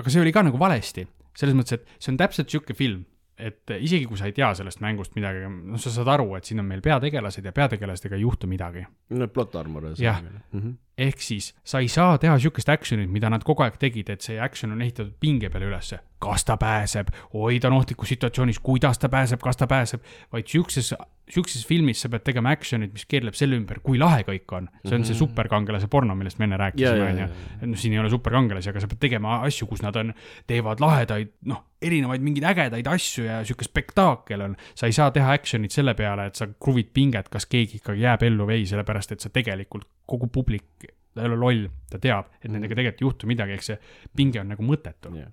aga 0.00 0.10
see 0.10 0.22
oli 0.22 0.32
ka 0.34 0.42
nagu 0.46 0.58
valesti, 0.60 1.06
selles 1.38 1.56
mõttes, 1.56 1.78
et 1.78 2.02
see 2.02 2.12
on 2.12 2.20
täpselt 2.20 2.50
sihuke 2.50 2.76
film, 2.78 3.04
et 3.38 3.70
isegi 3.78 4.06
kui 4.06 4.18
sa 4.18 4.28
ei 4.30 4.32
tea 4.36 4.52
sellest 4.54 4.80
mängust 4.84 5.16
midagi, 5.18 5.46
noh, 5.48 5.80
sa 5.80 5.90
saad 5.90 6.10
aru, 6.14 6.34
et 6.38 6.44
siin 6.44 6.62
on 6.62 6.68
meil 6.68 6.82
peategelased 6.84 7.44
ja 7.44 7.52
peategelastega 7.52 8.16
ei 8.18 8.22
juhtu 8.22 8.46
midagi. 8.50 8.86
no 9.10 9.28
plot 9.28 9.56
armor. 9.56 9.90
Jah. 9.98 10.22
-hmm. 10.22 10.74
Ehk 10.98 11.18
siis 11.20 11.54
sa 11.64 11.78
ei 11.82 11.88
saa 11.88 12.18
teha 12.18 12.38
sihukest 12.38 12.68
action'it, 12.68 13.10
mida 13.10 13.30
nad 13.30 13.42
kogu 13.44 13.62
aeg 13.66 13.76
tegid, 13.82 14.10
et 14.10 14.20
see 14.22 14.38
action 14.40 14.72
on 14.72 14.82
ehitatud 14.82 15.14
pinge 15.20 15.48
peale 15.50 15.66
ülesse. 15.72 15.98
kas 16.24 16.40
ta 16.48 16.54
pääseb, 16.56 17.08
oi 17.36 17.58
ta 17.60 17.68
on 17.68 17.74
ohtlikus 17.76 18.08
situatsioonis, 18.08 18.58
kuidas 18.64 18.96
ta 18.98 19.08
pääseb, 19.12 19.42
kas 19.44 19.56
ta 19.60 19.66
pääseb, 19.68 20.00
vaid 20.32 20.46
sihukeses, 20.48 20.94
sihukeses 21.28 21.66
filmis 21.68 22.00
sa 22.00 22.08
pead 22.08 22.22
tegema 22.24 22.48
action'it, 22.54 22.94
mis 22.96 23.04
keerleb 23.04 23.34
selle 23.36 23.58
ümber, 23.60 23.82
kui 23.84 23.98
lahe 24.00 24.22
kõik 24.24 24.54
on. 24.56 24.70
see 24.88 24.94
on 24.96 25.04
see 25.04 25.12
Mhm. 25.12 25.18
superkangelase 25.18 25.86
porno, 25.92 26.14
millest 26.14 26.38
me 26.38 26.44
enne 26.48 26.56
rääkisime, 26.56 26.96
ja, 26.96 27.10
on 27.10 27.18
ja 27.18 27.28
ju. 27.60 27.66
noh, 27.66 27.76
siin 27.78 27.92
ei 27.92 27.98
ole 27.98 28.08
superkangelasi, 28.10 28.70
aga 28.70 28.80
sa 28.80 28.86
pead 28.86 29.00
tegema 29.00 29.42
asju, 29.44 29.66
kus 29.66 29.82
nad 29.82 29.96
on, 29.96 30.14
teevad 30.46 30.80
lahedaid, 30.80 31.28
noh, 31.44 31.64
erinevaid 31.82 32.22
mingeid 32.24 32.44
ägedaid 32.54 32.86
asju 32.88 33.24
ja 33.24 33.44
sihuke 33.44 33.64
spektaakel 33.64 34.40
on. 34.40 34.56
sa 34.74 34.86
ei 34.86 34.92
saa 34.92 35.10
teha 35.10 35.36
action'it 35.36 35.70
selle 35.72 35.92
peale, 35.94 36.26
et 36.26 36.34
sa 36.36 36.46
kruvid 36.46 36.88
pinget, 36.94 37.28
kas 37.28 37.44
keegi 37.46 37.76
ikkagi 37.82 38.00
jääb 38.00 38.22
ellu 38.22 38.46
või 38.46 38.52
ei, 38.62 38.66
sellepärast 38.66 39.12
et 39.12 39.20
sa 39.20 39.28
tegelikult, 39.28 39.84
kogu 40.06 40.28
publik, 40.32 40.90
ta 41.14 41.22
ei 41.22 41.30
ole 41.30 41.38
loll, 41.38 41.64
ta 41.90 42.00
teab, 42.02 42.32
et 42.42 42.50
nendega 42.50 42.74
tegelikult 42.74 43.00
ei 43.02 43.08
juhtu 43.08 43.30
midagi, 43.30 43.56
eks 43.58 43.72
see 43.72 43.78
pinge 44.16 44.40
on 44.42 44.48
nagu 44.54 44.62
mõttetu. 44.66 45.14
Jah. 45.16 45.30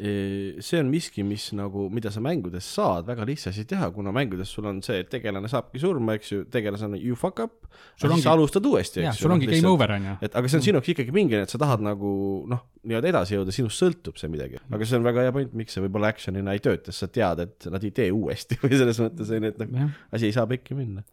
see 0.00 0.78
on 0.80 0.88
miski, 0.88 1.20
mis 1.28 1.50
nagu, 1.52 1.82
mida 1.92 2.08
sa 2.08 2.22
mängudes 2.24 2.64
saad 2.72 3.04
väga 3.04 3.26
lihtsasti 3.28 3.66
teha, 3.68 3.90
kuna 3.92 4.08
mängudes 4.16 4.48
sul 4.48 4.64
on 4.70 4.78
see, 4.82 5.02
et 5.02 5.10
tegelane 5.12 5.44
saabki 5.52 5.76
surma, 5.82 6.14
eks 6.16 6.30
ju, 6.32 6.38
tegelasena 6.48 6.96
you 6.96 7.14
fuck 7.20 7.42
up, 7.44 7.66
Sul 8.00 8.08
ongi- 8.14 8.24
sa 8.24 8.32
alustad 8.32 8.64
uuesti, 8.64 9.02
eks 9.04 9.20
ju. 9.20 9.26
sul 9.26 9.34
ongi 9.36 9.46
game 9.50 9.68
over, 9.68 9.92
on 9.98 10.06
ju. 10.08 10.14
et 10.24 10.34
aga 10.40 10.48
see 10.48 10.56
on 10.56 10.64
sinu 10.64 10.80
jaoks 10.80 10.88
ikkagi 10.94 11.12
pingeline, 11.12 11.44
et 11.44 11.52
sa 11.52 11.60
tahad 11.60 11.84
nagu 11.84 12.14
noh, 12.48 12.62
nii-öelda 12.88 13.12
edasi 13.12 13.36
jõuda, 13.36 13.52
sinust 13.52 13.76
sõltub 13.84 14.16
see 14.16 14.32
midagi. 14.32 14.56
aga 14.72 14.88
see 14.88 14.96
on 14.96 15.04
väga 15.04 15.26
hea 15.28 15.36
point, 15.36 15.52
miks 15.60 15.76
see 15.76 15.84
võib-olla 15.84 16.14
action'ina 16.14 16.56
ei 16.56 16.64
tööta, 16.64 16.96
sest 16.96 17.04
sa 17.04 17.12
tead, 17.20 17.44
et 17.44 17.68
nad 17.76 17.84
ei 17.84 17.92
tee 18.00 18.08
uuesti 18.10 18.56
või 18.64 18.72
selles 18.80 19.02
mõttes 19.04 19.36
on 19.36 19.44
ju, 19.50 19.52
et 19.52 19.60
nagu 19.66 19.90
asi 20.16 20.30
ei 20.32 20.32
saa 20.32 20.48
pekki 20.48 20.80
minna. 20.80 21.04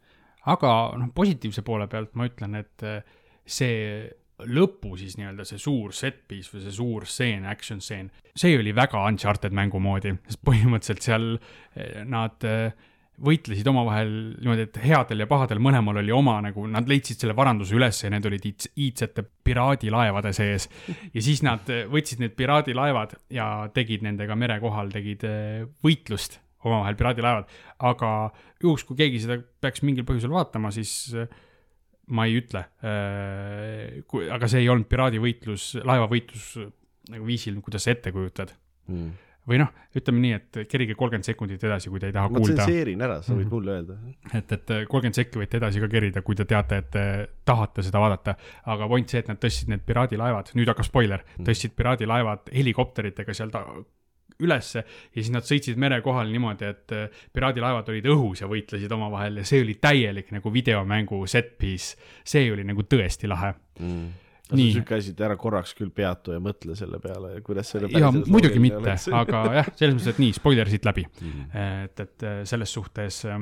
Aga 0.53 0.73
noh, 0.99 1.11
positiivse 1.15 1.63
poole 1.67 1.89
pealt 1.91 2.15
ma 2.19 2.27
ütlen, 2.29 2.57
et 2.61 2.87
eh, 2.87 2.99
see 3.47 3.77
lõpu 4.37 4.93
siis 4.99 5.15
nii-öelda 5.17 5.47
see 5.49 5.57
suur 5.61 5.95
set 5.97 6.19
piece 6.29 6.53
või 6.53 6.61
see 6.67 6.75
suur 6.75 7.07
stseen, 7.09 7.47
action 7.49 7.81
stseen, 7.81 8.11
see 8.37 8.57
oli 8.59 8.75
väga 8.77 9.01
Uncharted 9.09 9.55
mängu 9.55 9.81
moodi, 9.81 10.13
sest 10.29 10.43
põhimõtteliselt 10.45 11.07
seal 11.07 11.25
eh, 11.37 12.03
nad 12.05 12.45
eh, 12.45 12.69
võitlesid 13.17 13.65
omavahel 13.65 14.11
niimoodi, 14.37 14.67
et 14.67 14.77
headel 14.83 15.23
ja 15.23 15.27
pahadel 15.29 15.57
mõlemal 15.63 16.03
oli 16.03 16.13
oma 16.13 16.35
nagu, 16.45 16.67
nad 16.69 16.85
leidsid 16.85 17.23
selle 17.23 17.33
varanduse 17.37 17.73
üles 17.73 18.03
ja 18.03 18.11
need 18.13 18.27
olid 18.29 18.45
iids- 18.45 18.69
iidsete 18.77 19.25
piraadilaevade 19.47 20.35
sees. 20.37 20.69
ja 20.85 21.23
siis 21.25 21.41
nad 21.41 21.65
võtsid 21.65 22.21
need 22.21 22.37
piraadilaevad 22.37 23.17
ja 23.33 23.47
tegid 23.73 24.05
nendega 24.05 24.37
mere 24.37 24.59
kohal, 24.61 24.93
tegid 24.93 25.25
võitlust 25.81 26.37
omavahel 26.65 26.95
piraadilaevad, 26.99 27.51
aga 27.89 28.13
juhuks, 28.63 28.83
kui 28.87 28.97
keegi 28.97 29.19
seda 29.25 29.37
peaks 29.61 29.83
mingil 29.85 30.07
põhjusel 30.07 30.33
vaatama, 30.33 30.71
siis 30.73 31.13
eh, 31.13 31.27
ma 32.07 32.25
ei 32.25 32.39
ütle, 32.39 32.63
kui, 34.07 34.27
aga 34.31 34.47
see 34.49 34.63
ei 34.63 34.69
olnud 34.71 34.87
piraadivõitlus, 34.89 35.73
laevavõitlus 35.87 36.51
nagu 37.11 37.27
viisil, 37.27 37.57
kuidas 37.63 37.87
sa 37.87 37.93
ette 37.95 38.13
kujutad. 38.15 38.53
Mm. 38.87 39.09
või 39.47 39.57
noh, 39.61 39.69
ütleme 39.95 40.19
nii, 40.19 40.31
et 40.35 40.57
kerige 40.67 40.95
kolmkümmend 40.99 41.23
sekundit 41.27 41.61
edasi, 41.63 41.87
kui 41.91 42.01
te 42.03 42.09
ei 42.09 42.15
taha 42.15 42.27
ma 42.27 42.39
kuulda, 42.39 42.65
tsenseerin 42.65 43.03
ära, 43.03 43.21
sa 43.23 43.31
võid 43.31 43.45
Mhm. 43.45 43.51
mulle 43.53 43.71
öelda. 43.77 43.95
et, 44.35 44.51
et 44.51 44.71
kolmkümmend 44.91 45.15
sekki 45.15 45.39
võite 45.39 45.55
edasi 45.59 45.79
ka 45.79 45.87
kerida, 45.91 46.21
kui 46.21 46.35
te 46.35 46.43
teate, 46.47 46.79
et 46.83 46.89
te 46.91 47.03
tahate 47.47 47.83
seda 47.83 47.99
vaadata. 48.03 48.35
aga 48.65 48.87
point 48.91 49.07
see, 49.09 49.19
et 49.23 49.27
nad 49.31 49.39
tõstsid 49.39 49.71
need 49.71 49.85
piraadilaevad, 49.87 50.51
nüüd 50.55 50.67
hakkab 50.67 50.87
spoiler, 50.87 51.23
tõstsid 51.39 51.75
piraadilaevad 51.79 52.51
helikopteritega 52.55 53.33
seal 53.33 53.49
ta 53.55 53.63
ülesse 54.43 54.83
ja 54.83 55.17
siis 55.17 55.31
nad 55.33 55.47
sõitsid 55.47 55.79
mere 55.81 56.01
kohal 56.05 56.29
niimoodi, 56.33 56.69
et 56.69 56.95
eh, 56.95 57.23
piraadilaevad 57.33 57.89
olid 57.93 58.11
õhus 58.13 58.43
ja 58.43 58.51
võitlesid 58.51 58.93
omavahel 58.93 59.41
ja 59.41 59.47
see 59.47 59.63
oli 59.65 59.77
täielik 59.81 60.31
nagu 60.35 60.53
videomängu 60.53 61.23
set 61.27 61.57
piece. 61.57 61.97
see 62.25 62.51
oli 62.53 62.65
nagu 62.67 62.85
tõesti 62.85 63.29
lahe. 63.29 63.53
mm. 63.79 64.07
Nii. 64.47 64.69
sihuke 64.77 64.95
asi, 64.95 65.11
et 65.11 65.21
ära 65.27 65.35
korraks 65.35 65.73
küll 65.75 65.89
peatu 65.91 66.31
ja 66.31 66.39
mõtle 66.39 66.71
selle 66.79 67.01
peale, 67.03 67.33
kuidas 67.43 67.67
selle 67.73 67.89
ja 67.91 68.13
muidugi 68.15 68.61
mitte, 68.63 68.93
aga 69.11 69.41
jah, 69.57 69.71
selles 69.75 69.97
mõttes, 69.97 70.13
et 70.13 70.21
nii, 70.23 70.35
spoiler 70.37 70.71
siit 70.71 70.87
läbi. 70.87 71.03
Mhm. 71.19 71.49
et, 71.83 71.99
et 72.05 72.23
äh, 72.23 72.37
selles 72.47 72.71
suhtes 72.71 73.25
äh, 73.27 73.41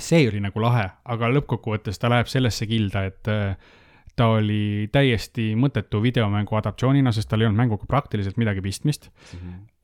see 0.00 0.26
oli 0.28 0.42
nagu 0.44 0.60
lahe, 0.62 0.84
aga 1.14 1.30
lõppkokkuvõttes 1.32 2.00
ta 2.00 2.10
läheb 2.12 2.28
sellesse 2.28 2.68
kilda, 2.68 3.06
et 3.08 3.32
äh, 3.32 3.72
ta 4.16 4.26
oli 4.36 4.88
täiesti 4.92 5.54
mõttetu 5.56 6.02
videomängu 6.04 6.56
adaptatsioonina, 6.58 7.12
sest 7.16 7.30
tal 7.30 7.40
ei 7.40 7.46
olnud 7.48 7.56
mänguga 7.62 7.86
praktiliselt 7.88 8.36
midagi 8.36 8.60
pistmist 8.60 9.08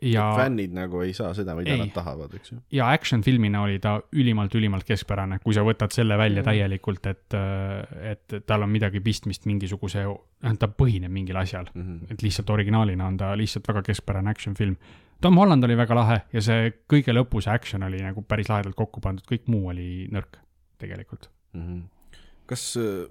ja, 0.02 0.26
fännid 0.36 0.74
nagu 0.76 1.00
ei 1.02 1.14
saa 1.16 1.32
seda, 1.34 1.54
mida 1.56 1.72
Ei. 1.72 1.80
nad 1.80 1.90
tahavad, 1.94 2.34
eks 2.36 2.52
ju. 2.52 2.58
ja 2.76 2.90
action 2.92 3.22
filmina 3.24 3.62
oli 3.64 3.78
ta 3.82 3.96
ülimalt-ülimalt 4.12 4.84
keskpärane, 4.86 5.40
kui 5.42 5.56
sa 5.56 5.64
võtad 5.66 5.90
selle 5.96 6.18
välja 6.20 6.44
täielikult, 6.46 7.06
et, 7.10 7.38
et 8.12 8.36
tal 8.46 8.62
on 8.62 8.70
midagi 8.70 9.00
pistmist 9.00 9.48
mingisuguse, 9.48 10.04
ta 10.60 10.68
põhineb 10.68 11.10
mingil 11.10 11.36
asjal, 11.40 11.70
Mhm. 11.74 12.12
et 12.12 12.22
lihtsalt 12.22 12.50
originaalina 12.50 13.06
on 13.06 13.16
ta 13.16 13.32
lihtsalt 13.36 13.66
väga 13.68 13.82
keskpärane 13.90 14.30
action 14.30 14.54
film. 14.54 14.76
Tom 15.20 15.36
Holland 15.40 15.64
oli 15.64 15.74
väga 15.76 15.94
lahe 15.94 16.20
ja 16.32 16.40
see 16.40 16.70
kõige 16.86 17.10
lõpu 17.16 17.40
see 17.42 17.50
action 17.52 17.82
oli 17.82 17.98
nagu 18.04 18.22
päris 18.22 18.48
lahedalt 18.52 18.76
kokku 18.78 19.00
pandud, 19.00 19.24
kõik 19.26 19.48
muu 19.50 19.68
oli 19.72 20.06
nõrk 20.12 20.38
tegelikult. 20.78 21.30
kas, 22.48 22.62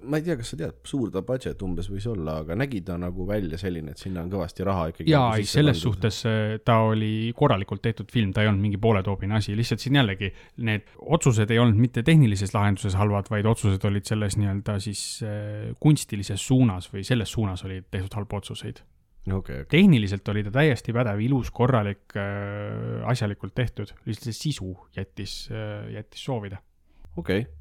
ma 0.09 0.17
ei 0.17 0.25
tea, 0.25 0.35
kas 0.39 0.51
sa 0.53 0.57
tead, 0.59 0.79
suur 0.87 1.11
ta 1.13 1.21
budget 1.25 1.61
umbes 1.65 1.89
võis 1.91 2.07
olla, 2.09 2.39
aga 2.41 2.57
nägi 2.57 2.81
ta 2.85 2.97
nagu 2.99 3.25
välja 3.29 3.59
selline, 3.61 3.93
et 3.93 4.01
sinna 4.01 4.23
on 4.23 4.31
kõvasti 4.31 4.65
raha 4.65 4.87
ikkagi 4.91 5.13
jaa, 5.13 5.29
nagu 5.29 5.43
ei 5.43 5.49
selles 5.49 5.77
pandud? 5.77 5.85
suhtes 5.85 6.19
äh, 6.29 6.55
ta 6.65 6.79
oli 6.87 7.11
korralikult 7.37 7.83
tehtud 7.85 8.11
film, 8.13 8.33
ta 8.33 8.43
ei 8.43 8.49
olnud 8.51 8.65
mingi 8.65 8.81
pooletoobine 8.81 9.37
asi, 9.37 9.55
lihtsalt 9.57 9.83
siin 9.83 9.99
jällegi 9.99 10.31
need 10.65 10.89
otsused 10.97 11.53
ei 11.53 11.61
olnud 11.61 11.77
mitte 11.81 12.03
tehnilises 12.07 12.55
lahenduses 12.55 12.97
halvad, 12.97 13.29
vaid 13.33 13.49
otsused 13.49 13.85
olid 13.89 14.09
selles 14.09 14.39
nii-öelda 14.41 14.77
siis 14.83 15.03
äh, 15.25 15.73
kunstilises 15.83 16.47
suunas 16.49 16.89
või 16.93 17.05
selles 17.07 17.33
suunas 17.33 17.65
oli 17.67 17.83
tehtud 17.91 18.17
halbu 18.17 18.41
otsuseid. 18.41 18.81
okei, 19.27 19.61
okei, 19.61 19.69
tehniliselt 19.77 20.33
oli 20.33 20.45
ta 20.47 20.55
täiesti 20.57 20.95
pädev, 20.95 21.21
ilus, 21.21 21.53
korralik 21.53 22.17
äh,, 22.17 23.05
asjalikult 23.11 23.53
tehtud, 23.53 23.93
lihtsalt 24.09 24.31
see 24.31 24.41
sisu 24.49 24.73
jättis 24.97 25.43
äh,, 25.51 25.93
jättis 25.99 26.25
soovida. 26.25 26.63
okei. 27.17 27.45
nii 27.45 27.56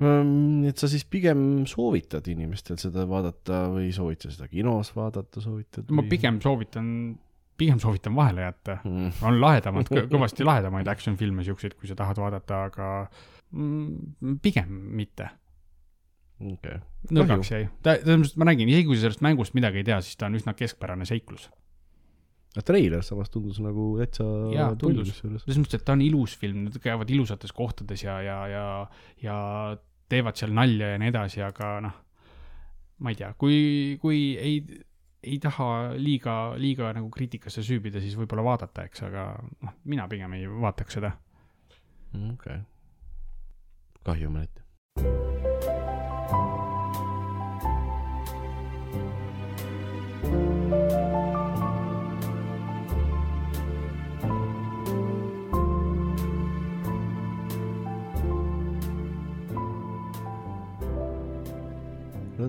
et 0.00 0.80
sa 0.80 0.88
siis 0.88 1.02
pigem 1.04 1.66
soovitad 1.68 2.24
inimestel 2.32 2.78
seda 2.80 3.04
vaadata 3.08 3.66
või 3.74 3.90
soovitad 3.92 4.32
seda 4.32 4.46
kinos 4.48 4.94
vaadata, 4.96 5.42
soovitad? 5.44 5.90
ma 5.92 6.04
pigem 6.08 6.38
soovitan, 6.40 6.86
pigem 7.60 7.82
soovitan 7.82 8.16
vahele 8.16 8.46
jätta. 8.46 8.78
mm.. 8.80 9.10
on 9.28 9.40
lahedamad, 9.42 9.92
kõvasti 10.14 10.46
lahedamaid 10.48 10.88
action 10.88 11.18
filme 11.20 11.44
siukseid, 11.44 11.76
kui 11.76 11.90
sa 11.90 11.98
tahad 11.98 12.20
vaadata, 12.22 12.62
aga 12.70 12.88
mm, 13.52 14.38
pigem 14.40 14.72
mitte. 14.96 15.28
okei, 16.40 16.80
nõrgaks 17.12 17.52
jäi. 17.52 17.66
et 17.92 18.08
ma 18.40 18.48
räägin, 18.48 18.72
isegi 18.72 18.88
kui 18.88 18.96
sa 18.96 19.08
sellest 19.08 19.26
mängust 19.26 19.56
midagi 19.58 19.82
ei 19.82 19.90
tea, 19.90 20.00
siis 20.00 20.16
ta 20.16 20.30
on 20.32 20.40
üsna 20.40 20.56
keskpärane 20.56 21.04
seiklus. 21.04 21.50
treiler 22.64 23.04
samas 23.04 23.28
tundus 23.28 23.60
nagu 23.60 23.92
täitsa 24.00 24.24
tundus. 24.80 25.12
kusjuures. 25.12 25.44
selles 25.44 25.60
mõttes, 25.60 25.76
et 25.76 25.84
ta 25.84 25.92
on 25.92 26.08
ilus 26.08 26.40
film, 26.40 26.64
nad 26.70 26.80
käivad 26.80 27.12
ilusates 27.12 27.52
kohtades 27.52 28.08
ja, 28.08 28.16
ja, 28.24 28.40
ja, 28.48 28.66
ja 29.20 29.38
teevad 30.10 30.38
seal 30.38 30.54
nalja 30.56 30.94
ja 30.94 31.00
nii 31.00 31.10
edasi, 31.12 31.42
aga 31.46 31.72
noh, 31.86 31.98
ma 33.00 33.12
ei 33.12 33.18
tea, 33.18 33.32
kui, 33.38 33.98
kui 34.02 34.22
ei 34.36 34.60
ei 35.22 35.38
taha 35.38 35.92
liiga, 36.00 36.54
liiga 36.56 36.92
nagu 36.96 37.10
kriitikasse 37.12 37.64
süübida, 37.64 38.00
siis 38.00 38.16
võib-olla 38.16 38.44
vaadata, 38.46 38.86
eks, 38.88 39.04
aga 39.10 39.26
noh, 39.66 39.76
mina 39.84 40.08
pigem 40.08 40.38
ei 40.38 40.48
vaataks 40.48 40.98
seda. 41.00 41.12
okei 42.14 42.32
okay.. 42.32 42.64
kahju 44.08 44.32
mõneti. 44.32 45.78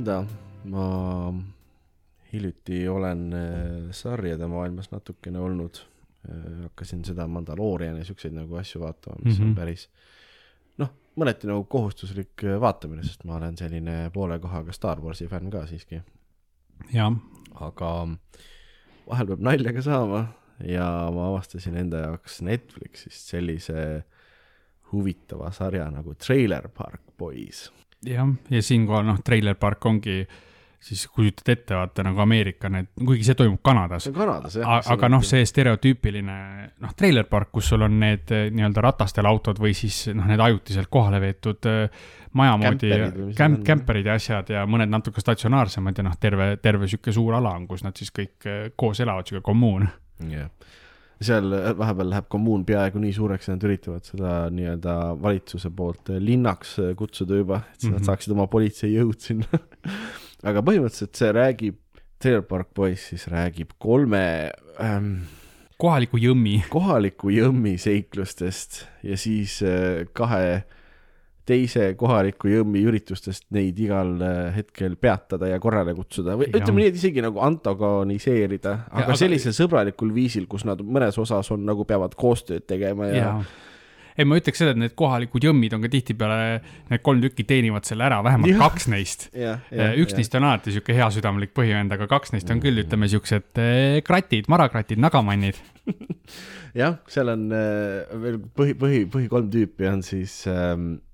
nõnda, 0.02 0.26
ma 0.66 0.86
hiljuti 2.32 2.88
olen 2.90 3.28
äh, 3.38 3.92
sarjade 3.94 4.48
maailmas 4.50 4.92
natukene 4.92 5.40
olnud. 5.40 5.88
hakkasin 6.62 7.00
seda 7.02 7.26
Mandalooriani 7.28 8.04
ja 8.04 8.06
siukseid 8.06 8.36
nagu 8.36 8.54
asju 8.60 8.78
vaatama, 8.84 9.16
mis 9.24 9.26
mm 9.26 9.32
-hmm. 9.32 9.42
Mhm. 9.42 9.50
on 9.50 9.56
päris 9.56 9.90
noh, 10.78 10.90
mõneti 11.18 11.48
nagu 11.48 11.64
kohustuslik 11.64 12.44
äh, 12.44 12.60
vaatamine, 12.62 13.04
sest 13.04 13.24
ma 13.24 13.36
olen 13.36 13.58
selline 13.58 14.12
poole 14.14 14.40
kohaga 14.40 14.72
Star 14.72 15.02
Warsi 15.02 15.28
fänn 15.28 15.50
ka 15.50 15.66
siiski, 15.66 16.02
jah, 16.94 17.12
aga 17.56 18.08
vahel 19.10 19.28
peab 19.28 19.40
nalja 19.40 19.74
ka 19.74 19.82
saama 19.82 20.28
ja 20.64 21.10
ma 21.12 21.28
avastasin 21.30 21.76
enda 21.76 21.98
jaoks 21.98 22.42
Netflixist 22.42 23.34
sellise 23.34 24.04
huvitava 24.92 25.52
sarja 25.52 25.90
nagu 25.90 26.14
Trailer 26.14 26.70
Park 26.70 27.02
Boys. 27.18 27.72
jah, 28.06 28.32
ja 28.50 28.64
siinkohal 28.66 29.06
noh, 29.08 29.20
Trailer 29.26 29.60
Park 29.60 29.86
ongi 29.86 30.24
siis 30.82 31.04
kujutad 31.14 31.50
ette, 31.54 31.76
vaata 31.78 32.04
nagu 32.04 32.20
Ameerika 32.24 32.70
need, 32.74 32.88
kuigi 32.98 33.26
see 33.28 33.38
toimub 33.38 33.60
Kanadas 33.64 34.08
see 34.08 34.14
on 34.14 34.18
Kanadas 34.18 34.56
jah. 34.58 34.88
aga 34.96 35.10
noh, 35.14 35.22
see 35.26 35.44
stereotüüpiline 35.46 36.38
noh, 36.82 36.96
treiler 36.98 37.28
park, 37.30 37.52
kus 37.54 37.70
sul 37.70 37.86
on 37.86 38.00
need 38.02 38.34
eh, 38.34 38.48
nii-öelda 38.50 38.82
ratastel 38.88 39.30
autod 39.30 39.62
või 39.62 39.76
siis 39.78 40.08
noh, 40.16 40.26
need 40.30 40.42
ajutiselt 40.42 40.90
kohale 40.90 41.22
veetud 41.22 41.70
eh, 41.70 42.02
maja 42.38 42.58
moodi 42.58 42.90
kämp- 43.38 43.62
kämperid 43.68 44.10
ja 44.10 44.18
asjad 44.18 44.50
ja 44.56 44.66
mõned 44.66 44.90
natuke 44.90 45.22
statsionaarsemad 45.22 46.02
ja 46.02 46.08
noh, 46.10 46.18
terve, 46.22 46.56
terve 46.64 46.90
sihuke 46.90 47.14
suur 47.14 47.38
ala 47.38 47.54
on, 47.60 47.70
kus 47.70 47.86
nad 47.86 48.02
siis 48.02 48.10
kõik 48.16 48.50
eh, 48.50 48.64
koos 48.76 49.04
elavad, 49.06 49.30
sihuke 49.30 49.46
kommuun. 49.46 49.86
jah, 50.34 50.50
seal 51.22 51.54
äh, 51.56 51.72
vahepeal 51.78 52.10
läheb 52.12 52.30
kommuun 52.32 52.64
peaaegu 52.68 53.02
nii 53.02 53.14
suureks, 53.16 53.48
et 53.48 53.56
nad 53.56 53.68
üritavad 53.68 54.08
seda 54.08 54.36
nii-öelda 54.54 54.96
valitsuse 55.22 55.72
poolt 55.76 56.14
äh, 56.14 56.22
linnaks 56.24 56.78
äh, 56.82 56.96
kutsuda 56.98 57.42
juba, 57.42 57.62
et 57.74 57.84
mm 57.84 57.90
-hmm. 57.90 58.00
Nad 58.00 58.10
saaksid 58.10 58.34
oma 58.34 58.48
politseijõud 58.48 59.20
sinna. 59.20 59.62
aga 60.50 60.64
põhimõtteliselt 60.66 61.18
see 61.18 61.32
räägib, 61.38 61.78
Trailer 62.22 62.44
Park 62.46 62.74
Boys 62.76 63.08
siis 63.10 63.28
räägib 63.28 63.74
kolme 63.82 64.52
ähm, 64.80 65.24
kohaliku 65.82 66.18
jõmmi. 66.22 66.62
kohaliku 66.70 67.32
jõmmi 67.34 67.78
seiklustest 67.82 68.86
ja 69.04 69.18
siis 69.18 69.62
äh, 69.66 70.06
kahe 70.14 70.64
teise 71.48 71.92
kohaliku 72.00 72.52
jõmmi 72.52 72.84
üritustest 72.88 73.48
neid 73.56 73.80
igal 73.82 74.14
äh, 74.22 74.52
hetkel 74.60 74.96
peatada 75.02 75.50
ja 75.50 75.58
korrale 75.62 75.96
kutsuda 75.98 76.38
või 76.40 76.50
Jah. 76.52 76.62
ütleme 76.62 76.84
nii, 76.84 76.92
et 76.92 77.02
isegi 77.02 77.24
nagu 77.26 77.42
antagoniseerida, 77.46 78.78
aga, 78.92 79.08
aga- 79.08 79.18
sellisel 79.20 79.56
sõbralikul 79.58 80.14
viisil, 80.16 80.48
kus 80.52 80.68
nad 80.70 80.82
mõnes 80.86 81.18
osas 81.22 81.52
on 81.54 81.66
nagu 81.68 81.86
peavad 81.90 82.16
koostööd 82.20 82.68
tegema 82.70 83.10
ja, 83.10 83.18
ja. 83.18 83.34
ei, 84.16 84.28
ma 84.30 84.38
ütleks 84.38 84.62
seda, 84.62 84.76
et 84.76 84.82
need 84.84 84.96
kohalikud 85.00 85.50
jõmmid 85.50 85.76
on 85.78 85.84
ka 85.86 85.92
tihtipeale, 85.98 86.62
need 86.94 87.06
kolm 87.06 87.26
tükki 87.26 87.48
teenivad 87.50 87.90
selle 87.90 88.06
ära, 88.06 88.22
vähemalt 88.26 88.54
Jah. 88.54 88.64
kaks 88.68 88.90
neist. 88.94 89.30
ja, 89.46 89.58
üks 89.98 90.18
neist 90.18 90.38
on 90.38 90.46
alati 90.48 90.76
sihuke 90.78 90.96
heasüdamlik 90.98 91.56
põhivend, 91.58 91.94
aga 91.98 92.10
kaks 92.12 92.36
neist 92.38 92.54
on 92.54 92.62
küll, 92.64 92.86
ütleme 92.86 93.10
siuksed 93.12 93.62
eh, 93.62 94.02
kratid, 94.06 94.50
marakratid, 94.52 95.02
nagamannid. 95.02 95.58
jah, 96.82 97.00
seal 97.10 97.34
on 97.34 97.48
äh, 97.56 98.20
veel 98.22 98.44
põhi, 98.54 98.76
põhi, 98.78 99.08
põhi 99.10 99.32
kolm 99.32 99.50
tüüpi 99.52 99.90
on 99.90 100.06
siis 100.06 100.44
ähm, 100.52 100.92
äh, 101.02 101.11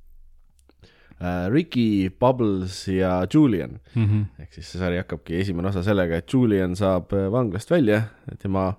Ricky, 1.50 2.12
Bubbles 2.20 2.88
ja 2.88 3.26
Julian. 3.34 3.80
ehk 4.40 4.54
siis 4.54 4.70
see 4.70 4.82
sari 4.82 5.00
hakkabki 5.02 5.40
esimene 5.42 5.72
osa 5.72 5.82
sellega, 5.86 6.22
et 6.22 6.34
Julian 6.34 6.76
saab 6.78 7.14
äh, 7.18 7.26
vanglast 7.34 7.72
välja, 7.74 8.04
tema 8.38 8.70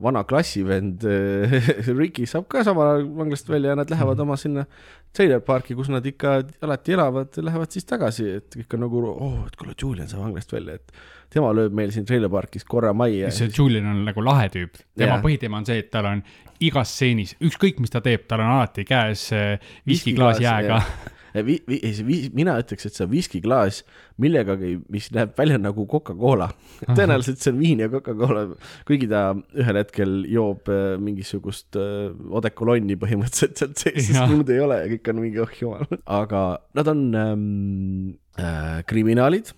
vana 0.00 0.22
klassivend 0.24 1.04
äh, 1.04 1.52
Ricky 2.00 2.24
saab 2.26 2.48
ka 2.48 2.64
samal 2.64 2.94
ajal 2.94 3.10
vanglast 3.18 3.48
välja 3.52 3.74
ja 3.74 3.76
nad 3.76 3.92
lähevad 3.92 4.20
oma 4.24 4.38
sinna 4.40 4.64
trailer 5.12 5.44
parki, 5.44 5.76
kus 5.76 5.90
nad 5.92 6.06
ikka 6.08 6.38
alati 6.64 6.96
elavad, 6.96 7.36
lähevad 7.36 7.76
siis 7.76 7.84
tagasi, 7.84 8.30
et 8.40 8.56
kõik 8.56 8.78
on 8.78 8.86
nagu, 8.86 9.04
oh, 9.12 9.38
et 9.44 9.60
kuule, 9.60 9.76
Julian 9.76 10.08
saab 10.08 10.24
vanglast 10.24 10.56
välja, 10.56 10.80
et 10.80 10.96
tema 11.32 11.52
lööb 11.52 11.76
meil 11.76 11.92
siin 11.92 12.08
trailer 12.08 12.32
parkis 12.32 12.64
korra 12.64 12.96
majja. 12.96 13.28
see 13.36 13.52
Julian 13.52 13.92
on 13.92 14.04
nagu 14.08 14.24
lahe 14.24 14.48
tüüp, 14.54 14.80
tema 14.96 15.18
Jaa. 15.18 15.24
põhiteema 15.28 15.60
on 15.60 15.68
see, 15.68 15.84
et 15.84 15.92
tal 15.92 16.08
on 16.08 16.24
igas 16.62 16.88
stseenis, 16.96 17.36
ükskõik 17.44 17.84
mis 17.84 17.92
ta 17.92 18.00
teeb, 18.00 18.24
tal 18.30 18.40
on 18.40 18.54
alati 18.56 18.88
käes 18.88 19.28
viskiklaas 19.84 20.40
jääga. 20.40 20.80
Vi, 21.32 21.56
vi, 21.68 21.78
see 21.80 22.06
vi, 22.06 22.18
mina 22.36 22.58
ütleks, 22.60 22.86
et 22.88 22.96
see 22.96 23.06
on 23.06 23.12
viskiklaas 23.12 23.82
millegagi, 24.22 24.74
mis 24.92 25.08
näeb 25.14 25.32
välja 25.38 25.58
nagu 25.60 25.86
Coca-Cola. 25.90 26.50
tõenäoliselt 26.84 27.40
see 27.42 27.54
on 27.54 27.60
viin 27.62 27.84
ja 27.84 27.88
Coca-Cola, 27.92 28.44
kuigi 28.88 29.08
ta 29.10 29.24
ühel 29.56 29.80
hetkel 29.80 30.18
joob 30.30 30.68
äh, 30.72 30.94
mingisugust 31.02 31.80
äh, 31.80 32.12
odekolonni 32.30 32.98
põhimõtteliselt 33.00 33.62
sealt 33.62 33.82
sees, 33.86 34.10
sest 34.10 34.28
muud 34.30 34.52
ei 34.52 34.60
ole 34.62 34.82
ja 34.82 34.92
kõik 34.92 35.12
on 35.14 35.24
mingi 35.24 35.42
oh 35.42 35.58
jumal. 35.62 35.88
aga 36.20 36.44
nad 36.76 36.92
on 36.92 37.04
ähm, 37.16 37.42
äh, 38.36 38.80
kriminaalid 38.88 39.54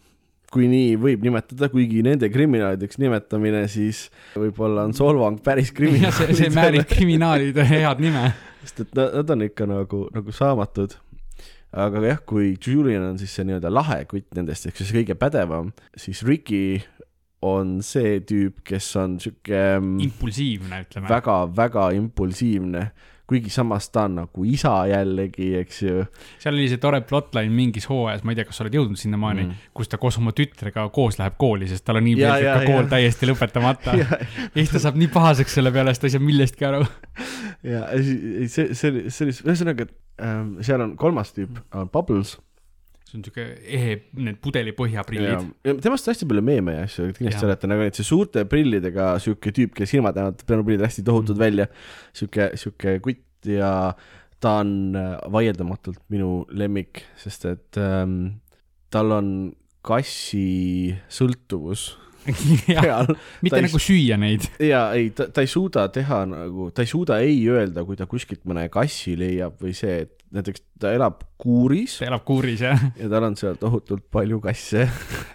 kui 0.55 0.69
nii 0.71 0.95
võib 1.01 1.25
nimetada, 1.27 1.69
kuigi 1.73 2.03
nende 2.07 2.31
kriminaalideks 2.33 3.01
nimetamine 3.03 3.65
siis 3.71 4.07
võib-olla 4.39 4.87
on 4.89 4.95
solvang 4.97 5.41
päris 5.45 5.73
ja 6.05 6.13
see, 6.15 6.31
see 6.31 6.51
kriminaalidele 6.51 6.55
määrib 6.55 6.91
kriminaalide 6.91 7.67
head 7.69 8.03
nime. 8.05 8.29
sest 8.63 8.85
et 8.87 8.95
nad, 8.99 9.17
nad 9.19 9.35
on 9.35 9.47
ikka 9.49 9.69
nagu, 9.71 10.05
nagu 10.15 10.35
saamatud. 10.35 10.95
Aga 11.75 12.03
jah, 12.05 12.21
kui 12.27 12.55
Julian 12.55 13.09
on 13.11 13.19
siis 13.19 13.35
see 13.35 13.47
nii-öelda 13.49 13.73
lahe 13.73 14.03
kutt 14.11 14.37
nendest, 14.39 14.69
ehk 14.69 14.79
siis 14.81 14.93
kõige 14.95 15.17
pädevam, 15.19 15.73
siis 15.99 16.23
Ricky 16.27 16.81
on 17.45 17.79
see 17.85 18.21
tüüp, 18.25 18.63
kes 18.67 18.89
on 19.01 19.19
sihuke 19.21 19.65
impulsiivne, 20.07 20.85
ütleme. 20.87 21.11
väga-väga 21.11 21.91
impulsiivne, 21.99 22.87
kuigi 23.27 23.51
samas 23.51 23.89
ta 23.91 24.05
on 24.09 24.19
nagu 24.21 24.45
isa 24.45 24.73
jällegi, 24.91 25.55
eks 25.63 25.83
ju. 25.83 26.05
seal 26.43 26.55
oli 26.57 26.67
see 26.69 26.81
tore 26.83 27.01
plotline 27.09 27.53
mingis 27.55 27.89
hooajas, 27.89 28.25
ma 28.25 28.35
ei 28.35 28.41
tea, 28.41 28.49
kas 28.49 28.61
sa 28.61 28.67
oled 28.67 28.77
jõudnud 28.77 29.01
sinnamaani 29.01 29.45
Mm. 29.45 29.51
mm., 29.51 29.73
kus 29.75 29.91
ta 29.91 29.99
koos 30.01 30.19
oma 30.21 30.33
tütrega 30.37 30.87
koos 30.95 31.19
läheb 31.19 31.37
kooli, 31.41 31.69
sest 31.69 31.85
tal 31.85 31.99
on 32.01 32.07
nii 32.07 32.19
ja, 32.21 32.37
ka 32.45 32.61
kool 32.65 32.85
ja. 32.85 32.91
täiesti 32.95 33.29
lõpetamata. 33.29 33.97
ja, 34.01 34.07
ja 34.21 34.55
siis 34.55 34.73
ta 34.73 34.83
saab 34.87 34.99
nii 35.01 35.11
pahaseks 35.13 35.59
selle 35.59 35.73
peale, 35.75 35.95
sest 35.95 36.05
ta 36.05 36.11
ei 36.11 36.17
saa 36.17 36.25
millestki 36.25 36.69
aru. 36.69 36.85
ja 37.73 37.87
see, 37.97 38.49
see, 38.49 39.05
see 39.09 39.27
oli, 39.27 39.37
ühesõnaga, 39.45 39.89
ähm, 40.23 40.57
seal 40.65 40.85
on 40.85 40.97
kolmas 41.01 41.35
tüüp, 41.37 41.61
on 41.75 41.91
Bubbles 41.93 42.37
see 43.15 43.21
on 43.21 43.27
siuke 43.29 43.45
ehe, 43.79 43.97
need 44.19 44.41
pudelipõhjaprillid. 44.43 45.51
ja 45.67 45.75
temast 45.83 46.09
hästi 46.11 46.27
palju 46.31 46.43
meeme 46.45 46.77
ja 46.79 46.87
asju, 46.89 47.13
kindlasti 47.17 47.47
olete 47.47 47.71
nagu 47.71 47.87
see 47.95 48.07
suurte 48.07 48.45
prillidega 48.51 49.15
sihuke 49.23 49.55
tüüp, 49.55 49.75
kes 49.79 49.95
silmad 49.95 50.19
näevad 50.19 50.43
prillid 50.51 50.85
hästi 50.85 51.07
tohutud 51.07 51.37
mm. 51.37 51.45
välja. 51.45 51.69
sihuke, 52.17 52.51
sihuke 52.61 52.99
kutt 53.05 53.51
ja 53.51 53.71
ta 54.43 54.59
on 54.61 54.97
äh, 54.99 55.17
vaieldamatult 55.33 56.03
minu 56.13 56.45
lemmik, 56.53 57.05
sest 57.21 57.47
et 57.49 57.81
ähm, 57.81 58.41
tal 58.93 59.15
on 59.15 59.29
kassi 59.85 60.97
sõltuvus 61.13 61.93
peal 62.67 63.09
mitte 63.43 63.55
Ta 63.55 63.61
ei- 63.61 63.67
nagu 63.69 63.81
süüa 63.83 64.17
neid. 64.21 64.47
ja 64.63 64.87
ei, 64.97 65.11
ta, 65.17 65.27
ta 65.33 65.45
ei 65.45 65.51
suuda 65.51 65.87
teha 65.95 66.23
nagu, 66.31 66.71
ta 66.75 66.85
ei 66.85 66.91
suuda 66.91 67.19
ei 67.25 67.39
öelda, 67.53 67.85
kui 67.87 67.97
ta 68.01 68.07
kuskilt 68.11 68.43
mõne 68.49 68.67
kassi 68.73 69.17
leiab 69.21 69.59
või 69.63 69.75
see, 69.77 70.05
et 70.07 70.15
näiteks 70.35 70.65
ta 70.83 70.91
elab 70.97 71.21
kuuris 71.39 71.99
ta 72.01 72.09
elab 72.09 72.25
kuuris 72.27 72.65
jah. 72.65 72.81
ja 73.03 73.09
tal 73.13 73.29
on 73.29 73.37
seal 73.41 73.59
tohutult 73.61 74.07
palju 74.15 74.41
kasse 74.45 74.87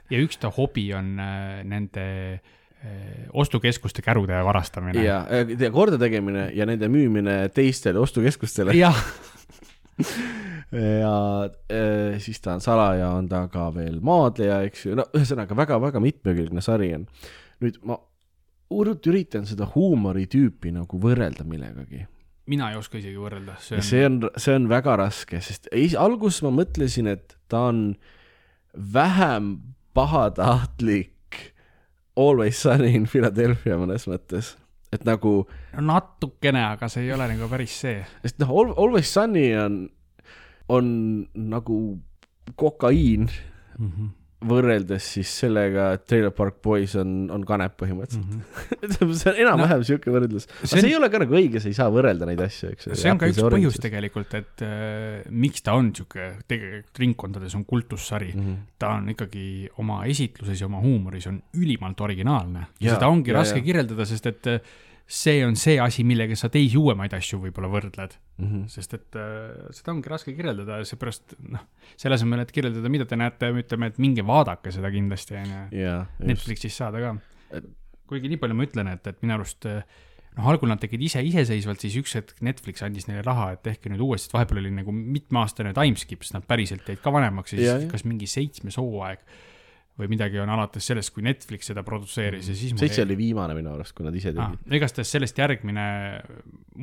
ja 0.09 0.23
üks 0.23 0.39
ta 0.41 0.49
hobi 0.55 0.89
on 0.97 1.13
äh, 1.23 1.61
nende 1.67 2.05
äh, 2.39 3.27
ostukeskuste 3.33 4.01
kärude 4.05 4.39
varastamine. 4.45 5.03
ja, 5.05 5.21
ja 5.29 5.71
kordategemine 5.71 6.49
ja 6.57 6.65
nende 6.67 6.89
müümine 6.91 7.41
teistele 7.55 7.99
ostukeskustele 8.03 8.75
jah, 8.77 8.97
ja 10.75 11.15
äh, 11.71 12.19
siis 12.21 12.41
ta 12.43 12.53
on 12.57 12.61
salaja, 12.61 13.09
on 13.17 13.29
ta 13.31 13.45
ka 13.51 13.69
veel 13.75 13.97
maadleja, 14.05 14.61
eks 14.67 14.85
ju, 14.85 14.97
no 14.99 15.07
ühesõnaga 15.17 15.57
väga-väga 15.57 16.01
mitmekülgne 16.03 16.61
sari 16.65 16.93
on. 16.97 17.07
nüüd 17.63 17.81
ma 17.89 17.97
hullult 18.69 19.07
üritan 19.09 19.47
seda 19.49 19.67
huumoritüüpi 19.73 20.71
nagu 20.75 21.01
võrrelda 21.01 21.45
millegagi 21.47 22.05
mina 22.49 22.71
ei 22.71 22.79
oska 22.79 22.97
isegi 22.97 23.17
võrrelda, 23.19 23.57
on, 23.75 23.83
see 23.85 24.05
on, 24.05 24.23
see 24.41 24.55
on 24.57 24.65
väga 24.71 24.95
raske, 25.03 25.41
sest 25.45 25.69
alguses 25.99 26.41
ma 26.45 26.53
mõtlesin, 26.61 27.09
et 27.11 27.35
ta 27.51 27.67
on 27.69 27.83
vähem 28.73 29.51
pahatahtlik 29.97 31.13
Always 32.19 32.61
Sunny 32.61 32.95
in 32.97 33.05
Philadelphia 33.07 33.77
mõnes 33.79 34.07
mõttes, 34.09 34.55
et 34.93 35.05
nagu 35.07 35.43
no 35.45 35.85
natukene, 35.91 36.65
aga 36.73 36.89
see 36.91 37.05
ei 37.05 37.13
ole 37.15 37.29
nagu 37.31 37.47
päris 37.51 37.77
see. 37.85 38.01
sest 38.25 38.41
noh, 38.41 38.51
Always 38.73 39.13
Sunny 39.13 39.51
on, 39.59 39.83
on 40.69 41.27
nagu 41.33 41.81
kokaiin, 42.59 43.29
Mhm. 43.79 44.07
võrreldes 44.39 45.03
siis 45.17 45.27
sellega, 45.41 45.89
et 45.97 46.05
Trailer 46.07 46.31
Park 46.31 46.61
Boys 46.63 46.93
on, 46.99 47.27
on 47.31 47.41
kanep 47.47 47.73
põhimõtteliselt 47.81 48.23
mm. 48.23 48.43
-hmm. 48.87 49.13
see 49.19 49.31
on 49.33 49.39
enam-vähem 49.43 49.81
no, 49.81 49.87
sihuke 49.87 50.13
võrdlus. 50.15 50.45
aga 50.47 50.67
see 50.69 50.77
on- 50.77 50.83
see 50.85 50.89
ei 50.93 50.95
ole 50.95 51.09
ka 51.11 51.19
nagu 51.19 51.35
õige, 51.35 51.59
sa 51.59 51.67
ei 51.67 51.75
saa 51.75 51.89
võrrelda 51.91 52.27
neid 52.29 52.39
asju, 52.45 52.69
eks 52.71 52.87
see 53.01 53.11
on 53.11 53.19
ka 53.19 53.27
üks 53.27 53.41
põhjus. 53.43 53.79
tegelikult, 53.83 54.33
et 54.39 54.63
äh, 54.63 55.27
miks 55.29 55.61
ta 55.65 55.75
on 55.75 55.91
sihuke, 55.95 56.29
tegelikult 56.47 57.01
ringkondades 57.03 57.55
on 57.59 57.65
kultussari 57.67 58.31
mm. 58.35 58.45
-hmm. 58.45 58.57
ta 58.79 58.93
on 58.95 59.09
ikkagi 59.11 59.69
oma 59.83 60.05
esitluses 60.05 60.61
ja 60.61 60.67
oma 60.71 60.79
huumoris 60.87 61.27
on 61.27 61.41
ülimalt 61.59 61.99
originaalne 61.99 62.59
ja 62.79 62.87
Jaa, 62.91 62.95
seda 62.95 63.07
ongi 63.11 63.31
jaa, 63.31 63.39
raske 63.41 63.59
jaa. 63.59 63.65
kirjeldada, 63.65 64.05
sest 64.05 64.25
et 64.31 64.47
äh, 64.47 64.59
see 65.09 65.39
on 65.45 65.55
see 65.57 65.79
asi, 65.81 66.03
millega 66.05 66.35
sa 66.37 66.51
teisi 66.53 66.77
uuemaid 66.77 67.13
asju 67.17 67.39
võib-olla 67.47 67.69
võrdled, 67.73 68.11
Mhm. 68.39 68.67
sest 68.71 68.93
et 68.93 69.15
äh, 69.17 69.71
seda 69.75 69.91
ongi 69.95 70.07
raske 70.11 70.31
kirjeldada 70.37 70.77
ja 70.79 70.85
seepärast 70.87 71.33
noh, 71.49 71.63
selle 71.97 72.15
asemel, 72.15 72.43
et 72.45 72.51
kirjeldada, 72.55 72.91
mida 72.93 73.07
te 73.09 73.17
näete, 73.19 73.49
ütleme, 73.63 73.89
et 73.89 73.97
minge 73.99 74.21
vaadake 74.23 74.71
seda 74.71 74.91
kindlasti, 74.93 75.35
onju. 75.41 75.63
jaa, 75.75 76.03
just. 76.19 76.27
Netflixis 76.29 76.77
saada 76.77 77.01
ka 77.03 77.15
Et-. 77.57 77.67
kuigi 78.07 78.29
nii 78.31 78.37
palju 78.39 78.55
ma 78.55 78.63
ütlen, 78.69 78.93
et, 78.93 79.07
et 79.11 79.19
minu 79.25 79.33
arust 79.39 79.65
eh, 79.65 79.81
noh, 80.37 80.47
algul 80.53 80.69
nad 80.69 80.79
tegid 80.79 81.01
ise 81.01 81.23
iseseisvalt, 81.25 81.81
siis 81.83 81.97
üks 81.99 82.13
hetk 82.15 82.39
Netflix 82.45 82.85
andis 82.85 83.09
neile 83.09 83.25
raha, 83.25 83.49
et 83.57 83.63
tehke 83.65 83.89
nüüd 83.91 84.05
uuesti, 84.05 84.29
sest 84.29 84.37
vahepeal 84.37 84.61
oli 84.61 84.71
nagu 84.77 84.93
mitmeaastane 84.93 85.73
timeskip, 85.73 86.21
sest 86.23 86.37
nad 86.37 86.45
päriselt 86.47 86.85
jäid 86.87 87.01
ka 87.03 87.11
vanemaks 87.11 87.53
ja 87.53 87.57
siis 87.57 87.69
jah. 87.73 87.87
kas 87.91 88.05
mingi 88.05 88.29
seitsmes 88.29 88.77
hooaeg 88.77 89.25
või 89.99 90.09
midagi 90.11 90.39
on 90.39 90.49
alates 90.53 90.85
sellest, 90.89 91.11
kui 91.15 91.23
Netflix 91.25 91.69
seda 91.69 91.83
produtseeris 91.85 92.49
ja 92.51 92.55
siis 92.57 92.73
seitse 92.79 93.03
oli 93.03 93.17
viimane 93.19 93.55
minu 93.57 93.73
arust, 93.73 93.93
kui 93.97 94.07
nad 94.07 94.15
ise 94.15 94.31
ah, 94.33 94.53
tegid. 94.53 94.75
igastahes 94.79 95.11
sellest 95.15 95.41
järgmine, 95.41 95.85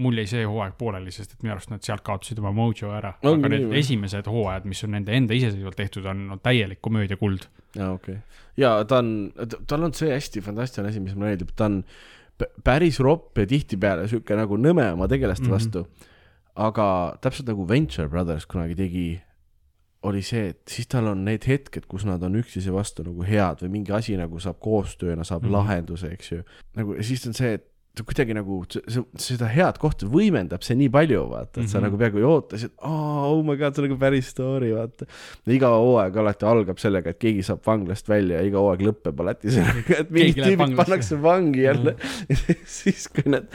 mul 0.04 0.20
jäi 0.20 0.26
see 0.30 0.42
hooaeg 0.44 0.76
pooleli, 0.80 1.14
sest 1.14 1.36
et 1.36 1.46
minu 1.46 1.54
arust 1.56 1.72
nad 1.72 1.84
sealt 1.86 2.04
kaotasid 2.06 2.42
oma 2.42 2.52
mojo 2.56 2.92
ära. 2.96 3.14
Ongi 3.22 3.40
aga 3.40 3.52
nii 3.52 3.62
need 3.62 3.72
või? 3.72 3.84
esimesed 3.84 4.28
hooajad, 4.30 4.68
mis 4.68 4.84
on 4.86 4.92
nende 4.98 5.16
enda 5.16 5.38
iseseisvalt 5.38 5.80
tehtud, 5.80 6.08
on 6.12 6.26
no, 6.32 6.40
täielik 6.44 6.82
komöödia 6.84 7.18
kuld. 7.20 7.48
aa, 7.78 7.94
okei 7.94 8.18
okay.. 8.18 8.44
ja 8.60 8.76
ta 8.88 9.00
on, 9.02 9.14
tal 9.66 9.88
on 9.88 9.96
see 9.96 10.12
hästi 10.12 10.44
fantastiline 10.44 10.92
asi, 10.92 11.02
mis 11.04 11.16
mulle 11.16 11.32
meeldib, 11.32 11.56
ta 11.56 11.70
on 11.70 11.82
päris 12.64 13.00
ropp 13.00 13.38
ja 13.40 13.46
tihtipeale 13.48 14.08
sihuke 14.10 14.36
nagu 14.36 14.58
nõme 14.60 14.84
oma 14.92 15.08
tegelaste 15.08 15.48
vastu 15.48 15.84
mm. 15.84 15.88
-hmm. 15.88 16.10
aga 16.68 16.88
täpselt 17.24 17.48
nagu 17.48 17.68
Venture 17.68 18.08
Brothers 18.12 18.46
kunagi 18.46 18.76
tegi, 18.76 19.06
oli 20.06 20.22
see, 20.26 20.50
et 20.54 20.62
siis 20.70 20.88
tal 20.90 21.10
on 21.12 21.24
need 21.26 21.46
hetked, 21.48 21.86
kus 21.90 22.06
nad 22.08 22.22
on 22.26 22.38
üksteise 22.40 22.74
vastu 22.74 23.06
nagu 23.06 23.24
head 23.26 23.64
või 23.64 23.72
mingi 23.78 23.94
asi 23.96 24.16
nagu 24.18 24.40
saab 24.42 24.60
koostööna, 24.62 25.24
saab 25.24 25.42
mm. 25.42 25.48
-hmm. 25.48 25.56
lahenduse, 25.58 26.12
eks 26.16 26.32
ju. 26.32 26.42
nagu 26.76 26.98
ja 26.98 27.06
siis 27.06 27.26
on 27.26 27.34
see, 27.36 27.56
et 27.58 27.72
ta 27.96 28.04
kuidagi 28.04 28.34
nagu 28.36 28.58
seda 28.68 29.48
head 29.48 29.78
kohta 29.80 30.08
võimendab 30.10 30.64
see 30.64 30.76
nii 30.76 30.90
palju, 30.92 31.22
vaata, 31.30 31.46
et 31.48 31.56
mm 31.56 31.62
-hmm. 31.62 31.70
sa 31.70 31.78
Mhm. 31.78 31.84
nagu 31.86 31.98
peaaegu 32.00 32.18
ei 32.18 32.26
oota, 32.28 32.58
siis, 32.58 32.70
et 32.70 32.84
oh, 32.84 33.22
oh 33.30 33.44
my 33.44 33.56
god, 33.56 33.74
see 33.74 33.82
on 33.82 33.88
nagu 33.88 33.98
päris 34.00 34.28
story, 34.28 34.72
vaata. 34.74 35.06
iga 35.46 35.70
hooaeg 35.72 36.16
alati 36.16 36.46
algab 36.46 36.78
sellega, 36.78 37.10
et 37.10 37.18
keegi 37.18 37.42
saab 37.42 37.64
vanglast 37.66 38.08
välja 38.08 38.40
ja 38.40 38.46
iga 38.50 38.58
hooaeg 38.58 38.84
lõpeb 38.88 39.20
alati 39.24 39.50
sellega, 39.50 40.00
et 40.00 40.10
mingid 40.10 40.44
tüübid 40.44 40.76
pannakse 40.76 41.22
vangi 41.22 41.62
jälle. 41.62 41.96
siis, 42.80 43.08
kui 43.08 43.24
need 43.32 43.48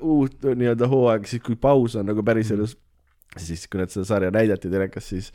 uut 0.00 0.40
nii-öelda 0.40 0.88
hooaeg, 0.88 1.26
siis 1.26 1.42
kui 1.42 1.56
paus 1.56 1.96
on 1.96 2.06
nagu 2.06 2.22
päriselus, 2.22 2.78
siis 3.40 3.66
kui 3.70 3.80
nad 3.80 3.92
seda 3.92 4.04
sarja 4.08 4.30
näidati 4.34 4.70
telekas, 4.70 5.08
siis 5.10 5.30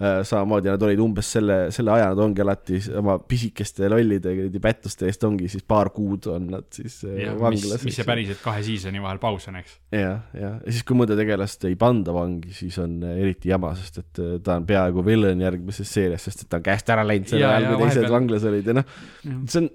äh, 0.00 0.20
samamoodi 0.26 0.70
nad 0.72 0.82
olid 0.86 1.02
umbes 1.02 1.32
selle, 1.36 1.58
selle 1.74 1.92
aja 1.94 2.10
nad 2.12 2.22
ongi 2.24 2.44
alati 2.44 2.80
oma 2.98 3.18
pisikeste 3.28 3.90
lollide 3.92 4.34
kuradi 4.38 4.62
pättuste 4.62 5.08
eest 5.10 5.26
ongi 5.28 5.50
siis 5.52 5.66
paar 5.68 5.92
kuud 5.94 6.28
on 6.32 6.48
nad 6.54 6.68
siis 6.74 7.00
äh, 7.08 7.18
mis, 7.18 7.40
vanglas. 7.42 7.84
mis 7.88 7.98
see 8.00 8.08
päriselt 8.08 8.42
kahe 8.44 8.64
season'i 8.66 9.02
vahel 9.02 9.20
paus 9.22 9.48
on, 9.50 9.60
eks. 9.60 9.76
jah, 9.96 10.24
ja 10.38 10.54
siis, 10.68 10.82
kui 10.88 10.98
mõnda 10.98 11.18
tegelast 11.18 11.68
ei 11.68 11.76
panda 11.80 12.14
vangi, 12.16 12.54
siis 12.56 12.78
on 12.82 12.98
äh, 13.06 13.20
eriti 13.26 13.52
jama, 13.52 13.74
sest 13.78 14.02
et 14.02 14.22
äh, 14.22 14.34
ta 14.44 14.58
on 14.60 14.66
peaaegu 14.68 15.04
villain 15.06 15.44
järgmises 15.44 15.92
seerias, 15.92 16.26
sest 16.28 16.46
et 16.46 16.52
ta 16.52 16.62
on 16.62 16.66
käest 16.70 16.90
ära 16.94 17.06
läinud 17.06 17.30
sel 17.30 17.46
ajal, 17.46 17.72
kui 17.74 17.86
teised 17.86 18.10
vanglas 18.12 18.48
olid 18.50 18.72
ja 18.72 18.80
noh, 18.80 18.98
see 19.22 19.64
on, 19.64 19.70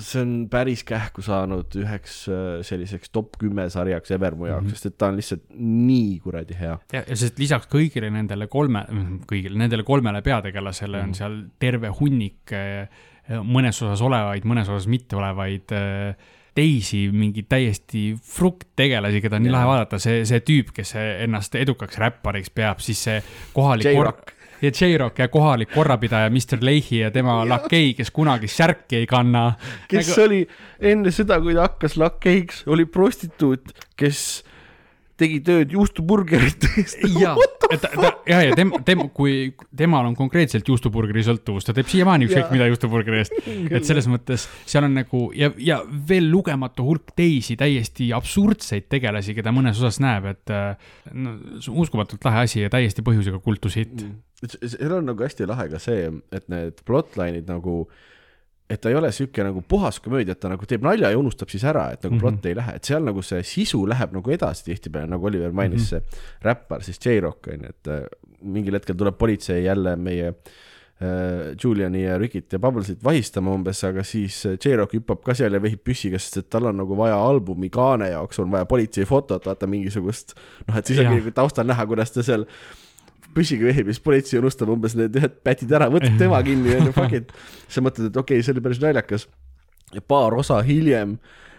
see 0.00 0.20
on 0.22 0.30
päris 0.50 0.84
kähku 0.88 1.22
saanud 1.22 1.74
üheks 1.76 2.14
äh, 2.32 2.62
selliseks 2.64 3.10
top 3.12 3.36
kümme 3.40 3.66
sarjaks 3.70 4.10
ever 4.16 4.34
mu 4.34 4.46
jaoks 4.46 4.62
mm, 4.62 4.64
Mhm. 4.64 4.70
-hmm. 4.70 4.76
sest 4.78 4.86
et 4.86 4.98
ta 4.98 5.06
on 5.08 5.16
lihtsalt 5.16 5.42
nii 5.58 6.20
kuradi 6.24 6.54
hea. 6.60 6.78
ja, 6.92 7.02
ja 7.08 7.16
sest 7.16 7.38
lisaks 7.38 7.68
kõigile 7.68 8.10
nendele 8.10 8.46
kolme, 8.46 8.86
kõigile 9.28 9.56
nendele 9.60 9.82
kolmele 9.82 10.22
peategelasele 10.22 10.96
Mhm. 11.02 11.08
on 11.08 11.14
seal 11.14 11.42
terve 11.58 11.88
hunnik 12.00 12.52
eh, 12.52 12.88
mõnes 13.28 13.82
osas 13.82 14.00
olevaid, 14.00 14.44
mõnes 14.44 14.68
osas 14.68 14.86
mitte 14.86 15.16
olevaid 15.16 15.72
eh, 15.72 16.14
teisi 16.54 17.08
mingeid 17.12 17.48
täiesti 17.48 18.14
frukttegelasi, 18.22 19.20
keda 19.20 19.36
on 19.36 19.42
nii 19.42 19.50
lahe 19.50 19.66
vaadata, 19.66 19.98
see, 19.98 20.20
see 20.24 20.38
tüüp, 20.40 20.68
kes 20.76 20.92
ennast 20.94 21.54
edukaks 21.58 21.98
räppariks 21.98 22.50
peab, 22.54 22.78
siis 22.78 23.00
see 23.08 23.22
kohalik 23.52 23.84
J-Rock. 23.88 24.33
Ja 24.64 24.72
J-Rock 24.72 25.22
ja 25.22 25.28
kohalik 25.32 25.72
korrapidaja 25.74 26.30
Mr 26.32 26.64
Leahy 26.64 27.04
ja 27.04 27.12
tema 27.14 27.42
lakei, 27.48 27.92
kes 27.98 28.10
kunagi 28.14 28.48
särki 28.50 29.02
ei 29.02 29.06
kanna. 29.10 29.52
kes 29.90 30.14
nagu... 30.14 30.26
oli 30.26 30.40
enne 30.80 31.14
seda, 31.14 31.40
kui 31.42 31.54
ta 31.56 31.68
hakkas 31.68 31.96
lakeiks, 32.00 32.64
oli 32.72 32.88
prostituut, 32.90 33.72
kes 33.96 34.24
tegi 35.20 35.38
tööd 35.46 35.72
juustuburgerite 35.74 36.70
eest. 36.80 37.02
ja, 37.22 37.34
et 37.70 37.82
ta, 37.82 38.10
ja, 38.28 38.40
ja 38.48 38.56
tem-, 38.58 38.72
tem-, 38.86 39.04
kui 39.14 39.52
temal 39.76 40.08
on 40.08 40.16
konkreetselt 40.18 40.66
juustuburgeri 40.68 41.24
sõltuvus, 41.26 41.66
ta 41.66 41.74
teeb 41.76 41.90
siiamaani 41.90 42.28
ükskõik 42.28 42.50
mida 42.54 42.68
juustuburgeri 42.70 43.22
eest. 43.22 43.38
et 43.76 43.86
selles 43.86 44.08
mõttes 44.10 44.48
seal 44.66 44.88
on 44.88 44.96
nagu 44.98 45.28
ja, 45.38 45.52
ja 45.62 45.80
veel 46.08 46.26
lugematu 46.32 46.86
hulk 46.88 47.14
teisi 47.16 47.58
täiesti 47.60 48.10
absurdseid 48.16 48.88
tegelasi, 48.92 49.36
keda 49.38 49.54
mõnes 49.54 49.78
osas 49.80 50.00
näeb, 50.02 50.28
et 50.34 50.54
äh, 50.54 50.94
no 51.14 51.36
uskumatult 51.84 52.26
lahe 52.26 52.48
asi 52.48 52.64
ja 52.64 52.72
täiesti 52.72 53.06
põhjusega 53.06 53.38
kultushitt. 53.44 54.06
Seal 54.48 54.92
on 54.92 55.06
nagu 55.06 55.22
hästi 55.24 55.46
lahe 55.46 55.68
ka 55.72 55.78
see, 55.78 56.10
et 56.32 56.48
need 56.48 56.82
plotline'id 56.86 57.48
nagu, 57.48 57.86
et 58.70 58.80
ta 58.80 58.88
ei 58.88 58.96
ole 58.96 59.10
sihuke 59.12 59.44
nagu 59.44 59.62
puhas 59.68 60.00
komöödia, 60.00 60.32
et 60.32 60.40
ta 60.40 60.48
nagu 60.48 60.66
teeb 60.66 60.82
nalja 60.82 61.10
ja 61.12 61.18
unustab 61.20 61.50
siis 61.52 61.64
ära, 61.64 61.90
et 61.92 62.02
nagu 62.02 62.14
mm 62.14 62.18
Mhm. 62.18 62.26
-hmm. 62.26 62.38
plott 62.40 62.46
ei 62.46 62.54
lähe, 62.56 62.74
et 62.76 62.84
seal 62.84 63.04
nagu 63.04 63.22
see 63.22 63.42
sisu 63.42 63.86
läheb 63.86 64.12
nagu 64.12 64.30
edasi 64.30 64.64
tihtipeale, 64.64 65.06
nagu 65.10 65.26
Oliver 65.26 65.52
mainis 65.52 65.92
mm, 65.92 65.98
-hmm. 65.98 66.10
see 66.10 66.44
räppar 66.44 66.82
siis 66.82 66.98
J-Rock 67.06 67.48
on 67.48 67.60
ju, 67.62 67.68
et 67.68 67.88
äh, 67.88 68.06
mingil 68.42 68.74
hetkel 68.74 68.96
tuleb 68.96 69.18
politsei 69.18 69.64
jälle 69.64 69.96
meie 69.96 70.28
äh, 70.28 71.56
Juliani 71.64 72.04
ja 72.04 72.18
Rickit 72.18 72.52
ja 72.52 72.58
Bubblesit 72.58 73.04
vahistama 73.04 73.52
umbes, 73.52 73.84
aga 73.84 74.02
siis 74.02 74.46
äh, 74.46 74.56
J-Rock 74.64 74.94
hüppab 74.94 75.22
ka 75.24 75.34
seal 75.34 75.52
ja 75.52 75.60
vehib 75.62 75.80
püssiga, 75.84 76.18
sest 76.18 76.36
et 76.36 76.50
tal 76.50 76.66
on 76.66 76.76
nagu 76.76 76.96
vaja 76.96 77.16
albumi 77.16 77.70
kaane 77.70 78.08
jaoks 78.10 78.38
on 78.38 78.50
vaja 78.50 78.64
politseifotot, 78.64 79.46
vaata 79.46 79.66
mingisugust 79.66 80.34
noh, 80.68 80.76
et 80.78 80.86
siis 80.86 81.00
nagu 81.02 81.30
taustal 81.34 81.66
näha, 81.66 81.86
kuidas 81.86 82.12
ta 82.12 82.22
seal 82.22 82.44
püssiga 82.46 82.83
ja 83.36 83.92
siis 83.92 84.02
politsei 84.04 84.38
unustab 84.40 84.70
umbes 84.74 84.96
need 84.98 85.16
ühed 85.18 85.38
pätid 85.46 85.72
ära, 85.74 85.88
võtab 85.92 86.18
tema 86.22 86.42
kinni 86.46 86.74
onju, 86.78 86.92
fuck 86.96 87.16
it. 87.16 87.32
sa 87.68 87.84
mõtled, 87.84 88.10
et 88.12 88.20
okei 88.20 88.38
okay,, 88.38 88.46
see 88.46 88.54
oli 88.54 88.64
päris 88.64 88.82
naljakas. 88.82 89.28
ja 89.94 90.02
paar 90.02 90.34
osa 90.34 90.60
hiljem 90.62 91.18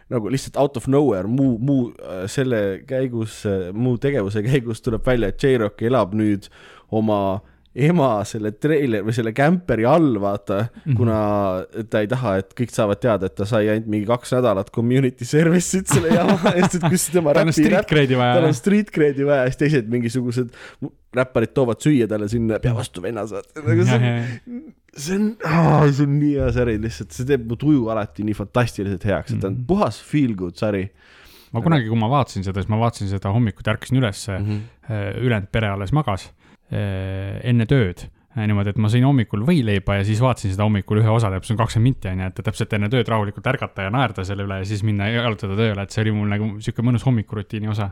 nagu 0.09 0.29
lihtsalt 0.29 0.57
out 0.61 0.77
of 0.77 0.87
nowhere 0.87 1.27
muu, 1.27 1.57
muu 1.57 1.89
äh, 1.97 2.25
selle 2.29 2.81
käigus, 2.87 3.43
muu 3.73 3.97
tegevuse 3.97 4.43
käigus 4.45 4.81
tuleb 4.85 5.05
välja, 5.05 5.31
et 5.31 5.43
J-Rock 5.43 5.81
elab 5.81 6.13
nüüd 6.13 6.49
oma 6.93 7.41
ema 7.75 8.09
selle 8.27 8.53
treiler 8.55 9.03
või 9.03 9.13
selle 9.15 9.33
kämperi 9.35 9.85
all, 9.89 10.15
vaata 10.21 10.61
mm. 10.63 10.67
-hmm. 10.85 10.97
kuna 10.99 11.85
ta 11.91 12.03
ei 12.03 12.07
taha, 12.11 12.35
et 12.39 12.53
kõik 12.55 12.71
saavad 12.71 13.01
teada, 13.03 13.27
et 13.27 13.35
ta 13.35 13.47
sai 13.49 13.67
ainult 13.71 13.89
mingi 13.91 14.07
kaks 14.07 14.31
nädalat 14.37 14.71
community 14.75 15.27
service'it 15.27 15.91
selle 15.91 16.13
jama 16.15 16.37
eest, 16.55 16.77
et 16.79 16.87
kus 16.87 17.09
tema 17.11 17.33
tal 17.35 17.51
on 17.51 17.55
street 17.55 17.89
cred'i 17.89 18.15
tal 18.15 18.23
vaja 18.23 18.45
on. 18.47 18.55
street 18.55 18.93
cred'i 18.95 19.27
vaja 19.27 19.43
ja 19.43 19.51
siis 19.51 19.61
teised 19.65 19.91
mingisugused 19.91 20.55
räpparid 21.15 21.51
toovad 21.55 21.83
süüa 21.83 22.07
talle 22.11 22.29
sinna, 22.31 22.59
pea 22.63 22.75
vastu 22.75 23.03
vennas, 23.03 23.35
vaata. 23.35 23.65
nagu 23.65 23.89
see 23.89 23.99
on, 23.99 24.63
see 24.95 25.19
on, 25.19 25.27
see 25.91 26.07
on 26.07 26.15
nii 26.19 26.31
hea 26.39 26.47
sari 26.55 26.77
lihtsalt, 26.87 27.11
see 27.15 27.27
teeb 27.27 27.43
mu 27.49 27.59
tuju 27.59 27.91
alati 27.91 28.23
nii 28.27 28.39
fantastiliselt 28.39 29.03
heaks, 29.11 29.35
et 29.35 29.43
ta 29.43 29.51
on 29.51 29.59
Mhm. 29.59 29.67
puhas 29.67 29.99
feel 30.01 30.35
good 30.35 30.55
sari 30.55 30.87
ma 31.51 31.61
kunagi, 31.63 31.87
kui 31.91 31.99
ma 31.99 32.09
vaatasin 32.11 32.43
seda, 32.43 32.63
siis 32.63 32.71
ma 32.71 32.79
vaatasin 32.79 33.11
seda 33.11 33.31
hommikuti, 33.31 33.69
ärkasin 33.71 33.99
ülesse 34.01 34.39
mm. 34.39 34.45
mm 34.45 34.51
-hmm. 34.51 34.89
-hmm. 34.89 35.21
ülejäänud 35.27 35.51
pere 35.51 35.69
alles 35.69 35.91
magas 35.91 36.25
eh, 36.25 36.44
enne 36.71 37.65
tööd. 37.69 38.07
niimoodi, 38.35 38.69
et 38.73 38.79
ma 38.83 38.89
sõin 38.91 39.05
hommikul 39.07 39.45
võileiba 39.47 39.95
ja 39.95 40.03
siis 40.03 40.19
vaatasin 40.19 40.51
seda 40.51 40.65
hommikul 40.67 40.99
ühe 40.99 41.07
osa, 41.07 41.29
täpselt 41.31 41.55
on 41.55 41.59
kakskümmend 41.61 41.87
minti 41.87 42.09
onju, 42.11 42.25
et 42.27 42.41
täpselt 42.43 42.73
enne 42.75 42.89
tööd 42.91 43.07
rahulikult 43.07 43.45
ärgata 43.47 43.85
ja 43.85 43.91
naerda 43.95 44.25
selle 44.27 44.43
üle 44.43 44.57
ja 44.59 44.65
siis 44.67 44.83
minna 44.83 45.07
jalutada 45.07 45.55
tööle, 45.55 45.85
et 45.85 45.95
see 45.95 46.01
oli 46.03 46.11
mul 46.17 46.27
nagu 46.33 46.49
sihuke 46.59 46.83
mõnus 46.83 47.05
hommikurutiini 47.07 47.69
osa. 47.71 47.91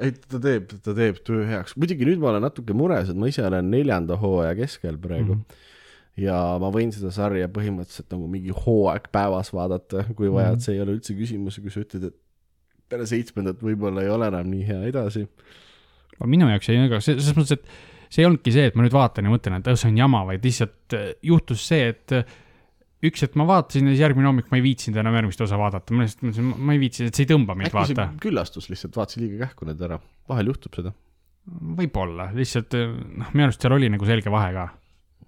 ei, 0.00 0.12
ta 0.30 0.38
teeb, 0.40 0.72
ta 0.86 0.94
teeb 0.96 1.18
töö 1.26 1.44
heaks, 1.50 1.76
muidugi 1.76 2.06
nüüd 2.08 2.18
ma 2.22 2.30
olen 2.30 2.46
natuke 2.46 2.72
mures, 2.72 3.10
et 3.10 3.16
ma 3.18 3.28
ise 3.28 3.44
olen 3.44 3.68
neljanda 3.70 4.16
hooaja 4.16 4.54
keskel 4.56 4.96
praegu 4.96 5.34
mm. 5.34 5.38
Mhm. 5.38 5.44
-hmm. 5.52 6.24
ja 6.24 6.40
ma 6.62 6.70
võin 6.70 6.92
seda 6.94 7.10
sarja 7.10 7.48
põhimõtteliselt 7.48 8.08
nagu 8.14 8.28
mingi 8.30 8.54
hooaeg 8.54 9.08
päevas 9.12 9.52
vaadata, 9.52 10.04
kui 10.14 10.30
vaja, 10.32 10.52
Mhm. 10.52 10.54
et 10.54 10.60
see 10.62 10.74
ei 10.74 10.80
ole 10.80 10.94
üldse 10.96 11.12
küsimus, 11.18 11.60
kui 11.60 11.70
sa 11.70 11.80
ütled, 11.80 12.04
et 12.04 12.14
peale 12.88 13.04
seitsmendat 13.06 13.60
võib-olla 13.60 14.00
ei 14.02 14.08
ole 14.08 14.26
enam 14.28 14.46
nii 14.50 14.64
hea 14.64 14.82
edasi. 14.88 15.28
minu 16.24 16.48
jaoks 16.48 16.68
jäi 16.68 16.78
nagu 16.78 17.00
see- 17.00 17.18
selles 17.20 17.34
mõttes, 17.36 17.52
et 17.52 17.64
see 18.14 18.22
ei 18.22 18.28
olnudki 18.28 18.54
see, 18.54 18.70
et 18.70 18.78
ma 18.78 18.84
nüüd 18.84 18.94
vaatan 18.94 19.26
ja 19.26 19.32
mõtlen, 19.32 19.58
et 19.58 19.70
oh, 19.70 19.78
see 19.78 19.90
on 19.90 19.98
jama, 19.98 20.22
vaid 20.28 20.44
lihtsalt 20.46 20.96
eh, 20.96 21.06
juhtus 21.26 21.64
see, 21.66 21.88
et 21.90 22.14
eh, 22.14 22.36
üks 23.04 23.24
hetk 23.26 23.34
ma 23.40 23.46
vaatasin 23.48 23.88
ja 23.88 23.94
siis 23.94 24.04
järgmine 24.04 24.30
hommik 24.30 24.52
ma 24.52 24.60
ei 24.60 24.64
viitsinud 24.64 25.00
enam 25.02 25.18
järgmist 25.18 25.42
osa 25.44 25.58
vaadata, 25.60 25.96
ma 25.96 26.06
lihtsalt 26.06 26.28
mõtlesin, 26.28 26.52
ma 26.54 26.76
ei 26.76 26.82
viitsi, 26.82 27.08
et 27.08 27.18
see 27.18 27.26
ei 27.26 27.32
tõmba 27.34 27.56
mind, 27.58 27.72
äkki 27.72 27.80
vaata. 27.80 28.06
küllastus 28.22 28.70
lihtsalt, 28.70 28.94
vaatasin 29.00 29.24
liiga 29.24 29.48
kähku 29.48 29.68
need 29.68 29.82
ära, 29.88 29.98
vahel 30.30 30.52
juhtub 30.52 30.78
seda. 30.78 30.94
võib-olla, 31.80 32.30
lihtsalt 32.38 32.78
eh, 32.78 32.94
noh, 32.94 33.34
minu 33.34 33.48
arust 33.48 33.66
seal 33.66 33.76
oli 33.76 33.90
nagu 33.92 34.08
selge 34.08 34.32
vahe 34.32 34.54
ka. 34.56 34.68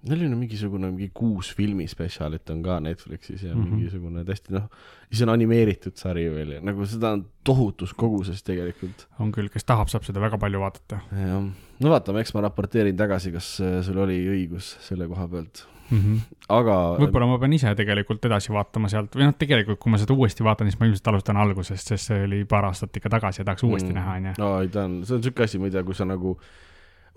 Neil 0.07 0.27
on 0.27 0.37
mingisugune 0.37 0.89
mingi 0.91 1.09
kuus 1.15 1.49
filmispetsialit 1.57 2.49
on 2.53 2.61
ka 2.63 2.77
Netflixis 2.83 3.43
ja 3.43 3.55
mm. 3.55 3.63
-hmm. 3.63 3.69
mingisugune 3.75 4.23
täiesti 4.25 4.53
noh, 4.53 4.67
siis 5.09 5.23
on 5.25 5.31
animeeritud 5.33 5.97
sari 5.97 6.27
veel 6.31 6.51
ja 6.57 6.59
nagu 6.63 6.85
seda 6.85 7.15
on 7.17 7.25
tohutus 7.43 7.93
koguses 7.93 8.43
tegelikult. 8.43 9.07
on 9.19 9.31
küll, 9.31 9.49
kes 9.53 9.65
tahab, 9.65 9.89
saab 9.91 10.05
seda 10.07 10.21
väga 10.21 10.37
palju 10.37 10.61
vaadata 10.61 10.99
jah, 11.11 11.47
no 11.79 11.89
vaatame, 11.93 12.21
eks 12.21 12.33
ma 12.35 12.45
raporteerin 12.45 12.97
tagasi, 12.97 13.31
kas 13.33 13.49
äh, 13.61 13.79
sul 13.85 13.97
oli 14.03 14.19
õigus 14.35 14.75
selle 14.85 15.07
koha 15.07 15.27
pealt, 15.27 15.65
mm. 15.89 15.97
-hmm. 15.97 16.37
aga 16.59 16.77
võib-olla 17.01 17.31
ma 17.31 17.39
pean 17.41 17.57
ise 17.57 17.73
tegelikult 17.75 18.29
edasi 18.29 18.53
vaatama 18.53 18.91
sealt 18.93 19.15
või 19.15 19.27
noh, 19.27 19.35
tegelikult 19.37 19.79
kui 19.79 19.91
ma 19.91 19.97
seda 19.97 20.13
uuesti 20.13 20.45
vaatan, 20.45 20.69
siis 20.69 20.79
ma 20.79 20.91
ilmselt 20.91 21.11
alustan 21.13 21.41
algusest, 21.41 21.87
sest 21.87 22.13
see 22.13 22.21
oli 22.29 22.43
paar 22.45 22.69
aastat 22.69 22.95
ikka 23.01 23.09
tagasi 23.17 23.41
ja 23.41 23.49
tahaks 23.49 23.63
uuesti 23.63 23.89
Mm. 23.89 23.99
näha, 23.99 24.15
onju. 24.21 24.37
no 24.37 24.61
ei 24.61 24.67
ta 24.67 24.85
on, 24.85 25.01
see 25.05 25.17
on 25.17 25.23
siuke 25.23 25.43
asi, 25.43 25.59
mida, 25.59 25.83
kui 25.83 25.95
sa 25.95 26.05
nagu, 26.05 26.37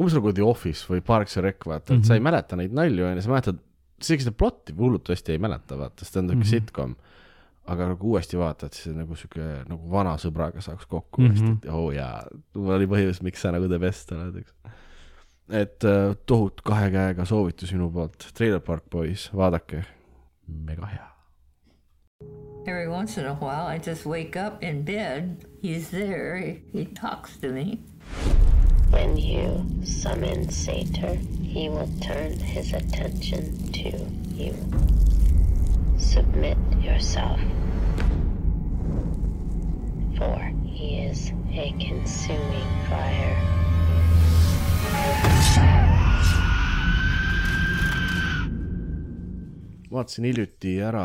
umbes 0.01 0.15
nagu 0.17 0.33
The 0.33 0.43
Office 0.47 0.87
või 0.89 1.03
Parks 1.05 1.37
ja 1.37 1.43
Rec, 1.45 1.61
vaata, 1.67 1.93
et 1.95 1.99
Mhm. 2.01 2.07
sa 2.09 2.15
ei 2.17 2.21
mäleta 2.25 2.57
neid 2.57 2.73
nalju, 2.73 3.05
onju, 3.07 3.23
sa 3.23 3.29
mäletad, 3.31 3.59
isegi 4.01 4.25
seda 4.25 4.33
plotti 4.37 4.73
hullult 4.79 5.09
hästi 5.13 5.33
ei 5.35 5.39
mäleta, 5.39 5.77
vaata, 5.77 6.01
sest 6.05 6.15
ta 6.15 6.21
on 6.21 6.27
niuke 6.29 6.45
Mhm. 6.45 6.51
sitcom. 6.55 6.97
aga 7.71 7.87
nagu 7.93 8.09
uuesti 8.11 8.37
vaatad, 8.37 8.73
siis 8.75 8.87
on 8.89 8.97
nagu 8.99 9.15
siuke, 9.15 9.45
nagu 9.69 9.91
vana 9.93 10.17
sõbraga 10.17 10.59
saaks 10.65 10.87
kokku 10.89 11.21
Mhm. 11.23 11.31
uuesti, 11.31 11.53
et 11.67 11.71
oo 11.71 11.91
jaa, 11.93 12.25
mul 12.55 12.73
oli 12.75 12.87
põhjus, 12.87 13.23
miks 13.23 13.39
sa 13.41 13.51
nagu 13.53 13.69
the 13.69 13.79
best 13.79 14.11
oled, 14.13 14.37
eks. 14.37 14.53
et 15.51 15.85
äh, 15.85 16.17
tohutu 16.27 16.63
kahe 16.65 16.91
käega 16.91 17.25
soovitus 17.25 17.71
minu 17.73 17.93
poolt, 17.93 18.33
Trailer 18.35 18.59
Park 18.61 18.91
Boys, 18.91 19.29
vaadake, 19.33 19.85
mega 20.49 20.87
hea. 20.87 21.07
Every 22.67 22.89
once 22.89 23.17
in 23.21 23.27
a 23.27 23.35
while, 23.35 23.67
I 23.69 23.79
just 23.79 24.05
wake 24.05 24.37
up 24.37 24.63
in 24.63 24.83
bed. 24.85 25.45
He's 25.63 25.91
there. 25.91 26.37
He, 26.39 26.63
he 26.73 26.85
talks 26.87 27.37
to 27.39 27.53
me. 27.53 27.79
When 28.91 29.17
you 29.17 29.65
summon 29.85 30.49
Satyr, 30.51 31.17
he 31.43 31.69
will 31.69 31.89
turn 32.01 32.39
his 32.39 32.73
attention 32.73 33.73
to 33.73 33.91
you. 34.35 34.55
Submit 35.99 36.59
yourself. 36.81 37.41
For 40.19 40.53
he 40.65 40.99
is 41.01 41.33
a 41.53 41.73
consuming 41.79 42.71
fire. 42.89 43.37
vaatasin 49.91 50.25
hiljuti 50.29 50.77
ära 50.87 51.05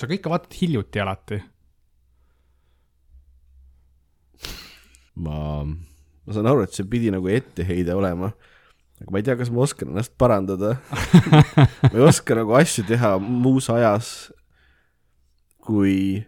sa 0.00 0.08
kõike 0.08 0.30
vaatad 0.32 0.56
hiljuti 0.56 1.02
alati. 1.02 1.38
ma, 5.22 5.36
ma 6.26 6.36
saan 6.36 6.48
aru, 6.50 6.66
et 6.66 6.74
see 6.76 6.86
pidi 6.88 7.10
nagu 7.14 7.30
etteheide 7.30 7.94
olema, 7.96 8.32
aga 9.00 9.10
ma 9.10 9.20
ei 9.20 9.26
tea, 9.26 9.36
kas 9.38 9.50
ma 9.50 9.64
oskan 9.64 9.90
ennast 9.90 10.14
parandada. 10.20 10.76
ma 11.90 11.94
ei 11.94 12.04
oska 12.06 12.36
nagu 12.38 12.54
asju 12.58 12.86
teha 12.88 13.16
muus 13.22 13.70
ajas 13.72 14.30
kui 15.62 16.22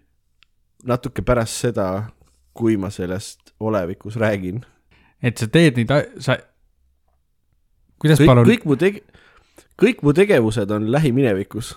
natuke 0.86 1.24
pärast 1.26 1.64
seda, 1.64 1.88
kui 2.54 2.76
ma 2.78 2.90
sellest 2.94 3.54
olevikus 3.60 4.18
räägin. 4.20 4.62
et 5.24 5.38
sa 5.40 5.48
teed 5.48 5.78
neid, 5.80 5.90
sa, 6.20 6.36
kuidas 7.98 8.20
kõik, 8.20 8.28
palun, 8.28 8.46
kõik 8.48 8.66
mu 8.68 8.76
teg-, 8.78 9.00
kõik 9.80 10.04
mu 10.04 10.12
tegevused 10.14 10.70
on 10.70 10.90
lähiminevikus. 10.92 11.74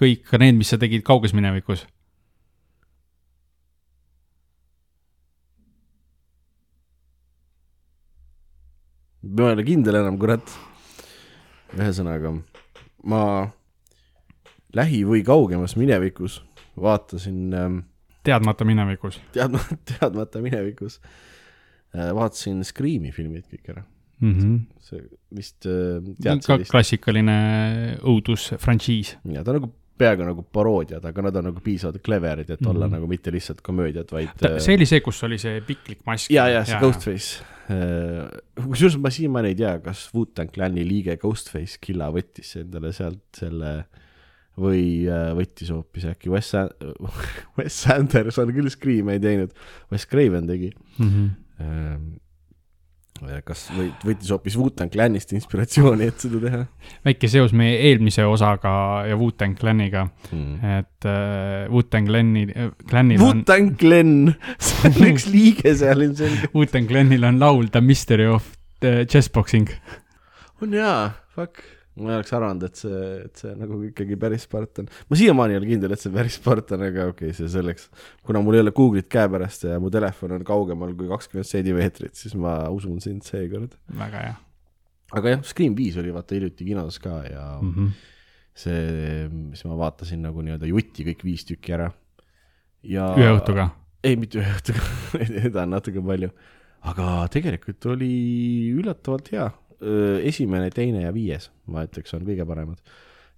kõik, 0.00 0.24
ka 0.30 0.40
need, 0.40 0.56
mis 0.56 0.72
sa 0.72 0.80
tegid 0.80 1.04
kauges 1.04 1.34
minevikus? 1.36 1.84
Ma 9.24 9.50
ei 9.50 9.58
ole 9.58 9.66
kindel 9.66 10.00
enam, 10.00 10.18
kurat. 10.20 10.54
ühesõnaga, 11.74 12.30
ma 13.10 13.22
lähi- 14.76 15.04
või 15.08 15.24
kaugemas 15.26 15.74
minevikus 15.76 16.42
vaatasin 16.80 17.54
ähm, 17.54 17.78
teadmata 18.26 18.66
minevikus 18.66 19.20
teadma, 19.34 19.60
teadmata 19.90 20.42
minevikus 20.44 21.00
äh, 21.94 22.10
vaatasin 22.14 22.62
Scream'i 22.66 23.12
filmid 23.14 23.46
kõik 23.50 23.70
ära. 23.74 23.84
mm. 24.20 24.34
-hmm. 24.34 24.58
see 24.80 25.02
vist 25.34 25.66
äh, 25.66 26.02
tead 26.22 26.44
sellist, 26.46 26.70
klassikaline 26.70 27.38
õudusfrantsiis. 28.02 29.16
ja 29.24 29.44
ta 29.44 29.56
nagu 29.58 29.72
peaaegu 29.98 30.26
nagu 30.26 30.44
paroodiad, 30.52 31.04
aga 31.06 31.24
nad 31.28 31.36
on 31.38 31.48
nagu 31.50 31.62
piisavalt 31.64 32.02
clever'id, 32.04 32.48
et 32.50 32.60
mm 32.60 32.66
-hmm. 32.66 32.70
olla 32.70 32.88
nagu 32.90 33.06
mitte 33.06 33.32
lihtsalt 33.32 33.60
komöödiad, 33.62 34.10
vaid 34.12 34.46
äh, 34.46 34.58
see 34.58 34.74
oli 34.74 34.86
see, 34.86 35.00
kus 35.00 35.22
oli 35.24 35.38
see 35.38 35.60
piklik 35.60 36.00
mask. 36.06 36.30
ja, 36.30 36.48
ja 36.48 36.64
see 36.64 36.78
Ghostface. 36.78 37.44
kusjuures 38.60 38.96
ma 39.00 39.10
siiamaani 39.10 39.48
ei 39.54 39.54
tea, 39.54 39.78
kas 39.80 40.10
Wu-Tang 40.14 40.50
Clani 40.52 40.88
liige 40.88 41.16
Ghostface 41.16 41.78
Killa 41.80 42.10
võttis 42.12 42.56
endale 42.60 42.92
sealt 42.92 43.24
selle 43.38 43.84
või 44.60 45.06
äh, 45.10 45.30
võttis 45.34 45.70
hoopis 45.70 46.04
äkki 46.10 46.30
Wes, 46.30 46.52
Wes 47.58 47.78
Anderson 47.90 48.52
küll 48.54 48.70
Scream'i 48.70 49.16
ei 49.16 49.22
teinud, 49.22 49.54
Wes 49.92 50.06
Craven 50.06 50.46
tegi. 50.46 50.74
mm. 50.98 51.08
-hmm. 51.08 52.20
Kas 53.44 53.66
võttis 54.04 54.30
hoopis 54.32 54.56
Wu-Tang 54.60 54.92
Clanist 54.92 55.34
inspiratsiooni, 55.36 56.08
et 56.10 56.24
seda 56.24 56.40
teha 56.42 56.62
väike 57.06 57.30
seos 57.32 57.54
meie 57.56 57.76
eelmise 57.90 58.26
osaga 58.28 58.74
ja 59.08 59.18
Wu-Tang 59.20 59.56
Claniga, 59.60 60.06
mm.? 60.30 60.72
et 60.78 61.08
äh, 61.10 61.66
Wu-Tang 61.72 62.08
Clani, 62.10 62.46
Clanil 62.88 63.20
on, 63.20 63.40
Wu-Tang 63.42 63.74
Clan, 63.80 64.14
see 64.64 64.90
on 64.90 65.10
üks 65.10 65.28
liige 65.32 65.74
seal 65.76 66.06
ilmselgelt. 66.08 66.54
Wu-Tang 66.54 66.90
Clanil 66.90 67.28
on 67.28 67.40
laul 67.42 67.70
The 67.74 67.84
Mystery 67.84 68.28
of 68.30 68.48
the 68.84 69.04
Chessboxing. 69.10 69.70
on 70.62 70.76
jaa, 70.76 71.12
fuck. 71.34 71.62
Ma 71.94 72.10
ei 72.10 72.18
oleks 72.18 72.32
arvanud, 72.34 72.64
et 72.66 72.80
see, 72.80 73.02
et 73.24 73.42
see 73.42 73.52
nagu 73.58 73.80
ikkagi 73.90 74.16
päris 74.20 74.48
Spartan. 74.48 74.88
ma 75.10 75.18
siiamaani 75.18 75.54
ei 75.54 75.60
ole 75.60 75.68
kindel, 75.68 75.94
et 75.94 76.02
see 76.02 76.14
päris 76.14 76.40
Spartan, 76.40 76.82
aga 76.88 77.10
okei 77.12 77.30
okay,, 77.30 77.36
see 77.38 77.50
selleks. 77.52 77.90
kuna 78.26 78.42
mul 78.42 78.58
ei 78.58 78.64
ole 78.64 78.74
Google'it 78.74 79.10
käepärast 79.12 79.68
ja 79.68 79.78
mu 79.82 79.92
telefon 79.94 80.38
on 80.38 80.48
kaugemal 80.48 80.96
kui 80.98 81.10
kakskümmend 81.12 81.50
sentimeetrit, 81.50 82.16
siis 82.18 82.34
ma 82.34 82.64
usun 82.74 82.98
sind 83.04 83.22
seekord. 83.26 83.78
väga 83.94 84.26
hea 84.26 84.34
aga 85.18 85.36
jah, 85.36 85.44
Scream 85.46 85.76
viis 85.78 85.96
oli 86.00 86.12
vaata 86.14 86.36
hiljuti 86.36 86.66
kinos 86.68 86.98
ka 87.02 87.20
ja 87.28 87.44
mm 87.60 87.68
mm. 87.68 87.74
-hmm. 87.76 87.90
see, 88.54 89.28
mis 89.50 89.64
ma 89.64 89.78
vaatasin 89.78 90.22
nagu 90.22 90.42
nii-öelda 90.42 90.70
jutti 90.70 91.06
kõik 91.10 91.24
viis 91.24 91.44
tükki 91.44 91.74
ära. 91.74 91.90
ja 92.82 93.14
ühe 93.18 93.30
õhtuga. 93.38 93.70
ei, 94.02 94.16
mitte 94.16 94.38
ühe 94.38 94.50
õhtuga, 94.58 94.82
seda 95.46 95.62
on 95.62 95.74
natuke 95.76 96.02
palju. 96.02 96.30
aga 96.84 97.28
tegelikult 97.32 97.86
oli 97.86 98.70
üllatavalt 98.76 99.30
hea. 99.32 99.50
esimene, 100.24 100.70
teine 100.74 101.04
ja 101.04 101.12
viies, 101.14 101.50
ma 101.70 101.84
ütleks, 101.86 102.14
on 102.16 102.24
kõige 102.26 102.46
paremad. 102.48 102.80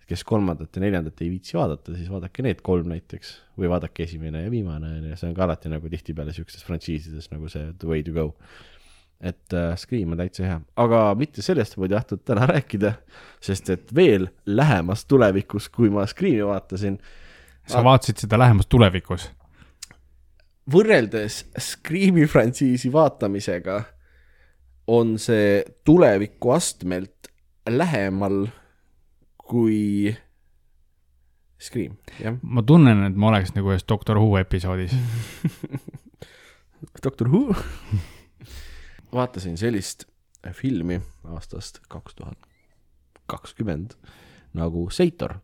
kes 0.06 0.22
kolmandat 0.22 0.76
ja 0.76 0.80
neljandat 0.84 1.18
ei 1.24 1.32
viitsi 1.32 1.56
vaadata, 1.56 1.90
siis 1.96 2.06
vaadake 2.06 2.44
need 2.46 2.60
kolm 2.62 2.92
näiteks 2.92 3.32
või 3.58 3.66
vaadake 3.72 4.04
esimene 4.04 4.44
ja 4.44 4.50
viimane, 4.52 4.92
on 5.00 5.08
ju, 5.10 5.16
see 5.18 5.26
on 5.26 5.34
ka 5.34 5.42
alati 5.48 5.72
nagu 5.72 5.90
tihtipeale 5.90 6.30
siukestes 6.36 6.62
frantsiisides 6.62 7.26
nagu 7.32 7.50
see 7.50 7.72
the 7.80 7.88
way 7.90 8.04
to 8.06 8.14
go. 8.14 8.28
et 9.18 9.52
äh, 9.52 9.74
Scream 9.76 10.12
on 10.12 10.20
täitsa 10.20 10.44
hea, 10.44 10.60
aga 10.76 11.00
mitte 11.18 11.42
sellest 11.42 11.74
ma 11.76 11.88
ei 11.88 11.94
tahtnud 11.96 12.22
täna 12.22 12.46
rääkida, 12.52 12.92
sest 13.42 13.70
et 13.74 13.94
veel 13.94 14.28
lähemas 14.46 15.04
tulevikus, 15.10 15.66
kui 15.74 15.90
ma 15.90 16.06
Scream'i 16.06 16.46
vaatasin, 16.46 17.00
sa 17.66 17.82
vaatasid 17.82 18.22
seda 18.22 18.38
lähemas 18.38 18.70
tulevikus. 18.70 19.26
võrreldes 20.70 21.46
Scream'i 21.58 22.30
frantsiisi 22.30 22.92
vaatamisega 22.92 23.82
on 24.86 25.18
see 25.18 25.64
tuleviku 25.84 26.50
astmelt 26.56 27.30
lähemal 27.68 28.46
kui 29.36 30.16
Scream, 31.60 31.96
jah. 32.20 32.36
ma 32.42 32.62
tunnen, 32.62 33.06
et 33.06 33.16
ma 33.16 33.30
oleks 33.30 33.54
nagu 33.56 33.70
ühes 33.72 33.86
Doctor 33.88 34.18
Who 34.20 34.36
episoodis. 34.38 34.92
Doctor 37.04 37.30
Who. 37.32 37.54
vaatasin 39.12 39.56
sellist 39.56 40.04
filmi 40.52 41.00
aastast 41.32 41.80
kaks 41.88 42.14
tuhat 42.18 42.38
kakskümmend 43.26 43.96
nagu 44.54 44.90
Seitor 44.90 45.38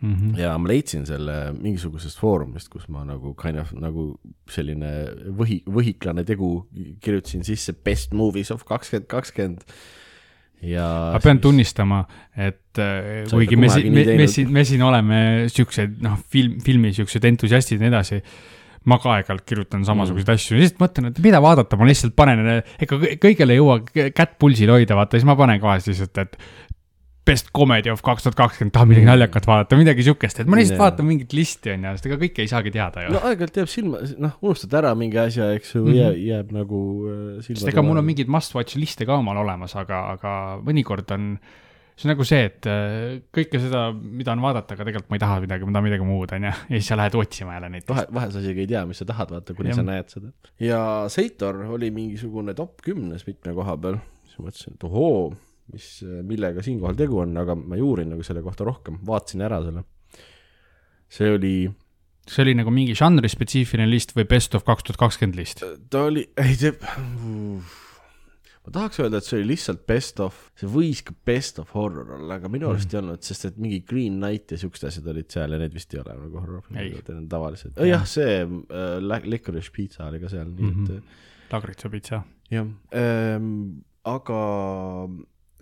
Mm 0.00 0.14
-hmm. 0.14 0.38
ja 0.38 0.58
ma 0.60 0.68
leidsin 0.68 1.06
selle 1.08 1.34
mingisugusest 1.56 2.18
foorumist, 2.20 2.68
kus 2.68 2.84
ma 2.92 3.04
nagu 3.08 3.32
kind 3.40 3.56
of 3.56 3.70
nagu 3.72 4.18
selline 4.52 4.90
võhi, 5.38 5.62
võhiklane 5.64 6.24
tegu 6.28 6.66
kirjutasin 7.00 7.44
sisse 7.44 7.72
best 7.72 8.12
movies 8.12 8.50
of 8.52 8.64
kakskümmend 8.68 9.06
kakskümmend. 9.08 9.64
ja 10.60 10.84
ma 11.14 11.20
pean 11.24 11.40
tunnistama, 11.40 12.02
et 12.36 12.78
äh, 12.78 13.24
kuigi 13.30 13.56
ei 13.56 13.60
me 13.60 13.68
me, 13.90 14.04
me 14.20 14.26
siin, 14.28 14.52
me 14.52 14.64
siin 14.64 14.82
oleme 14.82 15.48
siuksed 15.48 15.96
noh, 16.04 16.20
film, 16.28 16.60
filmi 16.60 16.92
siuksed 16.92 17.24
entusiastid 17.24 17.80
ja 17.80 17.86
nii 17.86 17.94
edasi. 17.94 18.20
ma 18.84 19.00
ka 19.02 19.16
aeg-ajalt 19.16 19.42
kirjutan 19.48 19.84
samasuguseid 19.84 20.28
mm. 20.28 20.34
asju, 20.34 20.58
lihtsalt 20.60 20.78
mõtlen, 20.80 21.08
et 21.08 21.16
mida 21.18 21.40
vaadata, 21.42 21.76
ma 21.76 21.88
lihtsalt 21.88 22.14
panen, 22.14 22.62
ega 22.78 23.00
kõ- 23.00 23.16
kõigele 23.18 23.56
ei 23.56 23.58
jõua 23.58 23.80
kätt 24.14 24.36
pulsil 24.38 24.70
hoida, 24.70 24.94
vaata, 24.94 25.16
siis 25.16 25.26
ma 25.26 25.34
panen 25.34 25.58
vahest 25.60 25.88
lihtsalt, 25.90 26.20
et 26.22 26.36
best 27.26 27.50
comedy 27.56 27.90
of 27.92 28.02
kaks 28.06 28.26
tuhat 28.26 28.38
kakskümmend, 28.38 28.74
tahan 28.76 28.90
midagi 28.92 29.08
naljakat 29.08 29.48
vaadata, 29.48 29.78
midagi 29.80 30.06
siukest, 30.06 30.40
et 30.42 30.50
ma 30.50 30.60
lihtsalt 30.60 30.80
vaatan 30.80 31.08
mingit 31.08 31.34
listi 31.36 31.74
on 31.74 31.88
ju, 31.88 31.92
sest 31.98 32.08
ega 32.10 32.20
kõike 32.22 32.44
ei 32.44 32.50
saagi 32.52 32.72
teada 32.74 33.06
ju 33.06 33.12
no 33.16 33.22
aeg-ajalt 33.26 33.60
jääb 33.62 33.72
silma, 33.72 34.00
noh, 34.22 34.38
unustad 34.46 34.78
ära 34.80 34.94
mingi 34.98 35.20
asja, 35.22 35.50
eks 35.58 35.74
ju 35.74 35.84
mm. 35.84 35.90
-hmm. 35.90 36.00
jääb, 36.00 36.24
jääb 36.30 36.56
nagu 36.56 36.80
äh, 37.10 37.20
silma. 37.44 37.60
sest 37.60 37.72
ega 37.74 37.86
mul 37.86 38.02
on 38.02 38.08
mingeid 38.08 38.32
must 38.32 38.54
watch 38.56 38.78
liste 38.80 39.08
ka 39.08 39.20
omal 39.22 39.42
olemas, 39.42 39.76
aga, 39.76 40.02
aga 40.16 40.34
mõnikord 40.66 41.14
on 41.16 41.36
see 41.96 42.06
on 42.06 42.12
nagu 42.12 42.26
see, 42.28 42.42
et 42.44 42.66
äh, 42.68 43.18
kõike 43.32 43.58
seda, 43.60 43.86
mida 43.94 44.34
on 44.36 44.42
vaadata, 44.44 44.76
aga 44.76 44.84
tegelikult 44.84 45.12
ma 45.12 45.16
ei 45.16 45.22
taha 45.22 45.38
midagi, 45.46 45.64
ma 45.64 45.76
tahan 45.78 45.86
midagi 45.88 46.06
muud, 46.06 46.34
onju. 46.36 46.52
ja 46.52 46.76
siis 46.76 46.90
sa 46.92 46.98
lähed 47.00 47.16
otsima 47.16 47.56
jälle 47.56 47.70
neid. 47.72 47.86
vahe, 47.88 48.04
vahel 48.18 48.34
sa 48.34 48.42
isegi 48.44 48.66
ei 48.66 48.70
tea, 48.74 48.82
mis 48.88 49.00
sa 49.00 49.08
tahad 49.08 49.32
vaata, 49.32 49.56
kuni 49.56 49.72
Jah. 49.72 49.80
sa 49.80 49.86
näed 49.86 50.12
seda. 50.12 50.32
ja 50.60 50.80
Seitor 51.12 51.62
oli 51.78 51.90
mingisugune 51.94 52.54
top 52.54 52.84
kümnes 52.84 53.24
mitme 53.26 53.56
koha 53.56 53.78
peal, 53.80 53.96
siis 54.28 54.42
mõtlesin, 54.44 54.76
et 54.76 54.86
ohoo, 54.90 55.30
mis, 55.72 55.86
millega 56.26 56.62
siinkohal 56.62 56.94
tegu 56.98 57.18
on, 57.24 57.36
aga 57.42 57.54
ma 57.58 57.74
ei 57.78 57.82
uurinud 57.82 58.14
nagu 58.16 58.22
selle 58.26 58.42
kohta 58.44 58.64
rohkem, 58.68 59.00
vaatasin 59.06 59.42
ära 59.46 59.62
selle. 59.64 59.82
see 61.08 61.30
oli, 61.34 61.54
see 62.26 62.42
oli 62.44 62.54
nagu 62.58 62.70
mingi 62.74 62.94
žanri 62.98 63.28
spetsiifiline 63.30 63.88
list 63.90 64.14
või 64.16 64.26
best 64.30 64.54
of 64.58 64.64
kaks 64.66 64.82
tuhat 64.86 64.98
kakskümmend 65.04 65.36
list. 65.38 65.62
ta 65.90 66.04
oli, 66.10 66.24
ei 66.42 66.54
see, 66.58 66.72
ma 68.66 68.72
tahaks 68.74 68.98
öelda, 69.02 69.20
et 69.22 69.26
see 69.28 69.36
oli 69.38 69.46
lihtsalt 69.52 69.84
best 69.86 70.18
of, 70.24 70.38
see 70.58 70.66
võis 70.70 71.02
ka 71.06 71.14
best 71.28 71.60
of 71.62 71.70
horror 71.76 72.16
olla, 72.16 72.38
aga 72.40 72.50
minu 72.50 72.70
arust 72.72 72.90
ei 72.94 72.98
olnud, 73.02 73.22
sest 73.26 73.46
et 73.50 73.60
mingi 73.62 73.78
Green 73.86 74.16
Knight 74.18 74.54
ja 74.56 74.58
siuksed 74.62 74.88
asjad 74.90 75.06
olid 75.12 75.30
seal 75.30 75.54
ja 75.54 75.60
need 75.62 75.74
vist 75.76 75.94
ei 75.94 76.00
ole 76.02 76.16
nagu 76.24 76.42
horror 76.42 76.64
filmid, 76.66 76.96
need 76.98 77.12
on 77.14 77.28
tavalised. 77.30 77.78
jah, 77.86 78.02
see 78.10 78.40
äh, 78.42 79.20
Licorice 79.26 79.70
Pizza 79.74 80.08
oli 80.10 80.18
ka 80.22 80.32
seal, 80.32 80.50
nii 80.50 80.72
et 80.72 80.82
Mhm. 80.82 81.06
lagritsa 81.52 81.88
pitsa. 81.92 82.24
jah 82.50 82.66
ähm,, 82.94 83.52
aga 84.06 84.40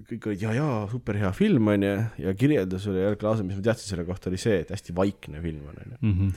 kõik 0.03 0.27
olid 0.31 0.43
ja, 0.43 0.53
ja 0.57 0.69
super 0.91 1.17
hea 1.21 1.31
film 1.37 1.71
onju 1.75 1.95
ja 2.19 2.35
kirjeldus 2.35 2.89
oli 2.91 3.05
jälle 3.05 3.21
klaas, 3.21 3.43
mis 3.47 3.57
ma 3.57 3.63
teadsin 3.63 3.95
selle 3.95 4.05
kohta, 4.09 4.31
oli 4.31 4.41
see, 4.41 4.59
et 4.65 4.75
hästi 4.75 4.95
vaikne 4.97 5.41
film 5.45 5.71
on 5.71 5.81
onju. 5.87 5.99
Mhm. 6.03 6.35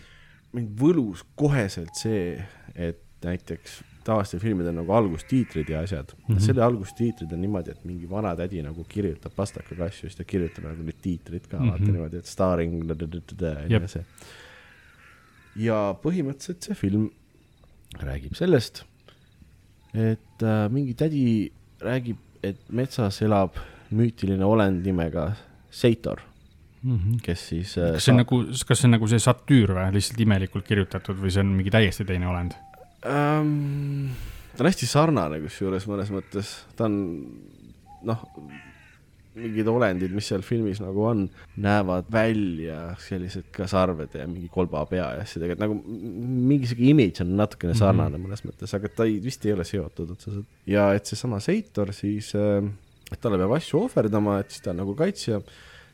mind 0.57 0.79
võlus 0.79 1.25
koheselt 1.35 1.95
see, 1.99 2.37
et 2.75 3.01
näiteks 3.25 3.81
tavalistel 4.07 4.39
filmidel 4.39 4.71
on 4.71 4.81
nagu 4.81 4.93
algustiitrid 4.95 5.69
ja 5.69 5.81
asjad 5.83 6.13
mm. 6.15 6.35
-hmm. 6.35 6.39
selle 6.45 6.63
algustiitrid 6.63 7.31
on 7.33 7.41
niimoodi, 7.41 7.71
et 7.71 7.85
mingi 7.85 8.09
vanatädi 8.09 8.61
nagu 8.63 8.85
kirjutab 8.89 9.35
pastakaga 9.35 9.89
asju, 9.89 10.07
siis 10.07 10.15
ta 10.15 10.23
kirjutab 10.23 10.69
nagu 10.69 10.83
need 10.83 10.99
tiitrid 11.01 11.47
ka 11.47 11.57
mm, 11.57 11.63
-hmm. 11.63 11.71
vaata 11.71 11.83
Mhm. 11.83 11.91
niimoodi, 11.91 12.17
et 12.17 12.25
starring 12.25 12.89
ja 13.41 13.69
Jep. 13.69 13.87
see. 13.87 14.05
ja 15.55 15.95
põhimõtteliselt 16.03 16.61
see 16.61 16.75
film 16.75 17.09
räägib 17.99 18.35
sellest, 18.35 18.83
et 19.93 20.43
äh, 20.43 20.69
mingi 20.71 20.93
tädi 20.93 21.51
räägib, 21.81 22.17
et 22.45 22.59
metsas 22.69 23.21
elab 23.25 23.57
müütiline 23.95 24.45
olend 24.45 24.85
nimega 24.85 25.29
Seitor, 25.71 26.21
kes 27.23 27.43
siis 27.51 27.75
äh, 27.79 27.93
kas 27.97 28.07
see 28.07 28.13
on 28.13 28.21
nagu, 28.21 28.41
kas 28.67 28.81
see 28.81 28.87
on 28.87 28.95
nagu 28.95 29.09
see 29.11 29.21
satüür 29.23 29.75
või, 29.75 29.91
lihtsalt 29.95 30.23
imelikult 30.23 30.67
kirjutatud 30.67 31.19
või 31.21 31.33
see 31.33 31.43
on 31.43 31.53
mingi 31.57 31.73
täiesti 31.73 32.07
teine 32.07 32.29
olend? 32.31 32.57
ähm, 33.07 34.11
ta 34.55 34.63
on 34.63 34.71
hästi 34.71 34.89
sarnane 34.89 35.41
kusjuures 35.43 35.87
mõnes 35.89 36.11
mõttes, 36.13 36.53
ta 36.77 36.87
on 36.87 36.99
noh, 38.07 38.23
mingid 39.37 39.69
olendid, 39.71 40.13
mis 40.15 40.27
seal 40.31 40.43
filmis 40.45 40.81
nagu 40.83 41.03
on, 41.09 41.25
näevad 41.63 42.09
välja 42.13 42.79
sellised 43.01 43.49
ka 43.55 43.67
sarvede 43.69 44.23
ja 44.23 44.27
mingi 44.29 44.49
kolba 44.53 44.83
pea 44.89 45.11
ja 45.17 45.25
asjadega, 45.25 45.57
et 45.57 45.63
nagu 45.63 45.77
mingi 45.77 46.69
sihuke 46.69 46.89
image 46.91 47.23
on 47.25 47.35
natukene 47.39 47.75
sarnane 47.77 48.09
mm 48.09 48.17
-hmm. 48.17 48.27
mõnes 48.27 48.45
mõttes, 48.47 48.75
aga 48.75 48.89
ta 48.89 49.07
ei, 49.07 49.19
vist 49.23 49.45
ei 49.45 49.53
ole 49.53 49.65
seotud 49.67 50.15
otseselt. 50.15 50.45
ja 50.65 50.89
et 50.93 51.05
seesama 51.05 51.39
Seitor 51.39 51.93
siis 51.93 52.33
äh,, 52.35 52.63
et 53.11 53.21
talle 53.21 53.37
peab 53.37 53.55
asju 53.57 53.83
ohverdama, 53.85 54.39
et 54.39 54.51
siis 54.51 54.61
ta 54.61 54.71
on 54.71 54.83
nagu 54.83 54.95
kaitsja 54.95 55.41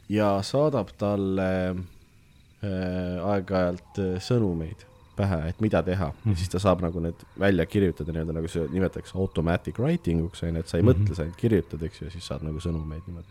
ja 0.10 0.42
saadab 0.42 0.96
talle 0.98 1.52
äh, 1.70 3.30
aeg-ajalt 3.34 4.00
äh, 4.00 4.18
sõnumeid 4.20 4.93
pähe, 5.16 5.40
et 5.50 5.62
mida 5.62 5.84
teha 5.84 6.10
mm, 6.10 6.32
-hmm. 6.32 6.38
siis 6.38 6.50
ta 6.50 6.60
saab 6.60 6.82
nagu 6.82 7.00
need 7.04 7.26
välja 7.40 7.66
kirjutada 7.66 8.12
nii-öelda 8.12 8.34
nagu 8.40 8.48
see 8.48 8.68
nimetatakse 8.72 9.18
automatic 9.18 9.80
writing 9.80 10.26
uks 10.26 10.44
on 10.44 10.56
ju, 10.56 10.60
et 10.60 10.68
sa 10.68 10.78
ei 10.78 10.84
mm 10.84 10.90
-hmm. 10.90 11.04
mõtle, 11.04 11.16
sa 11.16 11.24
ainult 11.24 11.38
kirjutad, 11.38 11.84
eks 11.84 12.02
ju, 12.02 12.08
ja 12.08 12.12
siis 12.12 12.28
saad 12.28 12.44
nagu 12.44 12.60
sõnumeid 12.60 13.08
niimoodi. 13.08 13.28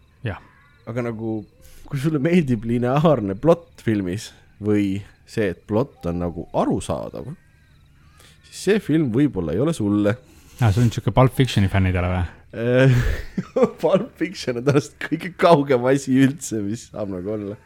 aga 0.86 1.02
nagu, 1.02 1.44
kui 1.86 1.98
sulle 1.98 2.18
meeldib 2.18 2.64
lineaarne 2.64 3.34
plott 3.34 3.82
filmis 3.82 4.32
või 4.62 5.02
see, 5.26 5.48
et 5.48 5.66
plott 5.66 6.06
on 6.06 6.18
nagu 6.18 6.48
arusaadav, 6.52 7.34
siis 8.44 8.64
see 8.64 8.78
film 8.80 9.12
võib-olla 9.12 9.52
ei 9.52 9.60
ole 9.60 9.72
sulle. 9.72 10.16
see 10.58 10.82
on 10.82 10.90
siuke 10.90 11.10
Pulp 11.10 11.34
Fictioni 11.34 11.68
fännidele 11.68 12.08
või? 12.08 12.24
Pulp 13.80 14.10
Fiction 14.20 14.58
on 14.60 14.66
tõenäoliselt 14.66 14.98
kõige 15.00 15.32
kaugem 15.40 15.86
asi 15.88 16.18
üldse, 16.20 16.60
mis 16.64 16.90
saab 16.90 17.12
nagu 17.14 17.32
olla. 17.32 17.56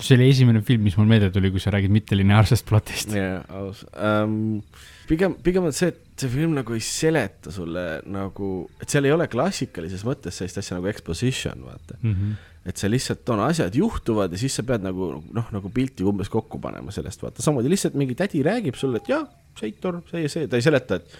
See 0.00 0.16
oli 0.16 0.30
esimene 0.32 0.62
film, 0.66 0.84
mis 0.86 0.96
mul 0.98 1.08
meelde 1.10 1.30
tuli, 1.34 1.50
kui 1.54 1.62
sa 1.62 1.72
räägid 1.74 1.92
mittelineaarsest 1.94 2.66
plotist. 2.68 3.14
jaa, 3.14 3.42
aus 3.60 3.84
um,. 3.94 4.62
pigem, 5.08 5.36
pigem 5.44 5.68
on 5.68 5.76
see, 5.76 5.92
et 5.92 6.24
see 6.24 6.32
film 6.32 6.56
nagu 6.56 6.74
ei 6.74 6.82
seleta 6.84 7.52
sulle 7.54 7.84
nagu, 8.10 8.50
et 8.80 8.90
seal 8.90 9.06
ei 9.08 9.14
ole 9.14 9.28
klassikalises 9.30 10.04
mõttes 10.06 10.40
sellist 10.40 10.62
asja 10.62 10.78
nagu 10.78 10.90
exposition, 10.90 11.62
vaata. 11.68 12.00
Mhm. 12.00 12.34
et 12.64 12.80
see 12.80 12.88
lihtsalt 12.88 13.28
on, 13.28 13.42
asjad 13.44 13.74
juhtuvad 13.76 14.32
ja 14.32 14.40
siis 14.40 14.54
sa 14.56 14.62
pead 14.64 14.86
nagu 14.86 15.10
noh, 15.20 15.48
nagu 15.52 15.68
pilti 15.68 16.06
umbes 16.08 16.30
kokku 16.32 16.56
panema 16.64 16.94
sellest, 16.96 17.20
vaata, 17.20 17.44
samamoodi 17.44 17.68
lihtsalt 17.68 17.98
mingi 18.00 18.16
tädi 18.16 18.40
räägib 18.46 18.78
sulle, 18.80 19.02
et 19.02 19.10
jah, 19.12 19.26
Seitor, 19.54 20.00
see 20.08 20.24
ja 20.24 20.30
see, 20.32 20.48
ta 20.50 20.58
ei 20.58 20.64
seleta, 20.64 20.96
et 20.96 21.18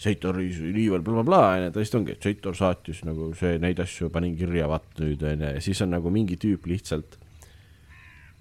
Seitori 0.00 0.48
niivõrd 0.50 1.04
blablabla, 1.04 1.42
onju, 1.56 1.68
ta 1.72 1.80
lihtsalt 1.80 2.00
ongi, 2.00 2.16
et 2.16 2.26
Seitor 2.26 2.56
saatis 2.56 3.04
nagu 3.06 3.30
see, 3.36 3.54
neid 3.60 3.78
asju 3.80 4.10
panin 4.12 4.34
kirja, 4.36 4.66
vaat 4.72 4.88
nüüd 5.00 5.22
onju, 5.24 5.52
ja 5.56 5.62
siis 5.64 5.80
on 5.84 5.92
nagu 5.94 6.12
mingi 6.12 6.36
tüüp 6.40 6.66
lihtsalt 6.68 7.16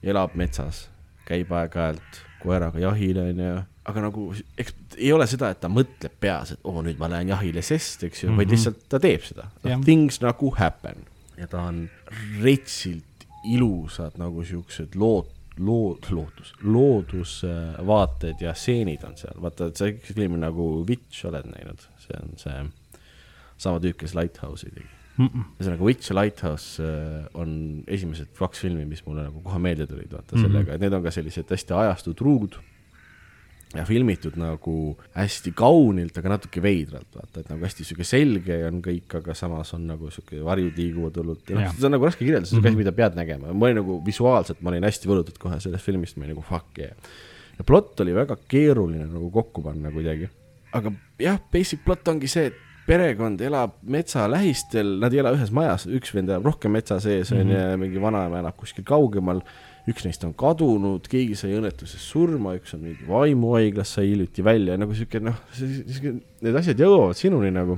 elab 0.06 0.36
metsas, 0.38 0.86
käib 1.26 1.52
aeg-ajalt 1.56 2.22
koeraga 2.44 2.82
jahil 2.84 3.20
onju, 3.24 3.56
aga 3.90 4.04
nagu 4.08 4.28
eks 4.58 4.74
ei 4.98 5.12
ole 5.14 5.28
seda, 5.30 5.52
et 5.54 5.62
ta 5.62 5.70
mõtleb 5.72 6.14
peas, 6.22 6.56
et 6.56 6.68
oo, 6.68 6.82
nüüd 6.86 7.00
ma 7.02 7.10
lähen 7.12 7.34
jahile, 7.34 7.64
sest, 7.66 8.06
eks 8.08 8.24
ju 8.24 8.30
mm, 8.30 8.34
-hmm. 8.34 8.38
vaid 8.42 8.54
lihtsalt 8.54 8.86
ta 8.90 9.00
teeb 9.02 9.26
seda 9.26 9.50
Jah.. 9.64 9.82
Things 9.82 10.22
nagu 10.22 10.52
happen 10.58 11.06
ja 11.38 11.48
ta 11.48 11.68
on 11.70 11.86
retsilt 12.42 13.28
ilusad 13.46 14.18
nagu 14.18 14.44
siuksed 14.46 14.96
lood, 14.96 15.30
lood, 15.58 16.10
lootus, 16.10 16.54
loodusvaated 16.64 18.42
ja 18.42 18.54
stseenid 18.54 19.04
on 19.04 19.18
seal, 19.18 19.38
vaata, 19.42 19.70
et 19.70 19.78
see 19.78 20.14
film 20.14 20.40
nagu 20.42 20.86
Witch 20.88 21.26
oled 21.30 21.48
näinud, 21.52 21.86
see 22.08 22.18
on 22.22 22.34
see 22.42 22.66
sama 23.58 23.80
tüüp, 23.80 23.98
kes 24.02 24.16
Lighthouse'i 24.18 24.74
tegi. 24.74 24.95
Ühesõnaga 25.16 25.86
Witch 25.88 26.12
ja 26.12 26.18
Lighthouse 26.18 26.84
äh, 26.84 27.26
on 27.40 27.84
esimesed 27.88 28.34
kaks 28.38 28.66
filmi, 28.66 28.86
mis 28.90 29.04
mulle 29.06 29.28
nagu 29.30 29.42
kohe 29.44 29.60
meelde 29.64 29.88
tulid, 29.88 30.12
vaata 30.12 30.36
mm 30.36 30.42
-hmm. 30.42 30.48
sellega, 30.48 30.74
et 30.76 30.82
need 30.84 30.94
on 30.94 31.04
ka 31.04 31.12
sellised 31.16 31.52
hästi 31.56 31.74
ajastu 31.74 32.14
truud 32.14 32.58
ja 33.76 33.84
filmitud 33.86 34.36
nagu 34.40 34.76
hästi 35.16 35.52
kaunilt, 35.58 36.18
aga 36.20 36.36
natuke 36.36 36.62
veidralt, 36.64 37.10
vaata, 37.16 37.42
et 37.42 37.50
nagu 37.52 37.66
hästi 37.66 37.86
sihuke 37.88 38.08
selge 38.08 38.60
on 38.68 38.82
kõik, 38.84 39.18
aga 39.20 39.36
samas 39.38 39.74
on 39.78 39.88
nagu 39.90 40.12
sihuke 40.14 40.42
varjud 40.46 40.78
liiguvad 40.80 41.18
hullult 41.20 41.50
ja 41.50 41.60
noh 41.60 41.76
seda 41.76 41.90
on 41.90 41.96
nagu 41.98 42.08
raske 42.08 42.24
kirjeldada, 42.24 42.50
see 42.50 42.60
on 42.60 42.70
asi, 42.70 42.80
mida 42.80 42.94
pead 42.96 43.18
nägema, 43.20 43.54
ma 43.54 43.70
olin 43.70 43.82
nagu 43.82 43.98
visuaalselt, 44.06 44.62
ma 44.62 44.74
olin 44.74 44.88
hästi 44.88 45.12
võlutud 45.12 45.40
kohe 45.42 45.60
sellest 45.64 45.86
filmist, 45.86 46.20
ma 46.20 46.26
olin 46.26 46.36
nagu 46.36 46.46
fuck 46.46 46.80
yeah. 46.80 46.96
ja 47.58 47.68
plott 47.68 48.00
oli 48.06 48.16
väga 48.16 48.38
keeruline 48.52 49.08
nagu 49.10 49.32
kokku 49.34 49.64
panna 49.66 49.92
kuidagi, 49.96 50.30
aga 50.76 50.94
jah, 51.20 51.42
basic 51.52 51.84
plott 51.88 52.08
ongi 52.14 52.32
see, 52.32 52.52
et 52.52 52.65
perekond 52.86 53.42
elab 53.42 53.80
metsa 53.90 54.28
lähistel, 54.30 54.98
nad 55.02 55.14
ei 55.14 55.22
ela 55.22 55.34
ühes 55.36 55.52
majas, 55.56 55.88
üks 55.90 56.14
vend 56.16 56.30
elab 56.30 56.46
rohkem 56.52 56.76
metsa 56.76 57.00
sees 57.02 57.32
onju 57.34 57.46
mm 57.46 57.52
-hmm. 57.52 57.72
ja 57.72 57.80
mingi 57.82 58.02
vanaema 58.02 58.42
elab 58.44 58.58
kuskil 58.58 58.86
kaugemal. 58.86 59.42
üks 59.86 60.02
neist 60.02 60.24
on 60.26 60.34
kadunud, 60.34 61.06
keegi 61.06 61.36
sai 61.38 61.52
õnnetuses 61.60 62.02
surma, 62.02 62.56
üks 62.58 62.74
on 62.74 62.80
mingi 62.82 63.06
vaimuhaiglas, 63.06 63.92
sai 63.94 64.08
hiljuti 64.10 64.44
välja, 64.44 64.78
nagu 64.82 64.96
siuke 64.98 65.20
noh, 65.22 65.36
need 66.42 66.56
asjad 66.56 66.80
jõuavad 66.80 67.14
sinuni 67.14 67.52
nagu. 67.52 67.78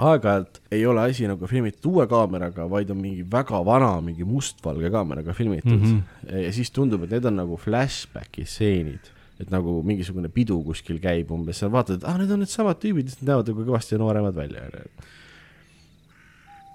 aeg-ajalt 0.00 0.62
ei 0.72 0.86
ole 0.86 1.00
asi 1.00 1.26
nagu 1.28 1.46
filmitud 1.46 1.84
uue 1.92 2.06
kaameraga, 2.08 2.64
vaid 2.70 2.90
on 2.90 2.96
mingi 2.96 3.26
väga 3.32 3.60
vana, 3.64 4.00
mingi 4.00 4.24
mustvalge 4.24 4.90
kaameraga 4.90 5.32
filmitud 5.32 5.80
mm. 5.80 5.84
-hmm. 5.84 6.36
ja 6.46 6.52
siis 6.52 6.70
tundub, 6.70 7.02
et 7.02 7.10
need 7.10 7.24
on 7.24 7.36
nagu 7.36 7.56
flashbacki 7.56 8.44
stseenid 8.44 9.12
et 9.40 9.50
nagu 9.52 9.78
mingisugune 9.86 10.28
pidu 10.32 10.58
kuskil 10.66 11.00
käib 11.02 11.32
umbes, 11.34 11.62
sa 11.62 11.70
vaatad, 11.72 12.00
et 12.00 12.06
ah, 12.08 12.18
need 12.20 12.32
on 12.34 12.42
needsamad 12.42 12.80
tüübid, 12.82 13.08
kes 13.08 13.22
näevad 13.24 13.50
nagu 13.50 13.64
kõvasti 13.66 13.98
nooremad 14.00 14.36
välja, 14.36 14.66
onju. 14.68 15.06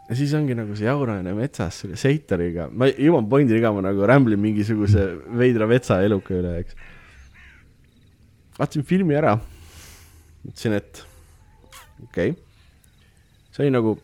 ja 0.10 0.18
siis 0.18 0.34
ongi 0.38 0.58
nagu 0.58 0.76
see 0.78 0.88
jauramine 0.88 1.36
metsas 1.38 1.84
selle 1.84 2.00
Seitoriga, 2.00 2.68
ma 2.72 2.90
jõuan 2.90 3.30
pointini 3.30 3.62
ka, 3.64 3.74
ma 3.76 3.86
nagu 3.86 4.08
rämblin 4.10 4.42
mingisuguse 4.42 5.06
veidra 5.38 5.70
metsaeluka 5.70 6.36
üle, 6.40 6.58
eks. 6.64 6.82
vaatasin 8.58 8.88
filmi 8.88 9.18
ära, 9.20 9.38
mõtlesin, 10.44 10.78
et 10.82 11.06
okei 12.10 12.34
okay., 12.34 12.44
see 13.54 13.66
oli 13.66 13.74
nagu, 13.74 13.96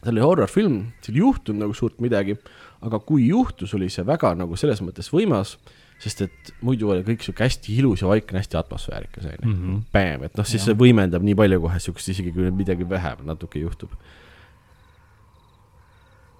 see 0.00 0.12
oli 0.12 0.24
horror-film, 0.24 0.82
seal 1.04 1.16
ei 1.16 1.24
juhtunud 1.24 1.64
nagu 1.64 1.76
suurt 1.76 2.02
midagi, 2.04 2.36
aga 2.84 3.00
kui 3.00 3.30
juhtus, 3.30 3.72
oli 3.76 3.88
see 3.92 4.04
väga 4.06 4.34
nagu 4.36 4.58
selles 4.60 4.82
mõttes 4.84 5.08
võimas, 5.12 5.56
sest 6.02 6.24
et 6.26 6.52
muidu 6.64 6.90
oli 6.92 7.04
kõik 7.06 7.22
sihuke 7.24 7.46
hästi 7.46 7.78
ilus 7.78 8.02
ja 8.02 8.10
vaikne, 8.10 8.40
hästi 8.42 8.58
atmosfäärikas 8.60 9.28
onju 9.30 9.46
mm 9.46 9.54
-hmm.. 9.54 9.80
Bam, 9.92 10.26
et 10.26 10.36
noh, 10.36 10.46
siis 10.46 10.64
see 10.66 10.76
võimendab 10.78 11.22
nii 11.24 11.36
palju 11.38 11.60
kohe 11.64 11.80
siukest, 11.80 12.12
isegi 12.14 12.32
kui 12.34 12.50
midagi 12.50 12.88
vähem 12.88 13.24
natuke 13.24 13.58
juhtub. 13.58 13.90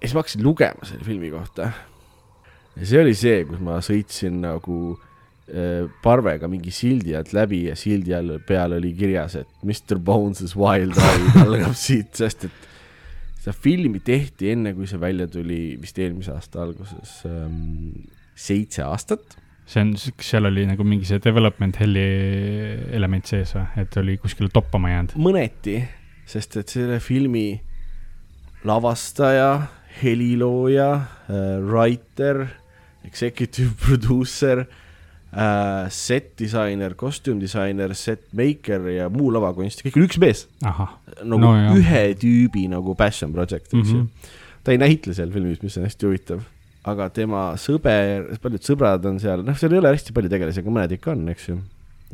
ja 0.01 0.07
siis 0.07 0.13
ma 0.13 0.23
hakkasin 0.23 0.43
lugema 0.43 0.85
selle 0.85 1.03
filmi 1.03 1.31
kohta. 1.31 1.71
ja 2.75 2.85
see 2.85 3.01
oli 3.01 3.15
see, 3.15 3.43
kus 3.45 3.59
ma 3.59 3.79
sõitsin 3.81 4.41
nagu 4.41 4.99
äh, 5.49 5.89
parvega 6.03 6.47
mingi 6.47 6.71
sildi 6.71 7.15
alt 7.15 7.33
läbi 7.33 7.65
ja 7.69 7.75
sildi 7.75 8.13
all 8.13 8.39
peal 8.47 8.73
oli 8.73 8.93
kirjas, 8.93 9.35
et 9.35 9.47
Mr 9.63 9.99
Bones's 9.99 10.55
Wild 10.55 10.93
Ride 10.93 11.41
algab 11.47 11.73
siit, 11.73 12.13
sest 12.15 12.45
et 12.45 12.51
seda 13.45 13.53
filmi 13.53 14.01
tehti 14.01 14.49
enne, 14.55 14.73
kui 14.73 14.87
see 14.89 14.99
välja 15.01 15.27
tuli 15.29 15.77
vist 15.81 15.97
eelmise 16.01 16.33
aasta 16.33 16.63
alguses 16.65 17.19
ähm, 17.29 18.05
seitse 18.35 18.83
aastat. 18.85 19.37
See 19.65 19.81
on, 19.81 19.93
seal 19.97 20.45
oli 20.45 20.65
nagu 20.69 20.83
mingi 20.85 21.05
see 21.09 21.17
development 21.23 21.77
hell'i 21.81 22.03
element 22.93 23.25
sees 23.25 23.55
või, 23.57 23.65
et 23.81 23.97
oli 23.97 24.17
kuskile 24.21 24.49
toppama 24.53 24.91
jäänud. 24.93 25.15
mõneti, 25.17 25.79
sest 26.29 26.57
et 26.61 26.69
selle 26.69 26.99
filmi 27.01 27.47
lavastaja, 28.65 29.67
helilooja 30.03 30.89
äh,, 30.95 31.59
writer, 31.65 32.45
executive 33.05 33.73
producer 33.85 34.65
äh,, 34.65 35.89
set 35.93 36.33
disainer, 36.39 36.93
kostuumdisainer, 36.97 37.93
set 37.97 38.25
maker 38.37 38.87
ja 38.95 39.09
muu 39.13 39.29
lavakunst, 39.33 39.83
kõik 39.85 39.97
on 39.99 40.07
üks 40.07 40.19
mees. 40.21 40.45
nagu 40.61 41.39
No 41.41 41.53
jah. 41.55 41.75
ühe 41.77 42.03
tüübi 42.21 42.67
nagu 42.71 42.95
passion 42.97 43.33
project, 43.35 43.71
eks 43.73 43.93
ju 43.93 44.01
Mhm. 44.05 44.09
ta 44.65 44.73
ei 44.73 44.77
näitle 44.81 45.13
seal 45.13 45.29
filmis, 45.31 45.61
mis 45.61 45.77
on 45.77 45.83
hästi 45.85 46.07
huvitav, 46.09 46.39
aga 46.85 47.07
tema 47.13 47.45
sõber, 47.61 48.27
paljud 48.41 48.65
sõbrad 48.67 49.05
on 49.09 49.19
seal, 49.21 49.41
noh, 49.45 49.57
seal 49.57 49.73
ei 49.73 49.81
ole 49.81 49.93
hästi 49.95 50.13
palju 50.15 50.29
tegelasi, 50.31 50.61
aga 50.61 50.73
mõned 50.77 50.97
ikka 50.97 51.15
on, 51.15 51.23
eks 51.33 51.49
ju. 51.49 51.59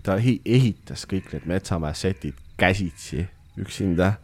ta 0.03 0.15
ehi- 0.17 0.39
ehitas 0.45 1.03
kõik 1.09 1.33
need 1.33 1.47
Metsamäe 1.49 1.93
setid 1.97 2.37
käsitsi 2.61 3.25
üksinda, 3.59 4.15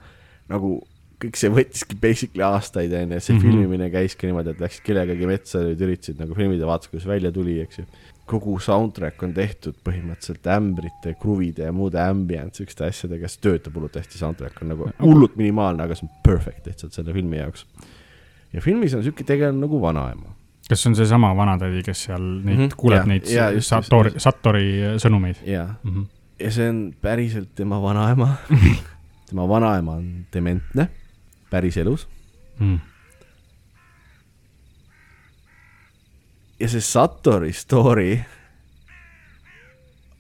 nagu 0.48 0.78
kõik 1.22 1.40
see 1.40 1.50
võttiski 1.50 1.98
basically 2.00 2.46
aastaid, 2.46 2.94
onju, 2.94 3.18
see 3.20 3.34
mm. 3.34 3.40
-hmm. 3.40 3.46
filmimine 3.46 3.90
käiski 3.94 4.30
niimoodi, 4.30 4.54
et 4.54 4.62
läksid 4.62 4.86
kellegagi 4.86 5.30
metsa, 5.30 5.64
üritasid 5.74 6.22
nagu 6.22 6.38
filmida, 6.38 6.68
vaatasid, 6.70 6.94
kuidas 6.94 7.10
välja 7.10 7.32
tuli, 7.34 7.58
eks 7.64 7.82
ju. 7.82 7.88
kogu 8.28 8.58
soundtrack 8.60 9.24
on 9.24 9.34
tehtud 9.34 9.78
põhimõtteliselt 9.88 10.48
ämbrite, 10.52 11.14
kruvide 11.22 11.64
ja 11.70 11.72
muude 11.72 12.02
ambient 12.04 12.60
siukeste 12.60 12.84
asjadega, 12.90 13.30
see 13.32 13.40
töötab 13.46 13.78
hullult 13.80 13.96
hästi, 13.96 14.20
soundtrack 14.20 14.62
on 14.62 14.74
nagu 14.74 14.90
hullult 15.00 15.38
minimaalne, 15.40 15.86
aga 15.88 15.96
see 15.96 16.10
on 16.10 16.12
perfect 16.26 16.68
lihtsalt 16.68 16.94
selle 16.94 17.16
filmi 17.16 17.40
jaoks. 17.40 17.66
ja 18.54 18.62
filmis 18.62 18.94
on 18.94 19.04
siuke 19.04 19.24
tegelane 19.24 19.64
nagu 19.64 19.82
vanaema. 19.82 20.37
Kas 20.70 20.84
see 20.84 20.92
on 20.92 20.96
seesama 21.00 21.32
vanatädi, 21.36 21.84
kes 21.84 22.04
seal 22.08 22.22
neid 22.22 22.58
mm 22.58 22.66
-hmm, 22.66 22.76
kuuleb 22.78 23.00
jaa, 23.00 23.08
neid 23.08 23.30
jaa, 23.32 23.50
just, 23.56 23.72
Satori. 23.72 24.12
Satori 24.18 24.66
sõnumeid 25.04 25.42
jaa, 25.46 25.68
mm? 25.84 25.94
-hmm. 25.94 26.06
ja 26.40 26.52
see 26.52 26.70
on 26.70 26.82
päriselt 27.02 27.56
tema 27.56 27.82
vanaema. 27.82 28.36
tema 29.30 29.48
vanaema 29.48 29.92
on 29.92 30.26
dementne, 30.34 30.90
päriselus. 31.50 32.08
Mm. 32.60 32.80
ja 36.60 36.70
see 36.70 36.82
Satori 36.82 37.54
story 37.54 38.20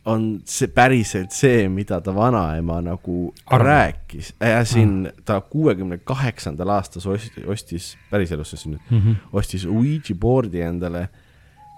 on 0.07 0.25
see 0.47 0.69
päriselt 0.71 1.35
see, 1.35 1.67
mida 1.71 1.99
ta 2.01 2.13
vanaema 2.15 2.79
nagu 2.85 3.33
Arvab. 3.45 3.67
rääkis 3.67 4.33
ja 4.39 4.63
siin 4.65 5.09
ta 5.25 5.41
kuuekümne 5.41 5.97
kaheksandal 5.97 6.69
aastas 6.77 7.07
ostis, 7.07 7.43
ostis 7.45 7.87
päriselus 8.11 8.55
siis 8.55 8.67
nüüd 8.67 8.79
Mm 8.89 8.99
-hmm. 8.99 9.15
ostis 9.33 9.65
Ouija 9.65 10.15
board'i 10.15 10.61
endale 10.61 11.09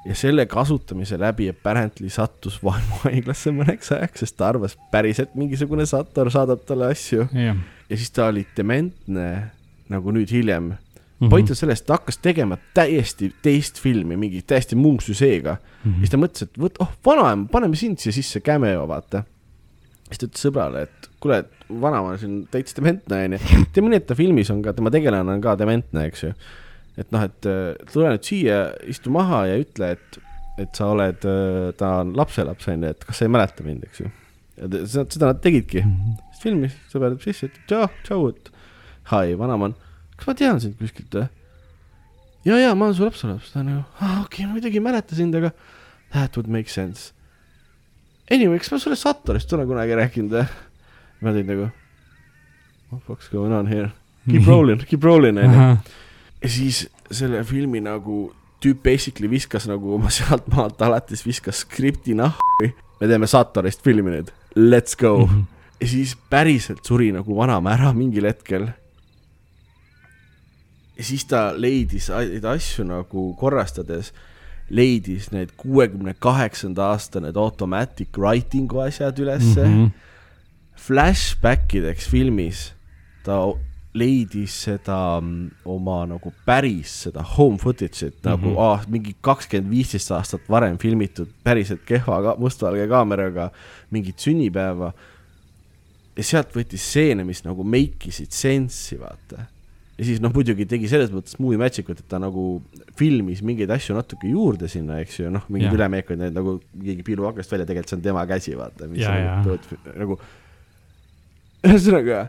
ja 0.06 0.16
selle 0.16 0.46
kasutamise 0.46 1.20
läbi 1.20 1.50
apparently 1.50 2.10
sattus 2.10 2.60
vaimuhaiglasse 2.64 3.52
mõneks 3.52 3.92
ajaks, 3.96 4.20
sest 4.20 4.38
ta 4.38 4.48
arvas 4.48 4.78
päriselt 4.92 5.36
mingisugune 5.36 5.86
Sator 5.86 6.32
saadab 6.32 6.64
talle 6.66 6.92
asju 6.94 7.28
jah. 7.34 7.58
ja 7.90 7.98
siis 7.98 8.12
ta 8.12 8.28
oli 8.28 8.46
dementne 8.58 9.52
nagu 9.90 10.12
nüüd 10.12 10.32
hiljem 10.32 10.74
mm. 11.20 11.26
-hmm. 11.26 11.30
point 11.30 11.50
on 11.50 11.56
selles, 11.56 11.82
et 11.82 11.88
ta 11.88 11.98
hakkas 11.98 12.18
tegema 12.18 12.58
täiesti 12.74 13.34
teist 13.42 13.80
filmi, 13.80 14.18
mingi 14.18 14.42
täiesti 14.42 14.76
muu 14.76 14.98
süžeega 15.02 15.58
mm. 15.58 15.92
-hmm. 15.92 15.98
siis 16.00 16.14
ta 16.14 16.18
mõtles, 16.18 16.48
et 16.48 16.58
võt-, 16.58 16.80
oh 16.80 16.94
vanaema, 17.06 17.48
paneme 17.52 17.76
sind 17.76 18.00
siia 18.00 18.14
sisse 18.14 18.40
cameo, 18.40 18.88
vaata. 18.88 19.24
siis 20.08 20.20
ta 20.20 20.26
ütles 20.26 20.46
sõbrale, 20.48 20.86
et 20.88 21.10
kuule, 21.20 21.44
vanaema 21.82 22.16
on 22.16 22.20
siin 22.20 22.40
täitsa 22.52 22.80
dementne 22.80 23.24
onju, 23.26 23.66
teeme 23.74 23.90
nii, 23.90 24.02
et 24.02 24.08
ta 24.08 24.16
filmis 24.16 24.50
on 24.50 24.64
ka, 24.66 24.74
tema 24.74 24.92
tegelane 24.92 25.36
on 25.36 25.42
ka 25.42 25.58
dementne, 25.60 26.06
eks 26.06 26.24
ju. 26.24 26.34
et 26.98 27.12
noh, 27.12 27.24
et 27.24 27.46
äh, 27.46 27.76
tule 27.94 28.10
nüüd 28.14 28.24
siia, 28.24 28.64
istu 28.88 29.12
maha 29.12 29.46
ja 29.48 29.60
ütle, 29.60 29.92
et, 29.98 30.22
et 30.60 30.76
sa 30.76 30.90
oled, 30.94 31.28
ta 31.78 31.92
on 32.02 32.16
lapselaps 32.18 32.68
onju, 32.68 32.96
et 32.96 33.06
kas 33.06 33.22
sa 33.22 33.28
ei 33.28 33.32
mäleta 33.32 33.64
mind, 33.64 33.84
eks 33.88 34.02
ju. 34.02 34.10
seda, 34.86 35.26
nad 35.26 35.40
tegidki 35.42 35.84
mm. 35.84 35.92
-hmm. 35.92 36.40
filmis 36.42 36.74
sõber 36.92 37.14
tuleb 37.14 37.22
sisse, 37.24 37.48
ütleb 37.48 37.68
tšau, 37.68 37.88
tšau, 38.04 38.28
et 38.30 38.52
hi, 39.12 39.38
vanaema, 39.40 39.72
kas 40.20 40.28
ma 40.28 40.36
tean 40.38 40.60
sind 40.62 40.76
kuskilt 40.80 41.16
või? 41.16 41.28
ja, 42.46 42.60
ja 42.60 42.74
ma 42.76 42.90
olen 42.90 42.98
su 42.98 43.06
lapselaps, 43.08 43.54
ta 43.54 43.62
on 43.64 43.72
nagu, 43.72 43.86
aa 44.00 44.22
okei 44.24 44.44
okay,, 44.44 44.48
ma 44.48 44.58
muidugi 44.58 44.80
ei 44.80 44.84
mäleta 44.84 45.18
sind, 45.18 45.36
aga 45.40 45.54
that 46.12 46.38
would 46.38 46.50
make 46.52 46.72
sense. 46.72 47.14
Anyway, 48.32 48.60
kas 48.62 48.72
ma 48.74 48.80
sulle 48.82 48.98
Satorist 49.00 49.54
olen 49.54 49.70
kunagi 49.70 49.98
rääkinud 49.98 50.36
või? 50.38 50.46
ma 51.20 51.34
olin 51.34 51.50
nagu, 51.50 51.70
what 52.92 53.02
the 53.02 53.06
fuck's 53.08 53.32
going 53.32 53.56
on 53.56 53.68
here? 53.68 53.92
Keep 54.30 54.48
rolling, 54.52 54.84
keep 54.88 55.04
rolling 55.04 55.40
onju. 55.42 55.70
ja 56.40 56.52
siis 56.52 56.86
selle 57.12 57.44
filmi 57.44 57.82
nagu 57.84 58.28
tüüp 58.64 58.84
basically 58.84 59.30
viskas 59.32 59.68
nagu 59.70 59.96
oma 59.96 60.12
sealt 60.14 60.48
maalt 60.54 60.82
alates 60.86 61.24
viskas 61.26 61.64
skripti 61.66 62.16
nahku. 62.18 62.70
me 63.00 63.08
teeme 63.08 63.28
Satorist 63.28 63.84
filmi 63.84 64.12
nüüd, 64.14 64.34
let's 64.56 64.98
go 65.00 65.26
mm. 65.26 65.32
-hmm. 65.32 65.44
ja 65.82 65.88
siis 65.88 66.16
päriselt 66.30 66.86
suri 66.86 67.12
nagu 67.16 67.36
vanaema 67.36 67.74
ära 67.74 67.94
mingil 67.94 68.28
hetkel. 68.28 68.70
Ja 71.00 71.06
siis 71.08 71.24
ta 71.26 71.50
leidis 71.56 72.10
neid 72.12 72.46
asju 72.46 72.84
nagu 72.84 73.30
korrastades, 73.40 74.12
leidis 74.70 75.30
need 75.32 75.56
kuuekümne 75.58 76.14
kaheksanda 76.20 76.92
aasta 76.92 77.22
need 77.24 77.40
automatic 77.40 78.18
writing'u 78.20 78.84
asjad 78.84 79.18
ülesse 79.20 79.64
mm. 79.64 79.86
-hmm. 79.86 79.90
Flashback 80.80 81.74
ideks 81.76 82.08
filmis 82.10 82.74
ta 83.24 83.40
leidis 83.94 84.54
seda 84.68 85.20
mm, 85.22 85.66
oma 85.66 86.04
nagu 86.10 86.32
päris 86.46 86.92
seda 87.06 87.24
home 87.24 87.58
footage'it 87.58 88.14
mm 88.14 88.20
-hmm. 88.20 88.30
nagu 88.30 88.60
ah, 88.62 88.84
mingi 88.88 89.16
kakskümmend, 89.22 89.72
viisteist 89.72 90.12
aastat 90.12 90.50
varem 90.50 90.78
filmitud 90.78 91.28
päriselt 91.44 91.82
kehva 91.86 92.22
ka, 92.22 92.36
mustvalge 92.38 92.88
kaameraga 92.88 93.52
mingit 93.92 94.20
sünnipäeva. 94.20 94.94
ja 96.18 96.24
sealt 96.24 96.56
võttis 96.56 96.84
stseene, 96.84 97.24
mis 97.24 97.44
nagu 97.44 97.64
make 97.64 98.10
isid 98.10 98.32
sense'i, 98.32 99.00
vaata. 99.00 99.46
Ja 100.00 100.06
siis 100.08 100.22
noh, 100.24 100.32
muidugi 100.32 100.64
tegi 100.70 100.88
selles 100.88 101.12
mõttes 101.12 101.36
movie 101.44 101.60
magic 101.60 101.90
ut, 101.92 102.00
et 102.00 102.08
ta 102.08 102.22
nagu 102.24 102.44
filmis 103.00 103.42
mingeid 103.44 103.72
asju 103.76 103.98
natuke 103.98 104.30
juurde 104.32 104.70
sinna, 104.72 105.02
eks 105.04 105.20
ju, 105.20 105.32
noh, 105.34 105.44
mingid 105.52 105.68
Jah. 105.68 105.76
ülemeekud, 105.76 106.22
need 106.22 106.38
nagu 106.38 106.56
keegi 106.72 107.04
piilub 107.08 107.28
aknast 107.34 107.52
välja, 107.52 107.68
tegelikult 107.68 107.92
see 107.92 108.00
on 108.00 108.06
tema 108.06 108.24
käsi, 108.30 108.56
vaata. 108.56 108.88
Ja, 108.96 109.16
ja. 109.20 109.36
nagu 110.00 110.16
ühesõnaga, 111.68 112.22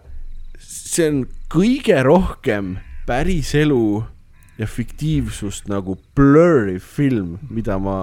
see 0.58 1.06
on 1.12 1.22
kõige 1.52 2.00
rohkem 2.06 2.74
päriselu 3.06 3.84
ja 4.58 4.66
fiktiivsust 4.66 5.70
nagu 5.70 5.94
blurry 6.18 6.80
film, 6.82 7.38
mida 7.54 7.78
ma 7.78 8.02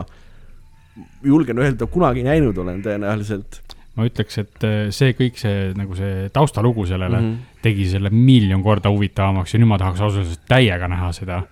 julgen 1.27 1.59
öelda, 1.61 1.89
kunagi 1.91 2.23
näinud 2.25 2.57
olen 2.63 2.79
tõenäoliselt 2.85 3.59
ma 3.97 4.05
ütleks, 4.05 4.37
et 4.43 4.63
eh, 4.67 4.87
see 4.93 5.13
kõik 5.17 5.39
see 5.41 5.73
nagu 5.77 5.95
see 5.97 6.29
taustalugu 6.33 6.85
sellele 6.85 7.17
mm 7.17 7.25
Mhm. 7.27 7.33
-hmm. 7.33 7.61
tegi 7.65 7.89
selle 7.89 8.09
miljon 8.13 8.63
korda 8.63 8.89
huvitavamaks 8.93 9.53
ja 9.53 9.59
nüüd 9.59 9.67
ma 9.73 9.77
tahaks 9.81 10.01
ausalt 10.01 10.23
öeldes 10.25 10.39
täiega 10.47 10.87
näha 10.87 11.11
seda. 11.11 11.43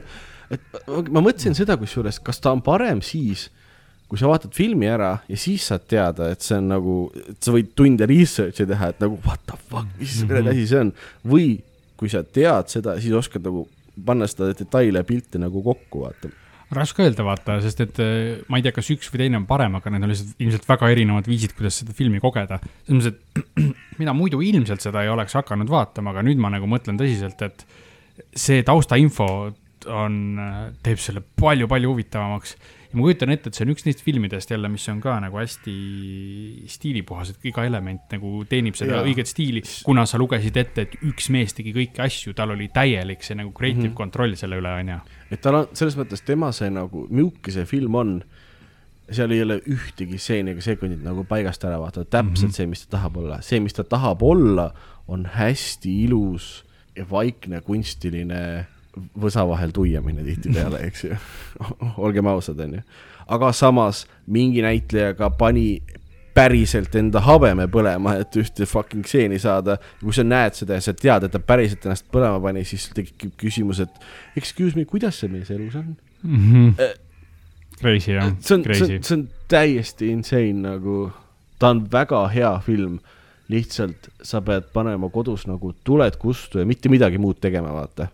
et 0.54 0.60
ma- 1.12 1.20
mõtlesin 1.22 1.54
seda 1.54 1.76
kusjuures, 1.76 2.18
kas 2.24 2.40
ta 2.40 2.52
on 2.52 2.62
parem 2.62 3.02
siis, 3.04 3.50
kui 4.08 4.18
sa 4.18 4.26
vaatad 4.26 4.50
filmi 4.56 4.88
ära 4.90 5.18
ja 5.28 5.36
siis 5.38 5.66
saad 5.70 5.84
teada, 5.88 6.30
et 6.32 6.40
see 6.42 6.56
on 6.58 6.68
nagu, 6.72 6.94
et 7.28 7.38
sa 7.42 7.52
võid 7.54 7.68
tunde 7.78 8.06
research'i 8.10 8.66
teha, 8.66 8.88
et 8.90 9.00
nagu 9.04 9.18
what 9.26 9.40
the 9.46 9.56
fuck, 9.68 9.86
mis 10.00 10.22
mm 10.24 10.28
-hmm. 10.30 10.48
asi 10.50 10.66
see 10.66 10.80
on. 10.80 10.92
või 11.26 11.60
kui 11.96 12.08
sa 12.08 12.22
tead 12.24 12.66
seda, 12.68 12.96
siis 13.00 13.12
oskad 13.14 13.44
nagu 13.44 13.68
panna 14.04 14.26
seda 14.26 14.48
detaile 14.54 14.98
ja 14.98 15.04
pilte 15.04 15.38
nagu 15.38 15.62
kokku, 15.62 16.00
vaata. 16.00 16.28
Raske 16.74 17.02
öelda, 17.02 17.24
vaata, 17.26 17.58
sest 17.64 17.80
et 17.84 18.00
eh, 18.02 18.40
ma 18.50 18.60
ei 18.60 18.64
tea, 18.66 18.74
kas 18.76 18.90
üks 18.94 19.10
või 19.10 19.24
teine 19.24 19.40
on 19.40 19.46
parem, 19.48 19.74
aga 19.78 19.92
need 19.92 20.06
on 20.06 20.12
lihtsalt 20.12 20.44
ilmselt 20.44 20.68
väga 20.68 20.90
erinevad 20.94 21.30
viisid, 21.30 21.54
kuidas 21.58 21.80
seda 21.82 21.96
filmi 21.96 22.22
kogeda. 22.22 22.60
selles 22.86 23.10
mõttes, 23.10 23.16
et 23.16 23.64
mina 24.02 24.14
muidu 24.16 24.42
ilmselt 24.44 24.84
seda 24.84 25.04
ei 25.04 25.10
oleks 25.12 25.34
hakanud 25.38 25.70
vaatama, 25.70 26.14
aga 26.14 26.24
nüüd 26.26 26.42
ma 26.42 26.52
nagu 26.54 26.70
mõtlen 26.70 27.00
tõsiselt, 27.00 27.42
et 27.46 27.66
see 28.36 28.62
taustainfo 28.66 29.30
on, 29.88 30.20
teeb 30.84 31.00
selle 31.00 31.22
palju-palju 31.40 31.90
huvitavamaks. 31.90 32.54
ja 32.90 32.98
ma 32.98 33.04
kujutan 33.06 33.30
ette, 33.32 33.50
et 33.50 33.56
see 33.56 33.64
on 33.66 33.72
üks 33.74 33.86
neist 33.86 34.02
filmidest 34.04 34.50
jälle, 34.50 34.68
mis 34.72 34.86
on 34.92 35.00
ka 35.02 35.14
nagu 35.22 35.38
hästi 35.40 35.74
stiilipuhas, 36.70 37.32
et 37.32 37.46
iga 37.50 37.64
element 37.66 38.12
nagu 38.14 38.42
teenib 38.50 38.78
seda 38.78 38.98
Jaa. 38.98 39.06
õiget 39.06 39.30
stiili, 39.30 39.62
kuna 39.86 40.04
sa 40.10 40.20
lugesid 40.20 40.58
ette, 40.60 40.86
et 40.86 40.98
üks 41.06 41.30
mees 41.32 41.54
tegi 41.56 41.74
kõiki 41.76 42.02
asju, 42.04 42.34
tal 42.36 42.54
oli 42.56 42.68
täielik 42.74 43.24
see 43.26 43.38
nagu 43.38 43.54
creative 43.56 43.88
mm 43.88 43.92
-hmm. 43.92 44.00
kontroll 44.02 44.36
selle 44.36 44.58
üle, 44.60 44.74
onju. 44.82 45.00
Et 45.30 45.40
tal 45.42 45.60
on 45.60 45.68
selles 45.72 45.96
mõttes 45.98 46.24
tema 46.26 46.50
see 46.56 46.70
nagu, 46.74 47.06
milline 47.10 47.54
see 47.54 47.66
film 47.68 47.98
on, 47.98 48.16
seal 49.10 49.32
ei 49.34 49.42
ole 49.42 49.58
ühtegi 49.70 50.18
stseeni 50.18 50.54
ega 50.54 50.64
sekundit 50.64 51.02
nagu 51.02 51.24
paigast 51.28 51.64
ära 51.66 51.80
vaata, 51.82 52.04
täpselt 52.04 52.50
mm 52.50 52.50
-hmm. 52.50 52.56
see, 52.56 52.66
mis 52.66 52.86
ta 52.86 52.96
tahab 52.96 53.16
olla, 53.16 53.40
see, 53.42 53.60
mis 53.60 53.74
ta 53.74 53.84
tahab 53.84 54.22
olla, 54.22 54.70
on 55.08 55.26
hästi 55.26 56.04
ilus 56.04 56.64
ja 56.96 57.06
vaikne 57.10 57.60
kunstiline 57.60 58.66
võsa 59.18 59.46
vahel 59.48 59.70
tuiamine 59.74 60.24
tihtipeale, 60.26 60.82
eks 60.88 61.04
ju. 61.04 61.16
olgem 62.04 62.26
ausad, 62.26 62.60
onju. 62.60 62.82
aga 63.26 63.52
samas 63.52 64.06
mingi 64.26 64.62
näitleja 64.62 65.14
ka 65.14 65.30
pani 65.30 65.82
päriselt 66.34 66.94
enda 66.98 67.22
habeme 67.24 67.66
põlema, 67.72 68.14
et 68.22 68.36
ühte 68.38 68.66
fucking 68.68 69.06
stseeni 69.06 69.38
saada. 69.42 69.78
kui 70.00 70.14
sa 70.16 70.24
näed 70.24 70.56
seda 70.58 70.78
ja 70.78 70.84
sa 70.84 70.94
tead, 70.96 71.26
et 71.26 71.32
ta 71.34 71.40
päriselt 71.42 71.86
ennast 71.86 72.06
põlema 72.12 72.40
pani, 72.42 72.64
siis 72.64 72.88
tekib 72.94 73.34
küsimus, 73.40 73.82
et 73.84 74.36
excuse 74.38 74.78
me, 74.78 74.86
kuidas 74.88 75.20
see 75.20 75.32
mees 75.32 75.50
elus 75.50 75.76
on? 75.80 75.96
mm. 76.22 76.36
-hmm. 76.36 76.98
Crazy 77.80 78.12
jah, 78.12 78.32
crazy 78.62 78.96
on, 78.96 79.02
see 79.02 79.16
on 79.16 79.28
täiesti 79.48 80.10
insane 80.12 80.60
nagu, 80.60 81.10
ta 81.58 81.70
on 81.70 81.86
väga 81.92 82.28
hea 82.28 82.58
film. 82.66 83.00
lihtsalt 83.50 84.08
sa 84.22 84.38
pead 84.40 84.68
panema 84.72 85.08
kodus 85.10 85.46
nagu 85.46 85.72
tuled 85.84 86.16
kustu 86.22 86.58
ja 86.58 86.66
mitte 86.66 86.88
midagi 86.88 87.18
muud 87.18 87.40
tegema, 87.40 87.72
vaata. 87.74 88.06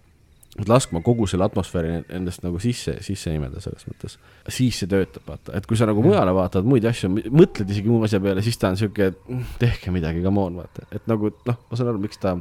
Laskma 0.64 1.02
kogu 1.04 1.26
selle 1.28 1.44
atmosfääri 1.46 1.98
endast 2.16 2.44
nagu 2.44 2.60
sisse, 2.62 2.96
sisse 3.04 3.32
imeda 3.34 3.60
selles 3.60 3.84
mõttes. 3.88 4.16
siis 4.48 4.78
see 4.80 4.88
töötab, 4.90 5.26
vaata, 5.28 5.52
et 5.58 5.66
kui 5.68 5.76
sa 5.76 5.88
nagu 5.88 6.02
mujale 6.04 6.32
vaatad 6.36 6.68
muid 6.68 6.86
asju, 6.88 7.10
mõtled 7.28 7.72
isegi 7.72 7.92
muu 7.92 8.06
asja 8.06 8.20
peale, 8.24 8.44
siis 8.44 8.56
ta 8.60 8.70
on 8.72 8.80
sihuke, 8.80 9.10
mm, 9.28 9.58
tehke 9.60 9.92
midagi, 9.94 10.22
come 10.24 10.40
on, 10.40 10.56
vaata, 10.62 10.86
et 10.96 11.04
nagu 11.10 11.32
noh, 11.34 11.60
ma 11.70 11.78
saan 11.78 11.92
aru, 11.92 12.00
miks 12.02 12.22
ta 12.22 12.38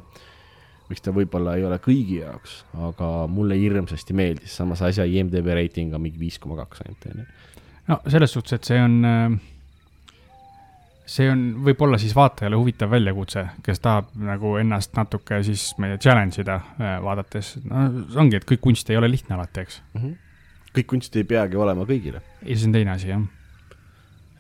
miks 0.90 1.02
ta 1.02 1.12
võib-olla 1.16 1.56
ei 1.58 1.66
ole 1.66 1.80
kõigi 1.82 2.20
jaoks, 2.22 2.60
aga 2.88 3.10
mulle 3.32 3.58
hirmsasti 3.58 4.16
meeldis, 4.18 4.54
samas 4.54 4.84
asja 4.86 5.08
IMDB 5.10 5.50
reiting 5.58 5.96
on 5.98 6.04
mingi 6.04 6.22
viis 6.22 6.38
koma 6.42 6.60
kaks 6.62 6.86
ainult, 6.86 7.10
onju. 7.10 7.26
no 7.90 8.00
selles 8.06 8.36
suhtes, 8.38 8.60
et 8.60 8.70
see 8.70 8.82
on, 8.82 9.00
see 11.10 11.30
on 11.30 11.42
võib-olla 11.66 12.00
siis 12.02 12.16
vaatajale 12.18 12.58
huvitav 12.58 12.90
väljakutse, 12.94 13.46
kes 13.66 13.82
tahab 13.84 14.12
nagu 14.18 14.56
ennast 14.62 14.96
natuke 14.98 15.40
siis 15.46 15.68
meie 15.82 16.00
challenge 16.02 16.42
ida 16.42 16.58
äh, 16.58 16.98
vaadates. 17.04 17.56
no 17.66 17.88
ongi, 18.22 18.40
et 18.40 18.48
kõik 18.50 18.64
kunst 18.66 18.90
ei 18.90 18.98
ole 19.00 19.10
lihtne 19.12 19.38
alati, 19.38 19.66
eks. 19.66 19.82
kõik 20.76 20.92
kunst 20.96 21.16
ei 21.16 21.28
peagi 21.30 21.62
olema 21.62 21.86
kõigile. 21.88 22.24
ja 22.42 22.58
see 22.58 22.70
on 22.70 22.78
teine 22.78 22.96
asi, 22.96 23.12
jah. 23.14 23.22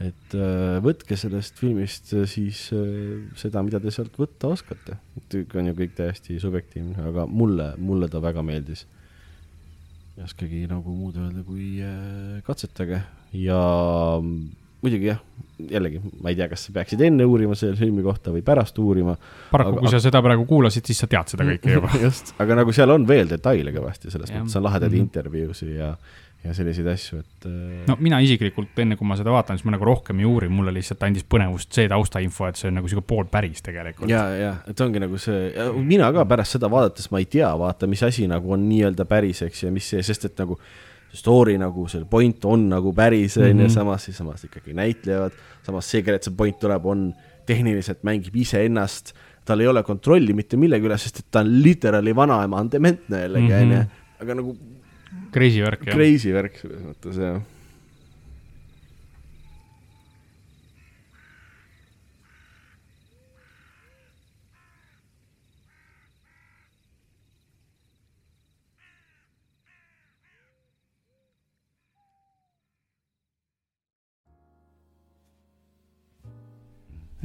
et 0.09 0.37
äh, 0.39 0.79
võtke 0.85 1.19
sellest 1.21 1.61
filmist 1.61 2.15
äh, 2.17 2.25
siis 2.29 2.65
seda, 3.37 3.63
mida 3.65 3.79
te 3.83 3.93
sealt 3.93 4.17
võtta 4.17 4.55
oskate. 4.57 4.97
et 5.21 5.55
on 5.55 5.71
ju 5.71 5.77
kõik 5.77 5.95
täiesti 6.01 6.41
subjektiivne, 6.41 6.97
aga 7.13 7.29
mulle, 7.29 7.73
mulle 7.77 8.09
ta 8.09 8.23
väga 8.25 8.41
meeldis. 8.45 8.87
ei 10.17 10.25
oskagi 10.25 10.65
nagu 10.71 10.97
muud 10.97 11.21
öelda, 11.21 11.45
kui 11.45 11.77
katsetage 12.47 13.03
ja 13.37 13.61
mm, 14.17 14.64
muidugi 14.85 15.09
jah, 15.09 15.21
jällegi 15.71 16.01
ma 16.21 16.31
ei 16.31 16.37
tea, 16.37 16.49
kas 16.51 16.67
sa 16.67 16.75
peaksid 16.75 17.01
enne 17.07 17.25
uurima 17.27 17.55
selle 17.57 17.77
filmi 17.79 18.03
kohta 18.05 18.33
või 18.33 18.43
pärast 18.45 18.77
uurima. 18.81 19.15
paraku 19.51 19.79
kui 19.79 19.93
sa 19.93 20.01
seda 20.03 20.21
praegu 20.25 20.45
kuulasid, 20.49 20.85
siis 20.87 21.01
sa 21.03 21.09
tead 21.11 21.31
seda 21.33 21.47
kõike 21.47 21.77
juba. 21.77 21.93
just, 22.05 22.35
aga 22.41 22.59
nagu 22.61 22.75
seal 22.75 22.93
on 22.93 23.07
veel 23.07 23.31
detaile 23.31 23.73
kõvasti, 23.75 24.13
selles 24.13 24.31
Jah. 24.31 24.43
mõttes 24.43 24.59
on 24.59 24.67
lahedaid 24.67 24.91
mm. 24.91 24.97
-hmm. 24.97 25.09
intervjuusid 25.09 25.73
ja, 25.77 25.91
ja 26.43 26.53
selliseid 26.53 26.89
asju, 26.91 27.21
et 27.23 27.47
äh, 27.49 27.83
no 27.89 27.97
mina 28.03 28.19
isiklikult, 28.23 28.75
enne 28.83 28.99
kui 28.99 29.07
ma 29.07 29.17
seda 29.19 29.33
vaatan, 29.33 29.57
siis 29.57 29.67
ma 29.67 29.75
nagu 29.77 29.87
rohkem 29.87 30.19
ei 30.21 30.27
uuri, 30.29 30.49
mulle 30.51 30.73
lihtsalt 30.75 31.03
andis 31.07 31.25
põnevust 31.27 31.73
see 31.73 31.87
taustainfo, 31.91 32.49
et 32.49 32.59
see 32.59 32.69
on 32.69 32.79
nagu 32.81 32.91
sihuke 32.91 33.07
poolpäris 33.07 33.63
tegelikult. 33.65 34.11
ja, 34.11 34.27
ja, 34.35 34.55
et 34.69 34.81
ongi 34.81 35.01
nagu 35.01 35.17
see, 35.21 35.53
mina 35.81 36.11
ka 36.13 36.27
pärast 36.29 36.59
seda 36.59 36.69
vaadates 36.71 37.09
ma 37.11 37.23
ei 37.23 37.29
tea, 37.31 37.51
vaata, 37.57 37.87
mis 37.87 38.03
asi 38.03 38.27
nagu 38.27 38.53
on 38.53 38.67
nii-öelda 38.69 39.07
päris, 39.09 39.41
eks 39.47 39.63
ju, 39.63 39.71
ja 39.71 39.75
mis 39.75 39.89
see, 39.95 40.03
sest 40.05 40.29
et 40.29 40.43
nagu 40.43 40.59
story 41.15 41.57
nagu 41.61 41.87
selle 41.91 42.05
point 42.09 42.45
on 42.45 42.67
nagu 42.69 42.93
päris, 42.93 43.37
on 43.37 43.47
ju, 43.49 43.53
Mhm. 43.65 43.69
samas 43.73 44.05
siis 44.05 44.17
samas 44.17 44.43
ikkagi 44.47 44.73
näitlevad, 44.75 45.31
samas 45.65 45.85
see, 45.89 46.01
kellelt 46.03 46.23
see 46.23 46.33
point 46.35 46.59
tuleb, 46.59 46.85
on 46.85 47.13
tehniliselt 47.45 48.03
mängib 48.03 48.35
iseennast, 48.35 49.13
tal 49.45 49.59
ei 49.61 49.67
ole 49.67 49.83
kontrolli 49.83 50.33
mitte 50.33 50.57
millegi 50.57 50.87
üle, 50.87 50.97
sest 50.97 51.19
et 51.19 51.25
ta 51.31 51.39
on 51.45 51.51
literaali 51.63 52.13
vanaema, 52.15 52.57
on 52.59 52.69
dementne 52.69 53.25
jällegi, 53.27 53.51
Mhm. 53.51 53.61
on 53.61 53.71
ju, 53.71 53.85
aga 54.21 54.33
nagu 54.35 54.57
Crazy 55.31 55.61
värk, 55.61 55.85
jah. 55.85 55.95
crazy 55.95 56.31
värk 56.33 56.57
selles 56.61 56.81
mõttes, 56.81 57.17
jah. 57.19 57.41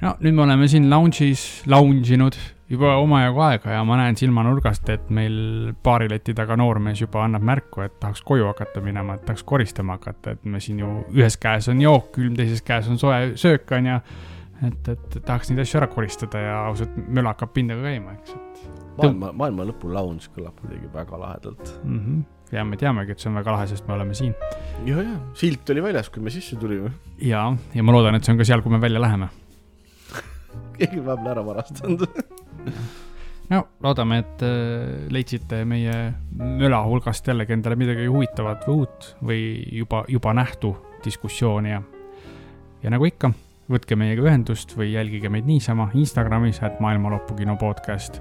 No 0.02 0.14
nüüd 0.20 0.36
me 0.36 0.46
oleme 0.46 0.68
siin 0.70 0.88
lounge'is 0.90 1.44
lounge 1.70 2.14
inud 2.16 2.38
juba 2.70 2.94
omajagu 3.02 3.42
aega 3.44 3.74
ja 3.74 3.84
ma 3.86 3.98
näen 3.98 4.16
silmanurgast, 4.18 4.88
et 4.94 5.08
meil 5.14 5.72
baarileti 5.84 6.34
taga 6.38 6.56
noormees 6.60 7.02
juba 7.02 7.24
annab 7.24 7.44
märku, 7.46 7.82
et 7.86 7.96
tahaks 8.02 8.22
koju 8.26 8.46
hakata 8.52 8.82
minema, 8.84 9.18
et 9.18 9.24
tahaks 9.26 9.42
koristama 9.46 9.98
hakata, 9.98 10.36
et 10.36 10.44
me 10.46 10.62
siin 10.62 10.82
ju 10.84 10.90
ühes 11.16 11.36
käes 11.42 11.68
on 11.72 11.82
jook, 11.82 12.12
külm, 12.16 12.36
teises 12.38 12.62
käes 12.66 12.90
on 12.90 13.00
soe 13.00 13.32
söök, 13.40 13.74
on 13.76 13.90
ju. 13.90 13.98
et, 14.68 14.92
et 14.94 15.18
tahaks 15.18 15.50
neid 15.50 15.64
asju 15.64 15.80
ära 15.80 15.90
koristada 15.90 16.44
ja 16.44 16.60
ausalt 16.68 16.94
möla 17.08 17.34
hakkab 17.34 17.56
pindaga 17.56 17.90
käima, 17.90 18.14
eks, 18.20 18.36
et 18.38 18.50
maailma, 19.00 19.32
maailma 19.42 19.66
lõpu 19.72 19.90
lounge 19.90 20.30
kõlab 20.36 20.54
kuidagi 20.62 20.92
väga 20.94 21.20
lahedalt. 21.24 21.74
mm. 21.82 22.00
-hmm. 22.00 22.24
ja 22.54 22.64
me 22.64 22.76
teamegi, 22.76 23.12
et 23.12 23.18
see 23.18 23.32
on 23.32 23.42
väga 23.42 23.56
lahe, 23.56 23.66
sest 23.66 23.88
me 23.88 23.98
oleme 23.98 24.14
siin 24.14 24.34
ja, 24.86 25.02
ja 25.02 25.18
silt 25.34 25.70
oli 25.74 25.82
väljas, 25.82 26.10
kui 26.10 26.22
me 26.22 26.30
sisse 26.30 26.56
tulime. 26.56 26.94
ja, 27.18 27.48
ja 27.74 27.82
ma 27.82 27.92
loodan, 27.92 28.14
et 28.14 28.24
see 28.24 28.32
on 28.32 28.38
ka 28.38 28.44
seal, 28.44 28.62
kui 28.62 28.72
me 28.72 28.80
välja 28.80 29.00
läheme. 29.02 29.32
Keegi 30.80 31.04
vahepeal 31.04 31.32
ära 31.34 31.44
varastanud. 31.46 32.06
no 33.52 33.62
loodame, 33.84 34.20
et 34.24 34.44
äh, 34.46 35.06
leidsite 35.12 35.62
meie 35.68 35.96
möla 36.38 36.82
hulgast 36.86 37.28
jällegi 37.28 37.56
endale 37.56 37.78
midagi 37.80 38.08
huvitavat 38.08 38.66
või 38.68 38.80
uut 38.80 39.12
või 39.30 39.44
juba, 39.80 40.04
juba 40.08 40.34
nähtu 40.36 40.74
diskussiooni 41.04 41.72
ja, 41.72 41.80
ja 42.82 42.92
nagu 42.92 43.08
ikka, 43.08 43.32
võtke 43.70 43.96
meiega 43.98 44.26
ühendust 44.26 44.74
või 44.76 44.92
jälgige 44.92 45.30
meid 45.32 45.48
niisama 45.48 45.90
Instagramis, 45.94 46.60
et 46.66 46.80
maailmalopukino 46.82 47.56
podcast. 47.60 48.20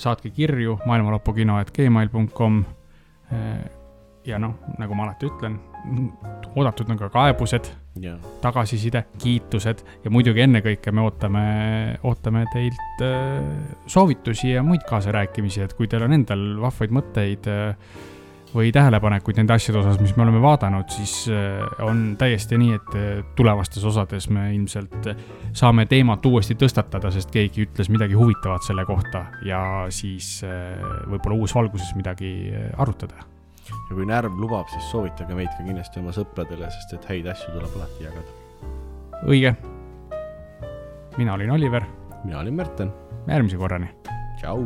saatke 0.00 0.30
kirju 0.34 0.78
maailmalopukino, 0.86 1.60
et 1.60 1.70
gmail.com. 1.76 2.64
ja 4.26 4.38
noh, 4.38 4.54
nagu 4.78 4.94
ma 4.96 5.04
alati 5.04 5.28
ütlen, 5.28 5.58
oodatud 6.56 6.88
on 6.90 6.98
ka 6.98 7.10
kaebused 7.12 7.68
jaa, 8.02 8.18
tagasiside, 8.42 9.04
kiitused 9.22 9.82
ja 10.04 10.12
muidugi 10.12 10.44
ennekõike 10.44 10.92
me 10.94 11.04
ootame, 11.06 11.46
ootame 12.08 12.44
teilt 12.52 13.02
äh, 13.04 13.40
soovitusi 13.86 14.54
ja 14.54 14.62
muid 14.66 14.84
kaasarääkimisi, 14.88 15.64
et 15.64 15.74
kui 15.78 15.88
teil 15.90 16.06
on 16.06 16.16
endal 16.16 16.44
vahvaid 16.62 16.94
mõtteid 16.94 17.48
äh, 17.52 17.96
või 18.48 18.70
tähelepanekuid 18.72 19.36
nende 19.40 19.52
asjade 19.58 19.82
osas, 19.82 19.98
mis 20.00 20.14
me 20.16 20.24
oleme 20.24 20.40
vaadanud, 20.42 20.88
siis 20.92 21.14
äh, 21.32 21.62
on 21.84 22.16
täiesti 22.20 22.58
nii, 22.60 22.76
et 22.78 23.32
tulevastes 23.38 23.84
osades 23.88 24.28
me 24.32 24.50
ilmselt 24.56 25.10
saame 25.52 25.86
teemat 25.90 26.24
uuesti 26.26 26.56
tõstatada, 26.58 27.12
sest 27.14 27.32
keegi 27.34 27.68
ütles 27.68 27.92
midagi 27.92 28.16
huvitavat 28.18 28.64
selle 28.66 28.86
kohta 28.88 29.26
ja 29.46 29.62
siis 29.94 30.38
võib-olla 30.44 31.42
uus 31.42 31.56
valguses 31.56 31.92
midagi 31.98 32.32
arutada. 32.78 33.37
Ja 33.88 33.96
kui 33.96 34.06
närv 34.08 34.40
lubab, 34.40 34.68
siis 34.72 34.90
soovitage 34.92 35.36
meid 35.36 35.50
ka 35.56 35.64
kindlasti 35.66 36.02
oma 36.02 36.12
sõpradele, 36.16 36.68
sest 36.74 36.96
et 36.98 37.08
häid 37.12 37.30
asju 37.32 37.54
tuleb 37.54 37.78
alati 37.80 38.08
jagada. 38.08 38.36
õige. 39.24 39.54
mina 41.18 41.34
olin 41.34 41.50
Oliver, 41.50 41.88
mina 42.24 42.40
olin 42.40 42.54
Märten, 42.54 42.92
järgmise 43.26 43.56
korrani. 43.56 43.90
tšau. 44.40 44.62